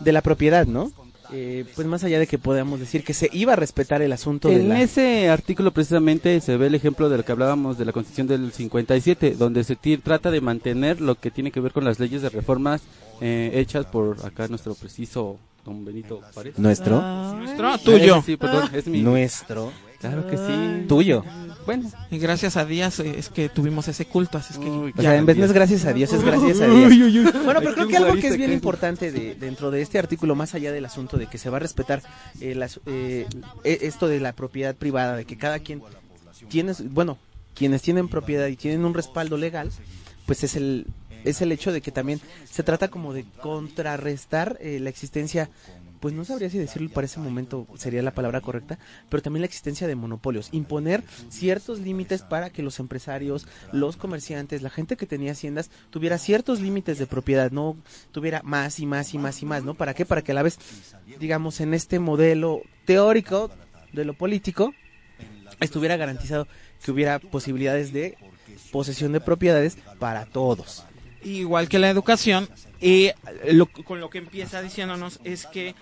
de 0.00 0.12
la 0.12 0.22
propiedad, 0.22 0.66
¿no? 0.66 0.92
eh, 1.32 1.64
pues 1.74 1.86
más 1.86 2.04
allá 2.04 2.18
de 2.18 2.26
que 2.26 2.38
podamos 2.38 2.80
decir 2.80 3.04
que 3.04 3.14
se 3.14 3.28
iba 3.32 3.52
a 3.52 3.56
respetar 3.56 4.02
el 4.02 4.12
asunto 4.12 4.48
de 4.48 4.56
En 4.56 4.68
la... 4.68 4.80
ese 4.80 5.28
artículo 5.28 5.72
precisamente 5.72 6.40
se 6.40 6.56
ve 6.56 6.66
el 6.66 6.74
ejemplo 6.74 7.08
de 7.08 7.18
lo 7.18 7.24
que 7.24 7.32
hablábamos 7.32 7.78
de 7.78 7.84
la 7.84 7.92
Constitución 7.92 8.26
del 8.26 8.52
57, 8.52 9.36
donde 9.36 9.64
se 9.64 9.76
trata 9.76 10.30
de 10.30 10.40
mantener 10.40 11.00
lo 11.00 11.14
que 11.14 11.30
tiene 11.30 11.50
que 11.50 11.60
ver 11.60 11.72
con 11.72 11.84
las 11.84 12.00
leyes 12.00 12.22
de 12.22 12.30
reformas 12.30 12.82
eh, 13.20 13.50
hechas 13.54 13.86
por 13.86 14.24
acá 14.24 14.48
nuestro 14.48 14.74
preciso 14.74 15.38
don 15.64 15.84
Benito 15.84 16.20
Juárez. 16.32 16.58
¿Nuestro? 16.58 17.00
Nuestro, 17.36 17.68
Ah, 17.68 17.78
tuyo. 17.78 18.22
sí, 18.24 18.36
perdón, 18.36 18.70
es 18.72 18.86
mi- 18.86 19.00
Nuestro. 19.02 19.72
Claro 20.00 20.26
que 20.26 20.36
sí. 20.38 20.86
Tuyo. 20.88 21.22
Bueno. 21.66 21.90
Y 22.10 22.18
gracias 22.18 22.56
a 22.56 22.64
Díaz 22.64 23.00
eh, 23.00 23.14
es 23.18 23.28
que 23.28 23.50
tuvimos 23.50 23.86
ese 23.86 24.06
culto, 24.06 24.38
así 24.38 24.54
es 24.54 24.58
que... 24.58 24.66
O 24.68 24.90
sea, 25.02 25.14
en 25.16 25.26
vez 25.26 25.36
no 25.36 25.44
es 25.44 25.52
gracias 25.52 25.84
a 25.84 25.92
Dios, 25.92 26.10
es 26.14 26.24
gracias 26.24 26.58
a 26.62 26.66
Dios. 26.66 26.90
Uy, 26.90 27.02
uy, 27.02 27.18
uy. 27.20 27.30
Bueno, 27.44 27.60
pero 27.60 27.74
creo 27.74 27.86
que 27.88 27.96
algo 27.98 28.14
que 28.14 28.28
es 28.28 28.36
bien 28.38 28.50
importante 28.52 29.12
de, 29.12 29.34
dentro 29.34 29.70
de 29.70 29.82
este 29.82 29.98
artículo, 29.98 30.34
más 30.34 30.54
allá 30.54 30.72
del 30.72 30.86
asunto 30.86 31.18
de 31.18 31.26
que 31.26 31.36
se 31.36 31.50
va 31.50 31.58
a 31.58 31.60
respetar 31.60 32.02
eh, 32.40 32.54
las, 32.54 32.80
eh, 32.86 33.26
eh, 33.64 33.78
esto 33.82 34.08
de 34.08 34.20
la 34.20 34.32
propiedad 34.32 34.74
privada, 34.74 35.16
de 35.16 35.26
que 35.26 35.36
cada 35.36 35.58
quien 35.58 35.82
tiene, 36.48 36.72
bueno, 36.88 37.18
quienes 37.54 37.82
tienen 37.82 38.08
propiedad 38.08 38.46
y 38.46 38.56
tienen 38.56 38.86
un 38.86 38.94
respaldo 38.94 39.36
legal, 39.36 39.70
pues 40.24 40.42
es 40.44 40.56
el 40.56 40.86
es 41.24 41.40
el 41.40 41.52
hecho 41.52 41.72
de 41.72 41.80
que 41.80 41.92
también 41.92 42.20
se 42.44 42.62
trata 42.62 42.88
como 42.88 43.12
de 43.12 43.24
contrarrestar 43.40 44.58
eh, 44.60 44.78
la 44.80 44.90
existencia 44.90 45.50
pues 46.00 46.14
no 46.14 46.24
sabría 46.24 46.50
si 46.50 46.58
decirlo 46.58 46.88
para 46.90 47.04
ese 47.04 47.20
momento 47.20 47.66
sería 47.76 48.02
la 48.02 48.14
palabra 48.14 48.40
correcta, 48.40 48.78
pero 49.08 49.22
también 49.22 49.42
la 49.42 49.46
existencia 49.46 49.86
de 49.86 49.94
monopolios, 49.94 50.48
imponer 50.52 51.04
ciertos 51.28 51.78
límites 51.78 52.22
para 52.22 52.50
que 52.50 52.62
los 52.62 52.80
empresarios, 52.80 53.46
los 53.72 53.96
comerciantes, 53.96 54.62
la 54.62 54.70
gente 54.70 54.96
que 54.96 55.06
tenía 55.06 55.32
haciendas 55.32 55.70
tuviera 55.90 56.18
ciertos 56.18 56.60
límites 56.60 56.98
de 56.98 57.06
propiedad, 57.06 57.50
no 57.50 57.76
tuviera 58.12 58.40
más 58.42 58.80
y 58.80 58.86
más 58.86 59.12
y 59.14 59.18
más 59.18 59.42
y 59.42 59.46
más, 59.46 59.62
¿no? 59.62 59.74
¿Para 59.74 59.94
qué? 59.94 60.06
Para 60.06 60.22
que 60.22 60.32
a 60.32 60.34
la 60.34 60.42
vez, 60.42 60.58
digamos, 61.20 61.60
en 61.60 61.74
este 61.74 61.98
modelo 61.98 62.62
teórico 62.86 63.50
de 63.92 64.04
lo 64.04 64.14
político 64.14 64.72
estuviera 65.60 65.96
garantizado 65.96 66.48
que 66.82 66.90
hubiera 66.90 67.18
posibilidades 67.18 67.92
de 67.92 68.16
posesión 68.72 69.12
de 69.12 69.20
propiedades 69.20 69.76
para 69.98 70.24
todos. 70.24 70.84
Igual 71.22 71.68
que 71.68 71.78
la 71.78 71.90
educación, 71.90 72.48
eh, 72.80 73.14
lo- 73.50 73.66
con 73.66 74.00
lo 74.00 74.10
que 74.10 74.18
empieza 74.18 74.62
diciéndonos 74.62 75.20
es 75.24 75.46
que 75.46 75.74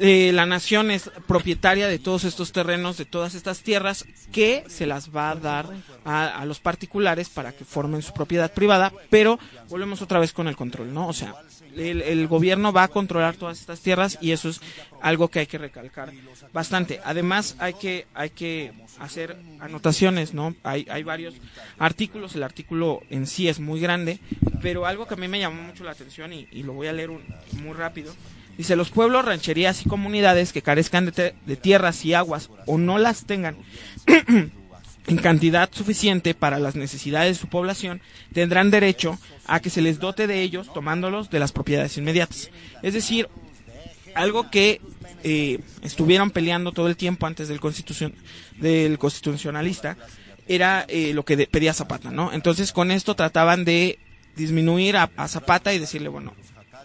eh, 0.00 0.32
la 0.34 0.44
nación 0.44 0.90
es 0.90 1.08
propietaria 1.28 1.86
de 1.86 2.00
todos 2.00 2.24
estos 2.24 2.50
terrenos, 2.50 2.96
de 2.96 3.04
todas 3.04 3.36
estas 3.36 3.60
tierras, 3.60 4.04
que 4.32 4.64
se 4.66 4.86
las 4.86 5.14
va 5.14 5.30
a 5.30 5.34
dar 5.36 5.68
a, 6.04 6.26
a 6.40 6.44
los 6.46 6.58
particulares 6.58 7.28
para 7.28 7.52
que 7.52 7.64
formen 7.64 8.02
su 8.02 8.12
propiedad 8.12 8.52
privada, 8.52 8.92
pero 9.08 9.38
volvemos 9.68 10.02
otra 10.02 10.18
vez 10.18 10.32
con 10.32 10.48
el 10.48 10.56
control, 10.56 10.92
¿no? 10.92 11.06
O 11.06 11.12
sea, 11.12 11.34
el, 11.76 12.02
el 12.02 12.26
gobierno 12.28 12.72
va 12.72 12.84
a 12.84 12.88
controlar 12.88 13.36
todas 13.36 13.60
estas 13.60 13.80
tierras 13.80 14.18
y 14.20 14.32
eso 14.32 14.48
es 14.48 14.60
algo 15.00 15.28
que 15.28 15.40
hay 15.40 15.46
que 15.46 15.58
recalcar 15.58 16.12
bastante. 16.52 17.00
Además, 17.04 17.56
hay 17.58 17.74
que, 17.74 18.06
hay 18.14 18.30
que 18.30 18.72
hacer 18.98 19.36
anotaciones, 19.60 20.34
¿no? 20.34 20.54
Hay, 20.62 20.86
hay 20.90 21.02
varios 21.02 21.34
artículos, 21.78 22.34
el 22.34 22.42
artículo 22.42 23.02
en 23.10 23.26
sí 23.26 23.48
es 23.48 23.60
muy 23.60 23.80
grande, 23.80 24.18
pero 24.62 24.86
algo 24.86 25.06
que 25.06 25.14
a 25.14 25.16
mí 25.18 25.28
me 25.28 25.40
llamó 25.40 25.62
mucho 25.62 25.84
la 25.84 25.90
atención 25.92 26.32
y, 26.32 26.46
lo 26.62 26.72
voy 26.72 26.86
a 26.86 26.92
leer 26.92 27.10
un- 27.10 27.22
muy 27.62 27.74
rápido. 27.74 28.14
Dice, 28.56 28.76
los 28.76 28.90
pueblos, 28.90 29.24
rancherías 29.24 29.84
y 29.84 29.88
comunidades 29.88 30.52
que 30.52 30.62
carezcan 30.62 31.06
de, 31.06 31.34
de 31.44 31.56
tierras 31.56 32.04
y 32.04 32.14
aguas 32.14 32.50
o 32.66 32.78
no 32.78 32.98
las 32.98 33.26
tengan 33.26 33.56
en 35.06 35.16
cantidad 35.16 35.68
suficiente 35.72 36.34
para 36.34 36.58
las 36.58 36.76
necesidades 36.76 37.36
de 37.36 37.40
su 37.40 37.48
población, 37.48 38.00
tendrán 38.32 38.70
derecho 38.70 39.18
a 39.46 39.60
que 39.60 39.70
se 39.70 39.82
les 39.82 39.98
dote 39.98 40.26
de 40.26 40.42
ellos 40.42 40.72
tomándolos 40.72 41.30
de 41.30 41.38
las 41.38 41.52
propiedades 41.52 41.96
inmediatas. 41.98 42.50
Es 42.82 42.94
decir, 42.94 43.28
algo 44.14 44.50
que 44.50 44.80
eh, 45.22 45.60
estuvieron 45.82 46.30
peleando 46.30 46.72
todo 46.72 46.86
el 46.88 46.96
tiempo 46.96 47.26
antes 47.26 47.48
del 47.48 47.60
constitución 47.60 48.14
del 48.58 48.98
constitucionalista 48.98 49.96
era 50.46 50.84
eh, 50.88 51.12
lo 51.14 51.24
que 51.24 51.46
pedía 51.46 51.72
Zapata, 51.74 52.10
¿no? 52.10 52.32
Entonces 52.32 52.72
con 52.72 52.90
esto 52.90 53.14
trataban 53.14 53.64
de 53.64 53.98
disminuir 54.36 54.96
a, 54.96 55.10
a 55.16 55.28
Zapata 55.28 55.72
y 55.72 55.78
decirle, 55.78 56.08
bueno, 56.08 56.34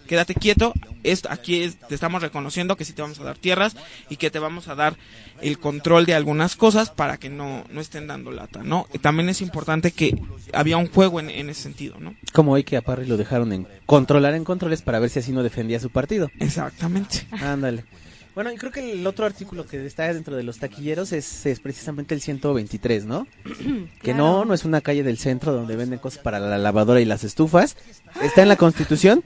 quédate 0.09 0.33
quieto, 0.33 0.73
es, 1.03 1.21
aquí 1.29 1.61
es- 1.61 1.75
te 1.79 1.93
estamos 1.93 2.23
reconociendo 2.23 2.75
que 2.75 2.83
sí 2.83 2.93
te 2.93 3.03
vamos 3.03 3.19
a 3.19 3.23
dar 3.23 3.37
tierras 3.37 3.75
y 4.09 4.15
que 4.17 4.31
te 4.31 4.39
vamos 4.39 4.67
a 4.67 4.73
dar 4.73 4.95
el 5.41 5.59
control 5.59 6.07
de 6.07 6.15
algunas 6.15 6.55
cosas 6.55 6.89
para 6.89 7.17
que 7.17 7.29
no, 7.29 7.63
no 7.71 7.79
estén 7.79 8.07
dando 8.07 8.31
lata, 8.31 8.63
¿no? 8.63 8.87
Y 8.91 8.97
también 8.97 9.29
es 9.29 9.39
importante 9.41 9.91
que 9.91 10.19
había 10.51 10.77
un 10.77 10.87
juego 10.87 11.19
en, 11.19 11.29
en 11.29 11.49
ese 11.51 11.61
sentido, 11.61 11.97
¿no? 11.99 12.15
Como 12.33 12.53
hoy 12.53 12.63
que 12.63 12.75
a 12.75 12.81
Parry 12.81 13.05
lo 13.05 13.17
dejaron 13.17 13.53
en 13.53 13.67
controlar 13.85 14.33
en 14.33 14.43
controles 14.43 14.81
para 14.81 14.97
ver 14.99 15.11
si 15.11 15.19
así 15.19 15.31
no 15.31 15.43
defendía 15.43 15.79
su 15.79 15.91
partido. 15.91 16.31
Exactamente. 16.39 17.27
Ándale. 17.31 17.85
Bueno, 18.35 18.51
y 18.53 18.57
creo 18.57 18.71
que 18.71 18.93
el 18.93 19.05
otro 19.05 19.25
artículo 19.25 19.65
que 19.65 19.85
está 19.85 20.11
dentro 20.13 20.35
de 20.35 20.43
los 20.43 20.59
taquilleros 20.59 21.11
es, 21.11 21.45
es 21.45 21.59
precisamente 21.59 22.15
el 22.15 22.21
123, 22.21 23.05
¿no? 23.05 23.27
Que 24.01 24.13
no, 24.13 24.45
no 24.45 24.53
es 24.53 24.65
una 24.65 24.81
calle 24.81 25.03
del 25.03 25.17
centro 25.17 25.51
donde 25.53 25.75
venden 25.75 25.99
cosas 25.99 26.19
para 26.23 26.39
la 26.39 26.57
lavadora 26.57 26.99
y 27.01 27.05
las 27.05 27.23
estufas. 27.23 27.75
Está 28.21 28.41
en 28.41 28.47
la 28.47 28.55
Constitución. 28.55 29.23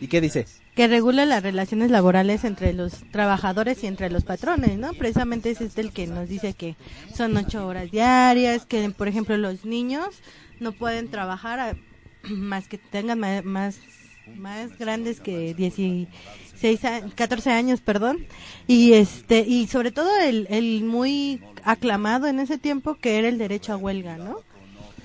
¿Y 0.00 0.08
qué 0.08 0.20
dice? 0.20 0.46
que 0.74 0.88
regula 0.88 1.24
las 1.24 1.42
relaciones 1.42 1.90
laborales 1.90 2.44
entre 2.44 2.74
los 2.74 2.92
trabajadores 3.10 3.82
y 3.82 3.86
entre 3.86 4.10
los 4.10 4.24
patrones, 4.24 4.76
¿no? 4.78 4.92
Precisamente 4.92 5.50
es 5.50 5.62
este 5.62 5.80
el 5.80 5.90
que 5.90 6.06
nos 6.06 6.28
dice 6.28 6.52
que 6.52 6.76
son 7.14 7.34
ocho 7.38 7.66
horas 7.66 7.90
diarias, 7.90 8.66
que 8.66 8.90
por 8.90 9.08
ejemplo 9.08 9.38
los 9.38 9.64
niños 9.64 10.20
no 10.60 10.72
pueden 10.72 11.08
trabajar 11.08 11.58
a- 11.60 11.76
más 12.28 12.68
que 12.68 12.76
tengan 12.76 13.18
ma- 13.20 13.40
más 13.42 13.78
más 14.36 14.76
grandes 14.76 15.20
que 15.20 15.54
16 15.54 16.84
a- 16.84 17.00
14 17.14 17.50
años, 17.52 17.80
perdón, 17.80 18.26
y 18.66 18.92
este 18.92 19.46
y 19.48 19.68
sobre 19.68 19.92
todo 19.92 20.10
el, 20.20 20.46
el 20.50 20.84
muy 20.84 21.40
aclamado 21.64 22.26
en 22.26 22.38
ese 22.38 22.58
tiempo 22.58 22.96
que 22.96 23.16
era 23.18 23.28
el 23.28 23.38
derecho 23.38 23.72
a 23.72 23.76
huelga, 23.78 24.18
¿no? 24.18 24.40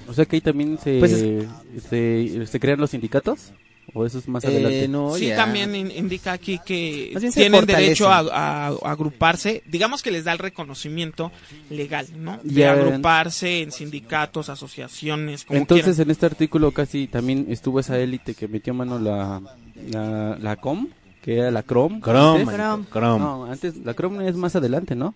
O 0.08 0.14
sea 0.14 0.26
que 0.26 0.36
ahí 0.36 0.42
también 0.42 0.78
se, 0.84 1.00
Pues 1.00 1.14
es- 1.14 1.46
se, 1.90 2.46
se 2.46 2.60
crean 2.60 2.80
los 2.82 2.90
sindicatos. 2.92 3.54
¿O 3.94 4.06
eso 4.06 4.20
es 4.20 4.28
más 4.28 4.44
Eh, 4.44 4.48
adelante? 4.48 4.88
no, 4.88 5.16
sí, 5.16 5.28
ya. 5.28 5.36
también 5.36 5.76
in- 5.76 5.92
indica 5.92 6.32
aquí 6.32 6.60
que 6.66 7.14
tienen 7.34 7.66
derecho 7.66 8.10
a, 8.10 8.20
a- 8.20 8.68
a 8.68 8.92
agruparse, 8.92 9.64
digamos 9.68 10.02
que 10.02 10.12
les 10.12 10.24
da 10.24 10.32
el 10.32 10.40
reconocimiento 10.40 11.32
legal, 11.70 12.08
¿no? 12.18 12.40
De 12.44 12.62
Ya. 12.62 12.72
agruparse 12.72 13.62
en 13.62 13.72
sindicatos, 13.74 14.50
asociaciones, 14.50 15.44
como 15.46 15.60
Entonces 15.60 15.86
quieran. 15.96 16.08
en 16.08 16.12
este 16.12 16.26
artículo 16.26 16.72
casi 16.72 17.08
también 17.08 17.48
estuvo 17.50 17.80
esa 17.82 18.00
élite 18.00 18.34
que 18.34 18.48
metió 18.48 18.74
mano 18.74 18.98
la, 18.98 19.42
la, 19.90 20.38
la 20.40 20.56
COM, 20.56 20.88
que 21.22 21.38
era 21.40 21.52
la 21.52 21.64
CROM. 21.64 22.00
Crom, 22.00 22.48
antes. 22.50 22.90
Crom. 22.90 23.22
No, 23.22 23.46
antes 23.46 23.76
la 23.78 23.94
CROM 23.94 24.22
es 24.22 24.36
más 24.36 24.56
adelante, 24.56 24.96
¿no? 24.96 25.14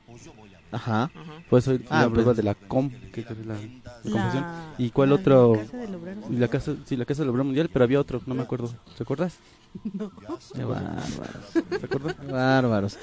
Ajá. 0.75 1.11
Pues 1.49 1.67
hoy 1.67 1.83
Ah, 1.89 2.03
la 2.03 2.09
prueba 2.09 2.25
pues. 2.33 2.37
de 2.37 2.43
la 2.43 2.55
COM, 2.55 2.89
que 3.11 3.21
es 3.21 3.27
la, 3.45 3.53
la 3.55 3.59
La- 4.03 4.11
confusión. 4.11 4.45
¿Y 4.77 4.89
cuál 4.89 5.09
la 5.09 5.15
otro? 5.15 5.53
Casa 5.53 5.77
del 5.77 5.95
Obrero. 5.95 6.21
La 6.31 6.47
casa, 6.47 6.75
sí, 6.85 6.95
la 6.97 7.05
casa 7.05 7.21
del 7.21 7.29
obrero 7.29 7.43
mundial, 7.45 7.69
pero 7.71 7.85
había 7.85 7.99
otro, 7.99 8.21
no 8.25 8.35
me 8.35 8.41
acuerdo. 8.43 8.73
¿Te 8.97 9.03
acuerdas? 9.03 9.33
No. 9.93 10.09
Qué 10.55 10.63
bárbaros. 10.63 11.51
¿Te 11.69 11.85
acuerdas? 11.85 12.15
Bárbaros. 12.31 12.97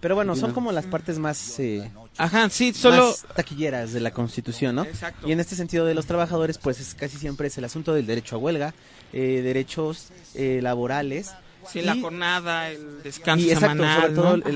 Pero 0.00 0.14
bueno, 0.16 0.34
son 0.34 0.52
como 0.52 0.72
las 0.72 0.86
partes 0.86 1.18
más, 1.18 1.60
eh, 1.60 1.88
Ajá, 2.18 2.48
sí, 2.50 2.72
solo 2.72 3.08
más 3.10 3.24
taquilleras 3.36 3.92
de 3.92 4.00
la 4.00 4.10
Constitución, 4.10 4.74
¿no? 4.74 4.84
Exacto. 4.84 5.28
Y 5.28 5.32
en 5.32 5.38
este 5.38 5.54
sentido 5.54 5.84
de 5.86 5.94
los 5.94 6.06
trabajadores, 6.06 6.58
pues 6.58 6.80
es 6.80 6.94
casi 6.94 7.18
siempre 7.18 7.46
es 7.48 7.56
el 7.58 7.64
asunto 7.66 7.92
del 7.94 8.06
derecho 8.06 8.34
a 8.36 8.38
huelga, 8.38 8.74
eh, 9.12 9.42
derechos 9.44 10.08
eh, 10.34 10.60
laborales. 10.62 11.32
Sí, 11.70 11.80
y- 11.80 11.82
la 11.82 11.96
jornada, 11.96 12.70
el 12.70 13.02
descanso 13.02 13.46
y 13.46 13.50
exacto, 13.50 13.82
semanal, 13.82 14.00
sobre 14.02 14.14
todo 14.14 14.36
¿no? 14.36 14.46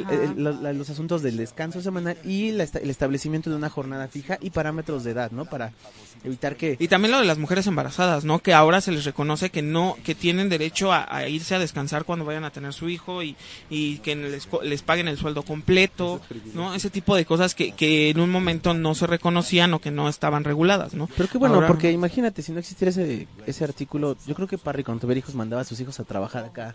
el- 0.71 0.79
los 0.79 0.91
asuntos 0.91 1.23
del 1.23 1.37
descanso 1.37 1.81
semanal 1.83 2.17
y 2.25 2.53
la 2.53 2.65
esta- 2.65 2.79
el 2.79 2.91
establecimiento 2.91 3.51
de 3.51 3.57
una 3.57 3.71
jornada 3.71 4.09
fija 4.09 4.39
y 4.41 4.51
parámetros 4.51 5.05
de 5.05 5.13
edad, 5.13 5.31
¿no? 5.31 5.45
Para 5.47 5.73
evitar 6.25 6.57
que... 6.57 6.77
Y 6.81 6.89
también 6.89 7.13
lo 7.13 7.19
de 7.21 7.27
las 7.27 7.39
mujeres 7.39 7.67
embarazadas, 7.67 8.25
¿no? 8.25 8.39
Que 8.41 8.53
ahora 8.55 8.81
se 8.81 8.91
les 8.91 9.05
reconoce 9.05 9.51
que 9.51 9.63
no, 9.63 9.97
que 10.05 10.15
tienen 10.15 10.49
derecho 10.49 10.93
a, 10.93 11.07
a 11.15 11.29
irse 11.29 11.55
a 11.55 11.59
descansar 11.59 12.05
cuando 12.05 12.25
vayan 12.25 12.45
a 12.45 12.51
tener 12.51 12.73
su 12.73 12.89
hijo 12.89 13.23
y, 13.23 13.37
y 13.71 13.99
que 13.99 14.17
les, 14.17 14.47
co- 14.47 14.63
les 14.63 14.83
paguen 14.83 15.09
el 15.09 15.19
sueldo 15.19 15.43
completo, 15.43 16.21
¿no? 16.55 16.75
Ese 16.75 16.91
tipo 16.91 17.15
de 17.17 17.25
cosas 17.25 17.55
que, 17.55 17.73
que 17.73 18.11
en 18.11 18.19
un 18.21 18.31
momento 18.31 18.75
no 18.75 18.95
se 18.95 19.07
reconocían 19.07 19.73
o 19.75 19.81
que 19.81 19.91
no 19.91 20.09
estaban 20.09 20.43
reguladas, 20.45 20.95
¿no? 20.95 21.09
Pero 21.17 21.29
qué 21.29 21.39
bueno, 21.39 21.57
Ahora- 21.57 21.67
porque 21.69 21.93
imagínate, 21.93 22.43
si 22.43 22.53
no 22.53 22.59
existiera 22.59 22.91
ese, 22.91 23.29
ese 23.47 23.65
artículo, 23.65 24.17
yo 24.27 24.35
creo 24.35 24.49
que 24.49 24.59
Parry 24.59 24.83
cuando 24.85 25.03
tuviera 25.03 25.19
hijos 25.19 25.35
mandaba 25.35 25.63
a 25.63 25.65
sus 25.65 25.79
hijos 25.81 26.01
a 26.01 26.05
trabajar 26.05 26.45
acá 26.45 26.75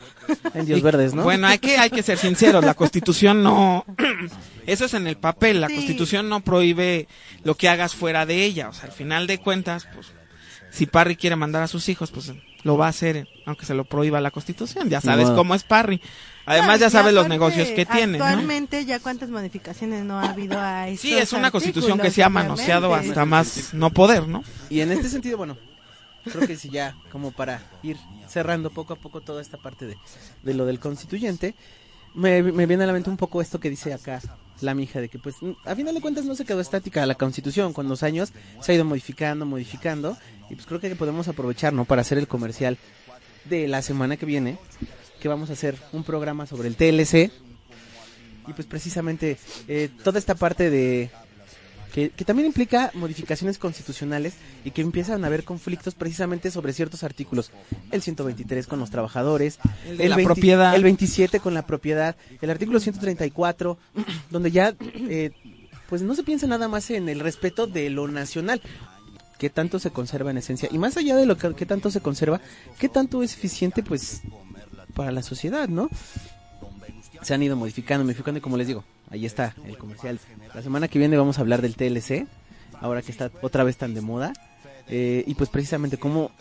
en 0.53 0.65
Dios 0.65 0.79
Y- 0.79 0.81
Verdes, 0.81 1.13
¿no? 1.13 1.23
Bueno, 1.23 1.47
hay 1.47 1.59
que, 1.59 1.77
hay 1.77 1.89
que 1.89 2.03
ser 2.03 2.17
sinceros, 2.17 2.63
la 2.63 2.73
constitución 2.73 3.43
no, 3.43 3.85
eso 4.67 4.85
es 4.85 4.93
en 4.93 5.07
el 5.07 5.17
papel, 5.17 5.61
la 5.61 5.67
Sí. 5.67 5.75
constitución 5.75 6.29
no 6.29 6.41
prohíbe 6.41 7.07
lo 7.43 7.55
que 7.55 7.69
hagas 7.69 7.95
fuera 7.95 8.25
de 8.25 8.43
ella, 8.43 8.69
o 8.69 8.73
sea, 8.73 8.85
al 8.85 8.91
final 8.91 9.27
de 9.27 9.37
cuentas, 9.39 9.87
pues, 9.93 10.07
si 10.69 10.85
Parry 10.85 11.15
quiere 11.15 11.35
mandar 11.35 11.63
a 11.63 11.67
sus 11.67 11.89
hijos, 11.89 12.11
pues 12.11 12.31
lo 12.63 12.77
va 12.77 12.85
a 12.85 12.89
hacer, 12.89 13.27
aunque 13.45 13.65
se 13.65 13.73
lo 13.73 13.85
prohíba 13.85 14.21
la 14.21 14.31
constitución, 14.31 14.89
ya 14.89 15.01
sabes 15.01 15.29
cómo 15.31 15.55
es 15.55 15.63
Parry. 15.63 15.99
Además, 16.45 16.79
No, 16.79 16.85
ya 16.85 16.89
sabes 16.89 17.13
los 17.13 17.27
negocios 17.27 17.69
que 17.69 17.85
tiene, 17.85 18.17
¿no? 18.17 18.25
Actualmente 18.25 18.85
ya 18.85 18.99
cuántas 18.99 19.29
modificaciones 19.29 20.03
no 20.05 20.19
ha 20.19 20.29
habido 20.29 20.59
a 20.59 20.87
Sí, 20.97 21.13
es 21.13 21.33
una 21.33 21.51
constitución 21.51 21.99
que 21.99 22.09
se 22.11 22.23
ha 22.23 22.29
manoseado 22.29 22.93
hasta 22.95 23.25
más 23.25 23.73
no 23.73 23.89
poder, 23.91 24.27
¿no? 24.27 24.43
Y 24.69 24.79
en 24.81 24.91
este 24.91 25.09
sentido, 25.09 25.37
bueno, 25.37 25.57
creo 26.23 26.47
que 26.47 26.57
sí 26.57 26.69
ya, 26.69 26.95
como 27.11 27.31
para 27.31 27.61
ir 27.83 27.97
cerrando 28.27 28.69
poco 28.69 28.93
a 28.93 28.95
poco 28.95 29.21
toda 29.21 29.41
esta 29.41 29.57
parte 29.57 29.85
de, 29.85 29.97
de 30.43 30.53
lo 30.53 30.65
del 30.65 30.79
constituyente, 30.79 31.55
me, 32.13 32.43
me 32.43 32.65
viene 32.65 32.83
a 32.83 32.87
la 32.87 32.93
mente 32.93 33.09
un 33.09 33.17
poco 33.17 33.41
esto 33.41 33.59
que 33.59 33.69
dice 33.69 33.93
acá 33.93 34.21
la 34.61 34.75
mija 34.75 35.01
de 35.01 35.09
que 35.09 35.17
pues 35.17 35.37
a 35.65 35.75
final 35.75 35.95
de 35.95 36.01
cuentas 36.01 36.25
no 36.25 36.35
se 36.35 36.45
quedó 36.45 36.59
estática 36.59 37.05
la 37.05 37.15
constitución 37.15 37.73
con 37.73 37.87
los 37.87 38.03
años 38.03 38.31
se 38.61 38.71
ha 38.71 38.75
ido 38.75 38.85
modificando 38.85 39.45
modificando 39.45 40.17
y 40.49 40.55
pues 40.55 40.67
creo 40.67 40.79
que 40.79 40.95
podemos 40.95 41.27
aprovechar 41.27 41.73
no 41.73 41.85
para 41.85 42.01
hacer 42.01 42.17
el 42.17 42.27
comercial 42.27 42.77
de 43.45 43.67
la 43.67 43.81
semana 43.81 44.17
que 44.17 44.25
viene 44.25 44.57
que 45.19 45.27
vamos 45.27 45.49
a 45.49 45.53
hacer 45.53 45.77
un 45.93 46.03
programa 46.03 46.45
sobre 46.45 46.67
el 46.67 46.75
TLC 46.75 47.31
y 48.47 48.53
pues 48.53 48.67
precisamente 48.67 49.37
eh, 49.67 49.89
toda 50.03 50.19
esta 50.19 50.35
parte 50.35 50.69
de 50.69 51.09
que, 51.93 52.09
que 52.09 52.25
también 52.25 52.47
implica 52.47 52.91
modificaciones 52.93 53.57
constitucionales 53.57 54.33
y 54.63 54.71
que 54.71 54.81
empiezan 54.81 55.23
a 55.23 55.27
haber 55.27 55.43
conflictos 55.43 55.95
precisamente 55.95 56.51
sobre 56.51 56.73
ciertos 56.73 57.03
artículos. 57.03 57.51
El 57.91 58.01
123 58.01 58.67
con 58.67 58.79
los 58.79 58.89
trabajadores, 58.89 59.59
El 59.87 59.97
de 59.97 60.09
la 60.09 60.17
propiedad. 60.17 60.75
el 60.75 60.83
27 60.83 61.39
con 61.39 61.53
la 61.53 61.65
propiedad, 61.65 62.15
el 62.41 62.49
artículo 62.49 62.79
134, 62.79 63.77
donde 64.29 64.51
ya 64.51 64.75
eh, 64.79 65.31
pues 65.89 66.01
no 66.01 66.15
se 66.15 66.23
piensa 66.23 66.47
nada 66.47 66.67
más 66.67 66.89
en 66.91 67.09
el 67.09 67.19
respeto 67.19 67.67
de 67.67 67.89
lo 67.89 68.07
nacional, 68.07 68.61
qué 69.37 69.49
tanto 69.49 69.79
se 69.79 69.91
conserva 69.91 70.31
en 70.31 70.37
esencia 70.37 70.69
y 70.71 70.77
más 70.77 70.97
allá 70.97 71.15
de 71.15 71.25
lo 71.25 71.37
que, 71.37 71.53
que 71.53 71.65
tanto 71.65 71.91
se 71.91 71.99
conserva, 71.99 72.39
qué 72.79 72.89
tanto 72.89 73.23
es 73.23 73.33
eficiente 73.33 73.83
pues 73.83 74.21
para 74.93 75.11
la 75.11 75.23
sociedad, 75.23 75.67
¿no? 75.67 75.89
Se 77.21 77.33
han 77.33 77.43
ido 77.43 77.55
modificando, 77.55 78.03
modificando 78.03 78.39
y 78.39 78.41
como 78.41 78.57
les 78.57 78.67
digo, 78.67 78.83
ahí 79.09 79.25
está 79.25 79.55
el 79.65 79.77
comercial. 79.77 80.19
La 80.53 80.61
semana 80.61 80.87
que 80.87 80.99
viene 80.99 81.17
vamos 81.17 81.37
a 81.37 81.41
hablar 81.41 81.61
del 81.61 81.75
TLC, 81.75 82.27
ahora 82.79 83.01
que 83.01 83.11
está 83.11 83.31
otra 83.41 83.63
vez 83.63 83.77
tan 83.77 83.93
de 83.93 84.01
moda. 84.01 84.33
Eh, 84.87 85.23
y 85.27 85.35
pues 85.35 85.49
precisamente 85.49 85.97
como 85.97 86.31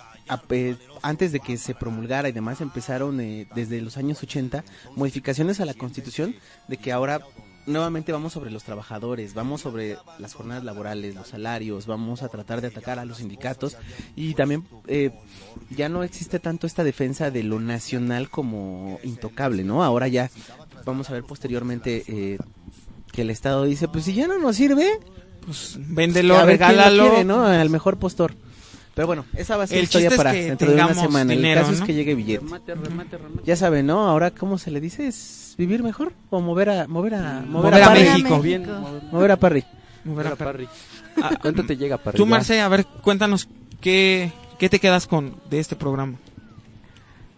antes 1.03 1.33
de 1.33 1.41
que 1.41 1.57
se 1.57 1.75
promulgara 1.75 2.29
y 2.29 2.33
demás 2.33 2.61
empezaron 2.61 3.21
eh, 3.21 3.47
desde 3.55 3.81
los 3.81 3.97
años 3.97 4.23
80 4.23 4.65
modificaciones 4.97 5.61
a 5.61 5.65
la 5.65 5.75
constitución 5.75 6.35
de 6.69 6.77
que 6.77 6.93
ahora 6.93 7.21
nuevamente 7.67 8.13
vamos 8.13 8.33
sobre 8.33 8.51
los 8.51 8.65
trabajadores, 8.65 9.35
vamos 9.35 9.61
sobre 9.61 9.97
las 10.19 10.35
jornadas 10.35 10.65
laborales, 10.65 11.15
los 11.15 11.29
salarios, 11.29 11.87
vamos 11.87 12.23
a 12.23 12.29
tratar 12.29 12.61
de 12.61 12.69
atacar 12.69 12.99
a 12.99 13.05
los 13.05 13.19
sindicatos 13.19 13.77
y 14.17 14.35
también 14.35 14.67
eh, 14.87 15.11
ya 15.71 15.89
no 15.89 16.03
existe 16.03 16.39
tanto 16.39 16.67
esta 16.67 16.85
defensa 16.85 17.31
de 17.31 17.43
lo 17.43 17.61
nacional 17.61 18.31
como 18.31 18.99
intocable, 19.03 19.65
¿no? 19.65 19.85
Ahora 19.85 20.09
ya 20.09 20.31
vamos 20.85 21.11
a 21.11 21.13
ver 21.13 21.25
posteriormente 21.25 22.05
eh, 22.07 22.39
que 23.13 23.23
el 23.23 23.31
Estado 23.31 23.65
dice, 23.65 23.89
pues 23.89 24.05
si 24.05 24.15
ya 24.15 24.27
no 24.27 24.39
nos 24.39 24.57
sirve, 24.57 24.89
pues 25.45 25.77
véndelo, 25.79 26.37
a 26.37 26.45
ver 26.45 26.59
quién 26.59 26.69
lo 26.71 26.77
regálalo. 26.77 27.09
quiere, 27.09 27.25
¿no? 27.25 27.45
Al 27.45 27.71
mejor 27.71 27.99
postor. 27.99 28.35
Pero 28.95 29.07
bueno, 29.07 29.25
esa 29.37 29.57
va 29.57 29.65
a 29.65 29.67
ser 29.67 29.79
El 29.79 29.85
historia 29.85 30.09
es 30.09 30.17
para 30.17 30.33
que 30.33 30.45
dentro 30.47 30.69
de 30.69 30.75
una 30.75 30.95
semana. 30.95 31.33
dinero, 31.33 31.61
el 31.61 31.67
caso 31.67 31.79
es 31.79 31.87
que 31.87 31.95
llegue 31.95 32.15
billete. 32.15 32.45
Remate, 32.45 32.75
remate, 32.75 33.19
remate. 33.19 33.43
Ya 33.47 33.57
saben, 33.57 33.87
¿no? 33.87 34.09
Ahora, 34.09 34.33
¿cómo 34.33 34.59
se 34.59 34.71
le 34.71 34.81
dice? 34.81 35.07
¿Es 35.07 35.55
vivir 35.57 35.83
mejor? 35.83 36.13
¿O 36.29 36.41
mover 36.41 36.71
a, 36.71 36.87
mover 36.89 37.15
a, 37.15 37.41
Mover 37.41 37.75
a? 37.83 37.91
México. 37.91 38.41
Bien, 38.41 38.67
Mover 39.13 39.31
a 39.31 39.37
Parry. 39.39 39.65
Mover 40.05 40.27
a 40.27 40.37
Parry. 40.37 40.67
Parry. 41.15 41.39
¿Cuánto 41.41 41.65
te 41.65 41.77
llega 41.77 41.99
Parry? 41.99 42.17
Tú. 42.17 42.27
Marce, 42.27 42.61
a 42.61 42.69
ver, 42.69 42.85
cuéntanos 42.85 43.49
qué, 43.81 44.33
qué 44.59 44.69
te 44.69 44.81
quedas 44.81 45.07
con 45.07 45.37
de 45.49 45.61
este 45.61 45.77
programa. 45.77 46.19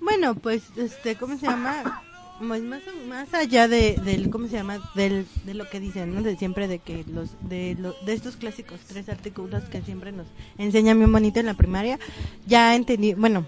Bueno, 0.00 0.34
pues, 0.34 0.62
este, 0.76 1.16
¿cómo 1.16 1.36
se 1.38 1.46
llama? 1.46 2.02
Más, 2.42 2.60
más 3.08 3.32
allá 3.34 3.68
de, 3.68 3.96
del, 4.04 4.28
¿cómo 4.28 4.48
se 4.48 4.54
llama? 4.54 4.78
Del, 4.96 5.26
de 5.44 5.54
lo 5.54 5.68
que 5.70 5.78
dicen. 5.78 6.22
De 6.24 6.36
siempre 6.36 6.66
de 6.66 6.80
que 6.80 7.04
los, 7.06 7.30
de, 7.48 7.76
lo- 7.78 7.94
de 8.04 8.12
estos 8.14 8.36
clásicos 8.36 8.80
tres 8.88 9.08
artículos 9.08 9.62
que 9.64 9.80
siempre 9.82 10.10
nos 10.10 10.26
enseñan 10.58 10.98
bien 10.98 11.12
bonito 11.12 11.38
en 11.38 11.46
la 11.46 11.54
primaria, 11.54 11.98
ya 12.46 12.74
entendí, 12.74 13.14
bueno, 13.14 13.46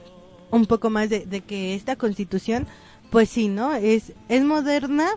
un 0.51 0.66
poco 0.66 0.90
más 0.90 1.11
de, 1.11 1.26
de 1.26 1.40
que 1.40 1.74
esta 1.74 1.97
constitución, 1.97 2.66
pues 3.11 3.28
sí, 3.30 3.49
¿no? 3.49 3.74
Es, 3.74 4.12
es 4.28 4.45
moderna 4.45 5.09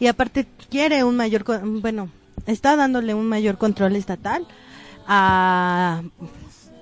y 0.00 0.06
aparte 0.06 0.46
quiere 0.70 1.04
un 1.04 1.16
mayor, 1.16 1.44
bueno, 1.82 2.08
está 2.46 2.74
dándole 2.74 3.12
un 3.14 3.28
mayor 3.28 3.58
control 3.58 3.96
estatal 3.96 4.46
a 5.06 6.02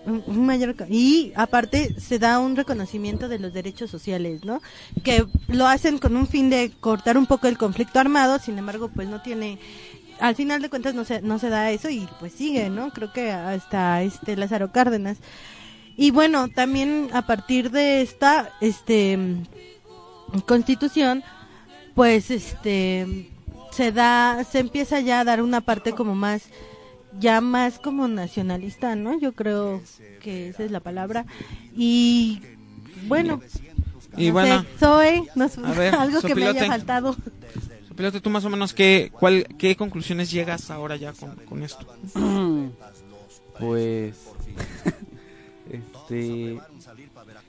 un 0.06 0.46
mayor 0.46 0.74
y 0.88 1.32
aparte 1.34 1.98
se 1.98 2.18
da 2.18 2.38
un 2.38 2.56
reconocimiento 2.56 3.28
de 3.28 3.38
los 3.38 3.52
derechos 3.52 3.90
sociales, 3.90 4.44
¿no? 4.44 4.60
Que 5.02 5.24
lo 5.48 5.66
hacen 5.66 5.98
con 5.98 6.16
un 6.16 6.26
fin 6.26 6.50
de 6.50 6.72
cortar 6.80 7.16
un 7.16 7.26
poco 7.26 7.48
el 7.48 7.58
conflicto 7.58 7.98
armado, 7.98 8.38
sin 8.38 8.58
embargo, 8.58 8.90
pues 8.94 9.08
no 9.08 9.22
tiene 9.22 9.58
al 10.20 10.36
final 10.36 10.62
de 10.62 10.70
cuentas 10.70 10.94
no 10.94 11.04
se 11.04 11.22
no 11.22 11.38
se 11.38 11.48
da 11.48 11.70
eso 11.70 11.88
y 11.90 12.08
pues 12.20 12.32
sigue, 12.32 12.70
¿no? 12.70 12.90
Creo 12.90 13.12
que 13.12 13.30
hasta 13.30 14.02
este 14.02 14.36
Lázaro 14.36 14.72
Cárdenas. 14.72 15.18
Y 15.96 16.10
bueno, 16.10 16.48
también 16.48 17.08
a 17.12 17.26
partir 17.26 17.70
de 17.70 18.02
esta 18.02 18.52
este 18.60 19.18
Constitución 20.46 21.22
pues 21.94 22.30
este 22.30 23.30
se 23.70 23.92
da 23.92 24.44
se 24.44 24.60
empieza 24.60 25.00
ya 25.00 25.20
a 25.20 25.24
dar 25.24 25.42
una 25.42 25.60
parte 25.60 25.92
como 25.92 26.14
más 26.14 26.44
ya 27.20 27.40
más 27.40 27.78
como 27.78 28.08
nacionalista, 28.08 28.96
¿no? 28.96 29.18
Yo 29.18 29.32
creo 29.32 29.80
que 30.22 30.48
esa 30.48 30.64
es 30.64 30.70
la 30.70 30.80
palabra. 30.80 31.26
Y 31.76 32.40
bueno, 33.06 33.40
Y 34.16 34.28
no 34.28 34.32
bueno, 34.34 34.62
sé, 34.62 34.66
Zoe, 34.78 35.22
no 35.34 35.48
sé, 35.48 35.60
a 35.64 35.72
ver, 35.72 35.94
algo 35.98 36.20
que 36.20 36.34
me 36.34 36.42
sopilote. 36.42 36.58
haya 36.60 36.68
faltado. 36.68 37.16
Pilote, 37.96 38.20
tú 38.20 38.28
más 38.30 38.44
o 38.44 38.50
menos 38.50 38.74
qué, 38.74 39.10
cuál, 39.12 39.46
qué 39.56 39.76
conclusiones 39.76 40.30
llegas 40.30 40.70
ahora 40.70 40.96
ya 40.96 41.12
con, 41.12 41.36
con 41.36 41.62
esto. 41.62 41.86
Pues. 43.60 44.16
este. 45.70 46.58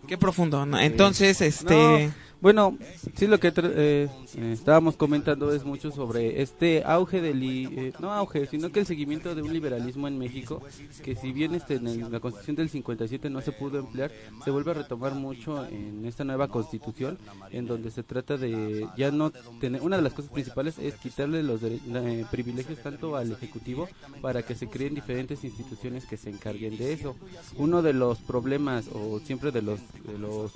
Qué 0.08 0.18
profundo. 0.18 0.66
¿no? 0.66 0.80
Entonces, 0.80 1.42
Eh, 1.42 1.48
este. 1.48 2.08
no, 2.08 2.14
bueno, 2.46 2.78
sí, 3.16 3.26
lo 3.26 3.40
que 3.40 3.48
eh, 3.48 4.08
eh, 4.36 4.52
estábamos 4.54 4.96
comentando 4.96 5.52
es 5.52 5.66
mucho 5.66 5.90
sobre 5.90 6.44
este 6.44 6.84
auge 6.86 7.20
del. 7.20 7.42
eh, 7.42 7.92
no 8.00 8.14
auge, 8.14 8.46
sino 8.46 8.72
que 8.72 8.82
el 8.82 8.86
seguimiento 8.86 9.34
de 9.34 9.42
un 9.42 9.52
liberalismo 9.52 10.08
en 10.08 10.20
México, 10.20 10.62
que 11.04 11.16
si 11.16 11.32
bien 11.32 11.56
este, 11.56 11.78
en 11.78 12.12
la 12.12 12.20
constitución 12.20 12.56
del 12.58 12.70
57 12.70 13.32
no 13.32 13.42
se 13.42 13.52
pudo 13.52 13.80
emplear, 13.80 14.12
se 14.44 14.52
vuelve 14.52 14.70
a 14.70 14.74
retomar 14.76 15.16
mucho 15.16 15.66
en 15.66 16.06
esta 16.06 16.24
nueva 16.24 16.48
constitución, 16.48 17.18
en 17.50 17.66
donde 17.66 17.90
se 17.90 18.04
trata 18.04 18.38
de 18.38 18.88
ya 18.96 19.10
no 19.10 19.32
tener. 19.60 19.82
Una 19.82 19.96
de 19.96 20.04
las 20.04 20.14
cosas 20.14 20.30
principales 20.30 20.78
es 20.78 20.94
quitarle 20.98 21.42
los 21.42 21.64
eh, 21.64 22.26
privilegios 22.30 22.78
tanto 22.78 23.16
al 23.16 23.32
Ejecutivo 23.32 23.90
para 24.22 24.44
que 24.44 24.54
se 24.54 24.68
creen 24.68 24.94
diferentes 24.94 25.44
instituciones 25.44 26.06
que 26.06 26.16
se 26.16 26.30
encarguen 26.30 26.78
de 26.78 26.94
eso. 26.94 27.16
Uno 27.58 27.82
de 27.82 27.94
los 27.94 28.20
problemas, 28.20 28.86
o 28.94 29.20
siempre 29.20 29.50
de 29.50 29.64
los, 29.64 29.80
de 30.06 30.20
los 30.20 30.52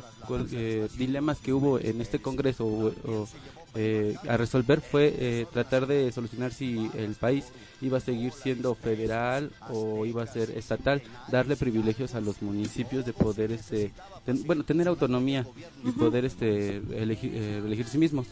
eh, 0.51 0.87
dilemas 0.95 1.39
que 1.39 1.51
hubo 1.51 1.78
en 1.81 2.01
este 2.01 2.19
Congreso 2.19 2.65
o, 2.65 2.87
o, 2.87 3.27
eh, 3.75 4.15
a 4.27 4.35
resolver 4.37 4.81
fue 4.81 5.13
eh, 5.17 5.45
tratar 5.53 5.85
de 5.87 6.11
solucionar 6.11 6.51
si 6.51 6.89
el 6.97 7.13
país 7.15 7.45
iba 7.81 7.97
a 7.97 8.01
seguir 8.01 8.33
siendo 8.33 8.73
federal 8.75 9.51
o 9.69 10.05
iba 10.05 10.23
a 10.23 10.27
ser 10.27 10.49
estatal, 10.51 11.01
darle 11.31 11.55
privilegios 11.55 12.15
a 12.15 12.21
los 12.21 12.41
municipios 12.41 13.05
de 13.05 13.13
poder 13.13 13.51
este 13.51 13.91
ten- 14.25 14.43
bueno, 14.45 14.63
tener 14.63 14.87
autonomía 14.87 15.45
y 15.85 15.91
poder 15.91 16.25
este 16.25 16.77
elegir, 16.77 17.31
eh, 17.33 17.61
elegir 17.65 17.87
sí 17.87 17.97
mismos. 17.97 18.27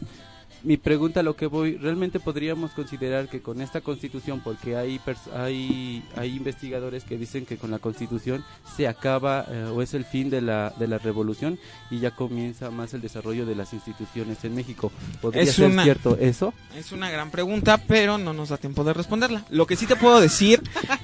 Mi 0.64 0.76
pregunta 0.78 1.20
a 1.20 1.24
lo 1.24 1.36
que 1.36 1.45
voy, 1.45 1.78
¿realmente 1.78 2.20
podríamos 2.20 2.72
considerar 2.72 3.28
que 3.30 3.41
con 3.41 3.62
esta 3.62 3.82
constitución, 3.82 4.41
porque 4.43 4.76
hay 4.76 4.99
pers- 4.99 5.32
hay, 5.34 6.03
hay 6.16 6.36
investigadores 6.36 7.03
que 7.03 7.18
dicen 7.18 7.45
que 7.45 7.58
con 7.58 7.72
la 7.72 7.80
constitución 7.80 8.43
se 8.76 8.88
acaba 8.88 9.45
eh, 9.49 9.66
o 9.74 9.82
es 9.82 9.93
el 9.93 10.03
fin 10.03 10.30
de 10.30 10.41
la, 10.41 10.74
de 10.78 10.88
la 10.88 10.97
revolución 10.97 11.60
y 11.91 11.99
ya 11.99 12.12
comienza 12.12 12.70
más 12.72 12.93
el 12.93 13.01
desarrollo 13.01 13.45
de 13.45 13.55
las 13.55 13.72
instituciones 13.74 14.43
en 14.43 14.55
México? 14.55 14.91
¿Podría 15.22 15.43
Es 15.43 15.53
ser 15.53 15.70
una- 15.70 15.84
cierto 15.84 16.18
eso? 16.20 16.53
Es 16.76 16.91
una 16.91 17.10
gran 17.10 17.30
pregunta, 17.32 17.78
pero 17.78 18.18
no 18.18 18.34
nos 18.34 18.49
da 18.49 18.58
tiempo 18.58 18.84
de 18.84 18.93
responderla. 18.93 19.45
Lo 19.49 19.68
que 19.68 19.76
sí 19.76 19.86
te 19.86 19.95
puedo 19.95 20.20
decir 20.20 20.62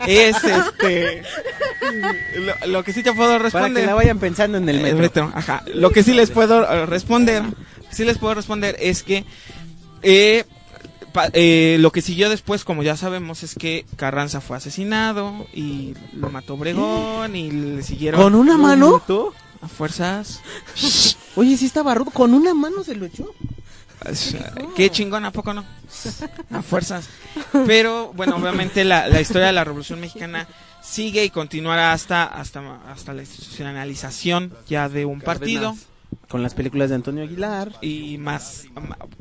es 0.08 0.36
este. 0.44 1.22
Lo, 2.40 2.68
lo 2.72 2.84
que 2.84 2.92
sí 2.94 3.04
te 3.04 3.14
puedo 3.14 3.38
responder. 3.40 3.72
Para 3.74 3.82
que 3.82 3.86
la 3.88 3.94
vayan 3.94 4.20
pensando 4.20 4.58
en 4.58 4.68
el 4.68 4.82
metro. 4.98 5.32
ajá. 5.34 5.64
Lo 5.74 5.92
que 5.92 6.04
sí 6.04 6.14
les 6.14 6.32
puedo 6.32 6.64
eh, 6.70 6.86
responder, 6.86 7.44
sí 7.94 8.06
les 8.06 8.18
puedo 8.18 8.34
responder 8.36 8.76
es 8.80 9.04
que 9.04 9.24
eh, 10.02 10.44
pa- 11.14 11.30
eh, 11.34 11.78
lo 11.80 11.92
que 11.92 12.02
siguió 12.02 12.30
después, 12.30 12.64
como 12.64 12.84
ya 12.84 12.98
sabemos, 12.98 13.44
es 13.44 13.56
que 13.56 13.86
Carranza 13.96 14.42
fue 14.42 14.58
asesinado 14.58 15.48
y 15.54 15.94
lo 16.14 16.30
mató 16.30 16.56
Obregón 16.56 17.36
y 17.36 17.52
le 17.52 17.84
siguieron 17.84 18.22
¿Con 18.22 18.36
una 18.36 18.58
mano? 18.58 19.02
a 19.62 19.68
fuerzas. 19.68 20.42
Oye, 21.36 21.56
sí 21.58 21.66
estaba 21.66 21.96
rudo. 21.96 22.12
¿Con 22.12 22.34
una 22.34 22.54
mano 22.54 22.84
se 22.84 22.96
lo 22.96 23.06
echó? 23.06 23.34
Qué 24.76 24.90
chingón, 24.90 25.24
¿a 25.24 25.32
poco 25.32 25.54
no? 25.54 25.64
A 26.52 26.62
fuerzas. 26.62 27.08
Pero, 27.66 28.12
bueno, 28.14 28.36
obviamente 28.36 28.84
la, 28.84 29.08
la 29.08 29.22
historia 29.22 29.48
de 29.48 29.54
la 29.54 29.64
Revolución 29.64 30.02
Mexicana 30.02 30.48
sigue 30.82 31.24
y 31.24 31.30
continuará 31.30 31.94
hasta, 31.94 32.26
hasta, 32.26 32.62
hasta 32.92 33.14
la 33.14 33.22
institucionalización 33.22 34.54
ya 34.68 34.90
de 34.90 35.06
un 35.06 35.22
partido. 35.22 35.78
Con 36.30 36.42
las 36.42 36.54
películas 36.56 36.90
de 36.90 36.96
Antonio 36.96 37.24
Aguilar. 37.24 37.72
Y 37.82 38.18
más, 38.18 38.66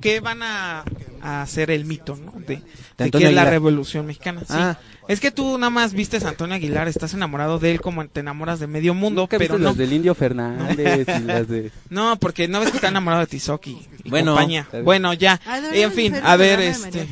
que 0.00 0.20
van 0.20 0.42
a, 0.42 0.84
a 1.20 1.42
hacer 1.42 1.70
el 1.70 1.84
mito, 1.84 2.16
¿no? 2.16 2.32
De, 2.32 2.56
de 2.56 2.62
qué 2.96 3.04
Antonio 3.04 3.28
es 3.28 3.34
la. 3.34 3.44
Revolución 3.44 4.06
Mexicana. 4.06 4.40
sí. 4.40 4.46
Ah. 4.50 4.78
Es 5.08 5.18
que 5.18 5.32
tú 5.32 5.58
nada 5.58 5.70
más 5.70 5.94
vistes 5.94 6.24
a 6.24 6.28
Antonio 6.28 6.54
Aguilar, 6.54 6.86
estás 6.86 7.12
enamorado 7.12 7.58
de 7.58 7.72
él 7.72 7.80
como 7.80 8.06
te 8.06 8.20
enamoras 8.20 8.60
de 8.60 8.68
medio 8.68 8.94
mundo, 8.94 9.22
¿Nunca 9.22 9.36
pero 9.36 9.54
viste 9.54 9.62
no. 9.62 9.68
las 9.70 9.76
del 9.76 9.92
Indio 9.92 10.14
Fernández 10.14 11.08
y 11.08 11.24
las 11.24 11.48
de... 11.48 11.72
No, 11.90 12.16
porque 12.16 12.46
no 12.46 12.60
ves 12.60 12.70
que 12.70 12.76
está 12.76 12.88
enamorado 12.88 13.22
de 13.22 13.26
Tizoc 13.26 13.66
y, 13.66 13.88
y 14.04 14.10
Bueno, 14.10 14.32
compañía. 14.32 14.68
Bueno, 14.84 15.12
ya. 15.12 15.40
Ah, 15.44 15.60
deberíamos 15.60 15.98
en 15.98 16.04
fin, 16.14 16.20
a 16.22 16.36
ver, 16.36 16.60
de 16.60 16.68
este. 16.68 17.08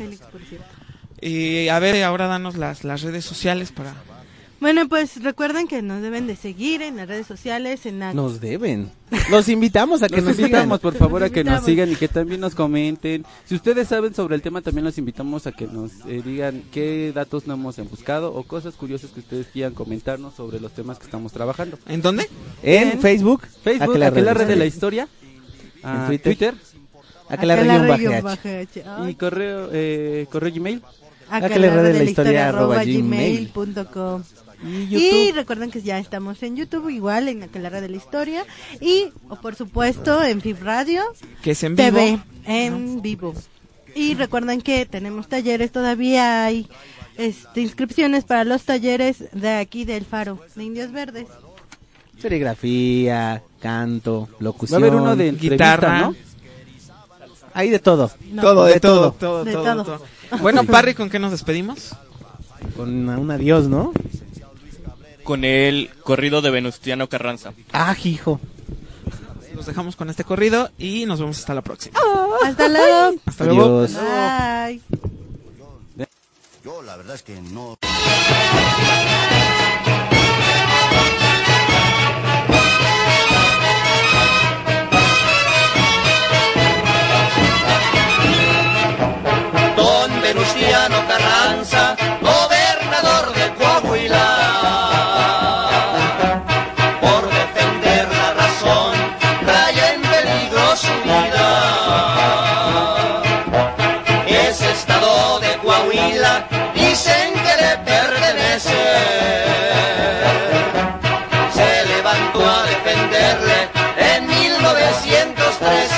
Y 1.21 1.69
a 1.69 1.79
ver, 1.81 2.03
ahora 2.05 2.29
danos 2.29 2.57
las, 2.57 2.85
las 2.85 3.03
redes 3.03 3.25
sociales 3.25 3.73
para. 3.73 3.95
Bueno, 4.61 4.89
pues 4.89 5.23
recuerden 5.23 5.67
que 5.67 5.81
nos 5.81 6.03
deben 6.03 6.27
de 6.27 6.37
seguir 6.37 6.83
en 6.83 6.97
las 6.97 7.09
redes 7.09 7.27
sociales, 7.27 7.87
en 7.87 7.99
la... 7.99 8.13
Nos 8.13 8.41
deben. 8.43 8.91
Los 9.31 9.49
invitamos 9.49 10.03
a 10.03 10.09
que 10.09 10.17
Los 10.17 10.25
nos 10.27 10.39
invitamos, 10.39 10.81
por 10.81 10.95
favor, 10.95 11.23
a 11.23 11.31
que 11.31 11.43
nos 11.43 11.65
sigan 11.65 11.91
y 11.91 11.97
que 11.97 12.09
también 12.09 12.41
nos 12.41 12.55
comenten. 12.55 13.25
Si 13.47 13.55
ustedes 13.55 13.89
saben 13.89 14.15
sobre 14.15 14.35
el 14.35 14.43
tema, 14.43 14.61
también 14.61 14.85
los 14.85 14.99
invitamos 14.99 15.47
a 15.47 15.53
que 15.53 15.67
nos 15.67 15.93
eh, 16.07 16.21
digan 16.23 16.63
qué 16.73 17.11
datos 17.15 17.47
no 17.47 17.55
hemos 17.55 17.77
buscado 17.89 18.35
o 18.35 18.43
cosas 18.43 18.75
curiosas 18.75 19.11
que 19.13 19.21
ustedes 19.21 19.47
quieran 19.47 19.73
comentarnos 19.73 20.35
sobre 20.35 20.61
los 20.61 20.73
temas 20.73 20.99
que 20.99 21.07
estamos 21.07 21.33
trabajando. 21.33 21.79
¿En 21.89 22.03
dónde? 22.03 22.29
En 22.63 23.01
Facebook, 23.01 23.47
Facebook, 23.65 23.91
Aquelarre 23.91 24.21
Aquelarre 24.21 24.45
de 24.47 24.57
la 24.57 24.67
Historia. 24.67 25.09
En 25.83 25.89
Ah, 25.89 26.05
Twitter. 26.07 26.25
Twitter. 26.37 26.55
Aquelarre 27.31 27.63
Aquelarre 27.63 27.87
guion 27.87 27.99
guion 28.13 28.25
bajo 28.25 28.37
bajo 28.45 28.49
H. 28.61 28.85
Ay. 28.87 29.11
Y 29.11 29.15
correo, 29.15 29.69
eh, 29.73 30.27
correo 30.31 30.53
Gmail. 30.55 30.83
Aquelarre 31.31 31.83
de 31.83 31.95
la 31.95 32.05
historia 32.05 32.49
arroba 32.51 32.85
gmail. 32.85 33.51
gmail.com. 33.55 34.23
Y 34.63 35.33
recuerden 35.33 35.71
que 35.71 35.81
ya 35.83 35.99
estamos 35.99 36.43
en 36.43 36.57
YouTube, 36.57 36.91
igual 36.91 37.29
en 37.29 37.43
Aquelarre 37.43 37.81
de 37.81 37.89
la 37.89 37.97
Historia. 37.97 38.45
Y, 38.81 39.07
o 39.29 39.37
por 39.37 39.55
supuesto, 39.55 40.23
en 40.23 40.41
FIB 40.41 40.63
Radio 40.63 41.03
Que 41.43 41.53
es 41.53 41.63
en 41.63 41.77
vivo. 41.77 41.89
TV, 41.89 42.19
en 42.45 43.01
vivo. 43.03 43.35
Y 43.95 44.15
recuerden 44.15 44.61
que 44.61 44.87
tenemos 44.87 45.29
talleres, 45.29 45.73
todavía 45.73 46.45
hay 46.45 46.69
este, 47.17 47.61
inscripciones 47.63 48.25
para 48.25 48.45
los 48.45 48.63
talleres 48.63 49.25
de 49.33 49.51
aquí 49.51 49.85
del 49.85 50.05
Faro, 50.05 50.39
de 50.55 50.65
Indios 50.65 50.93
Verdes. 50.93 51.27
Serigrafía, 52.21 53.43
canto, 53.61 54.29
Va 54.33 54.37
a 54.39 54.43
locución. 54.45 54.83
haber 54.83 54.95
uno 54.95 55.17
de 55.17 55.33
guitarra. 55.33 56.01
¿no? 56.03 56.15
Hay 57.55 57.71
de 57.71 57.79
todo. 57.79 58.11
No, 58.31 58.43
todo, 58.43 58.65
de, 58.67 58.75
de 58.75 58.81
todo, 58.81 59.13
todo. 59.13 59.45
todo, 59.45 59.45
De 59.45 59.53
todo. 59.53 60.03
Bueno, 60.41 60.65
Parry, 60.67 60.95
¿con 60.95 61.11
qué 61.11 61.19
nos 61.19 61.33
despedimos? 61.33 61.97
Con 62.77 63.09
un 63.09 63.31
adiós, 63.31 63.67
¿no? 63.69 63.93
Con 65.31 65.45
el 65.45 65.91
corrido 66.03 66.43
de 66.43 66.51
Venustiano 66.51 67.09
Carranza. 67.09 67.53
Ah, 67.73 67.95
hijo. 68.03 68.41
Los 69.55 69.65
dejamos 69.65 69.95
con 69.95 70.11
este 70.11 70.25
corrido 70.25 70.73
y 70.77 71.07
nos 71.07 71.21
vemos 71.21 71.39
hasta 71.39 71.55
la 71.55 71.63
próxima. 71.63 72.01
Hasta 72.45 72.69
luego. 72.69 73.15
Hasta 73.25 73.45
luego. 73.45 73.79
Adiós. 73.85 73.95
Bye. 73.95 74.81
Yo 76.65 76.83
la 76.83 76.97
verdad 76.97 77.15
es 77.15 77.23
que 77.23 77.41
no... 77.41 77.79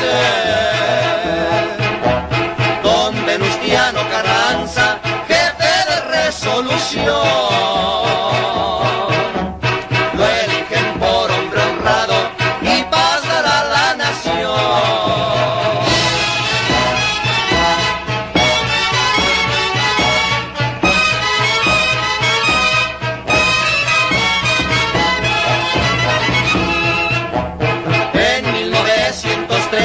céu. 0.03 0.92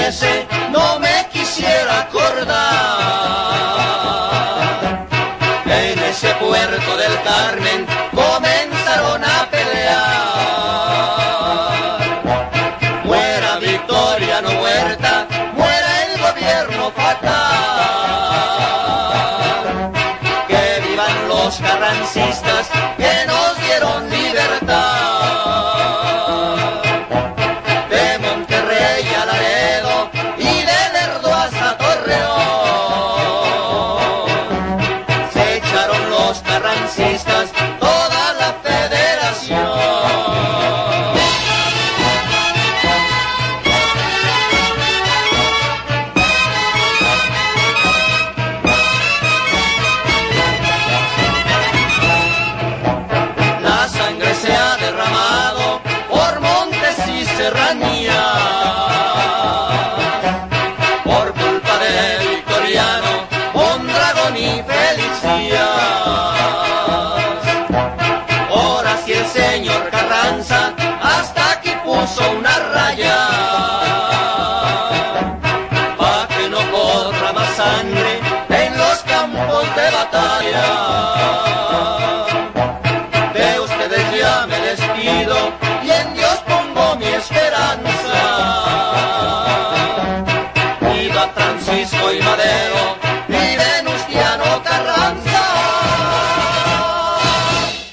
Tennessee. 0.10 0.57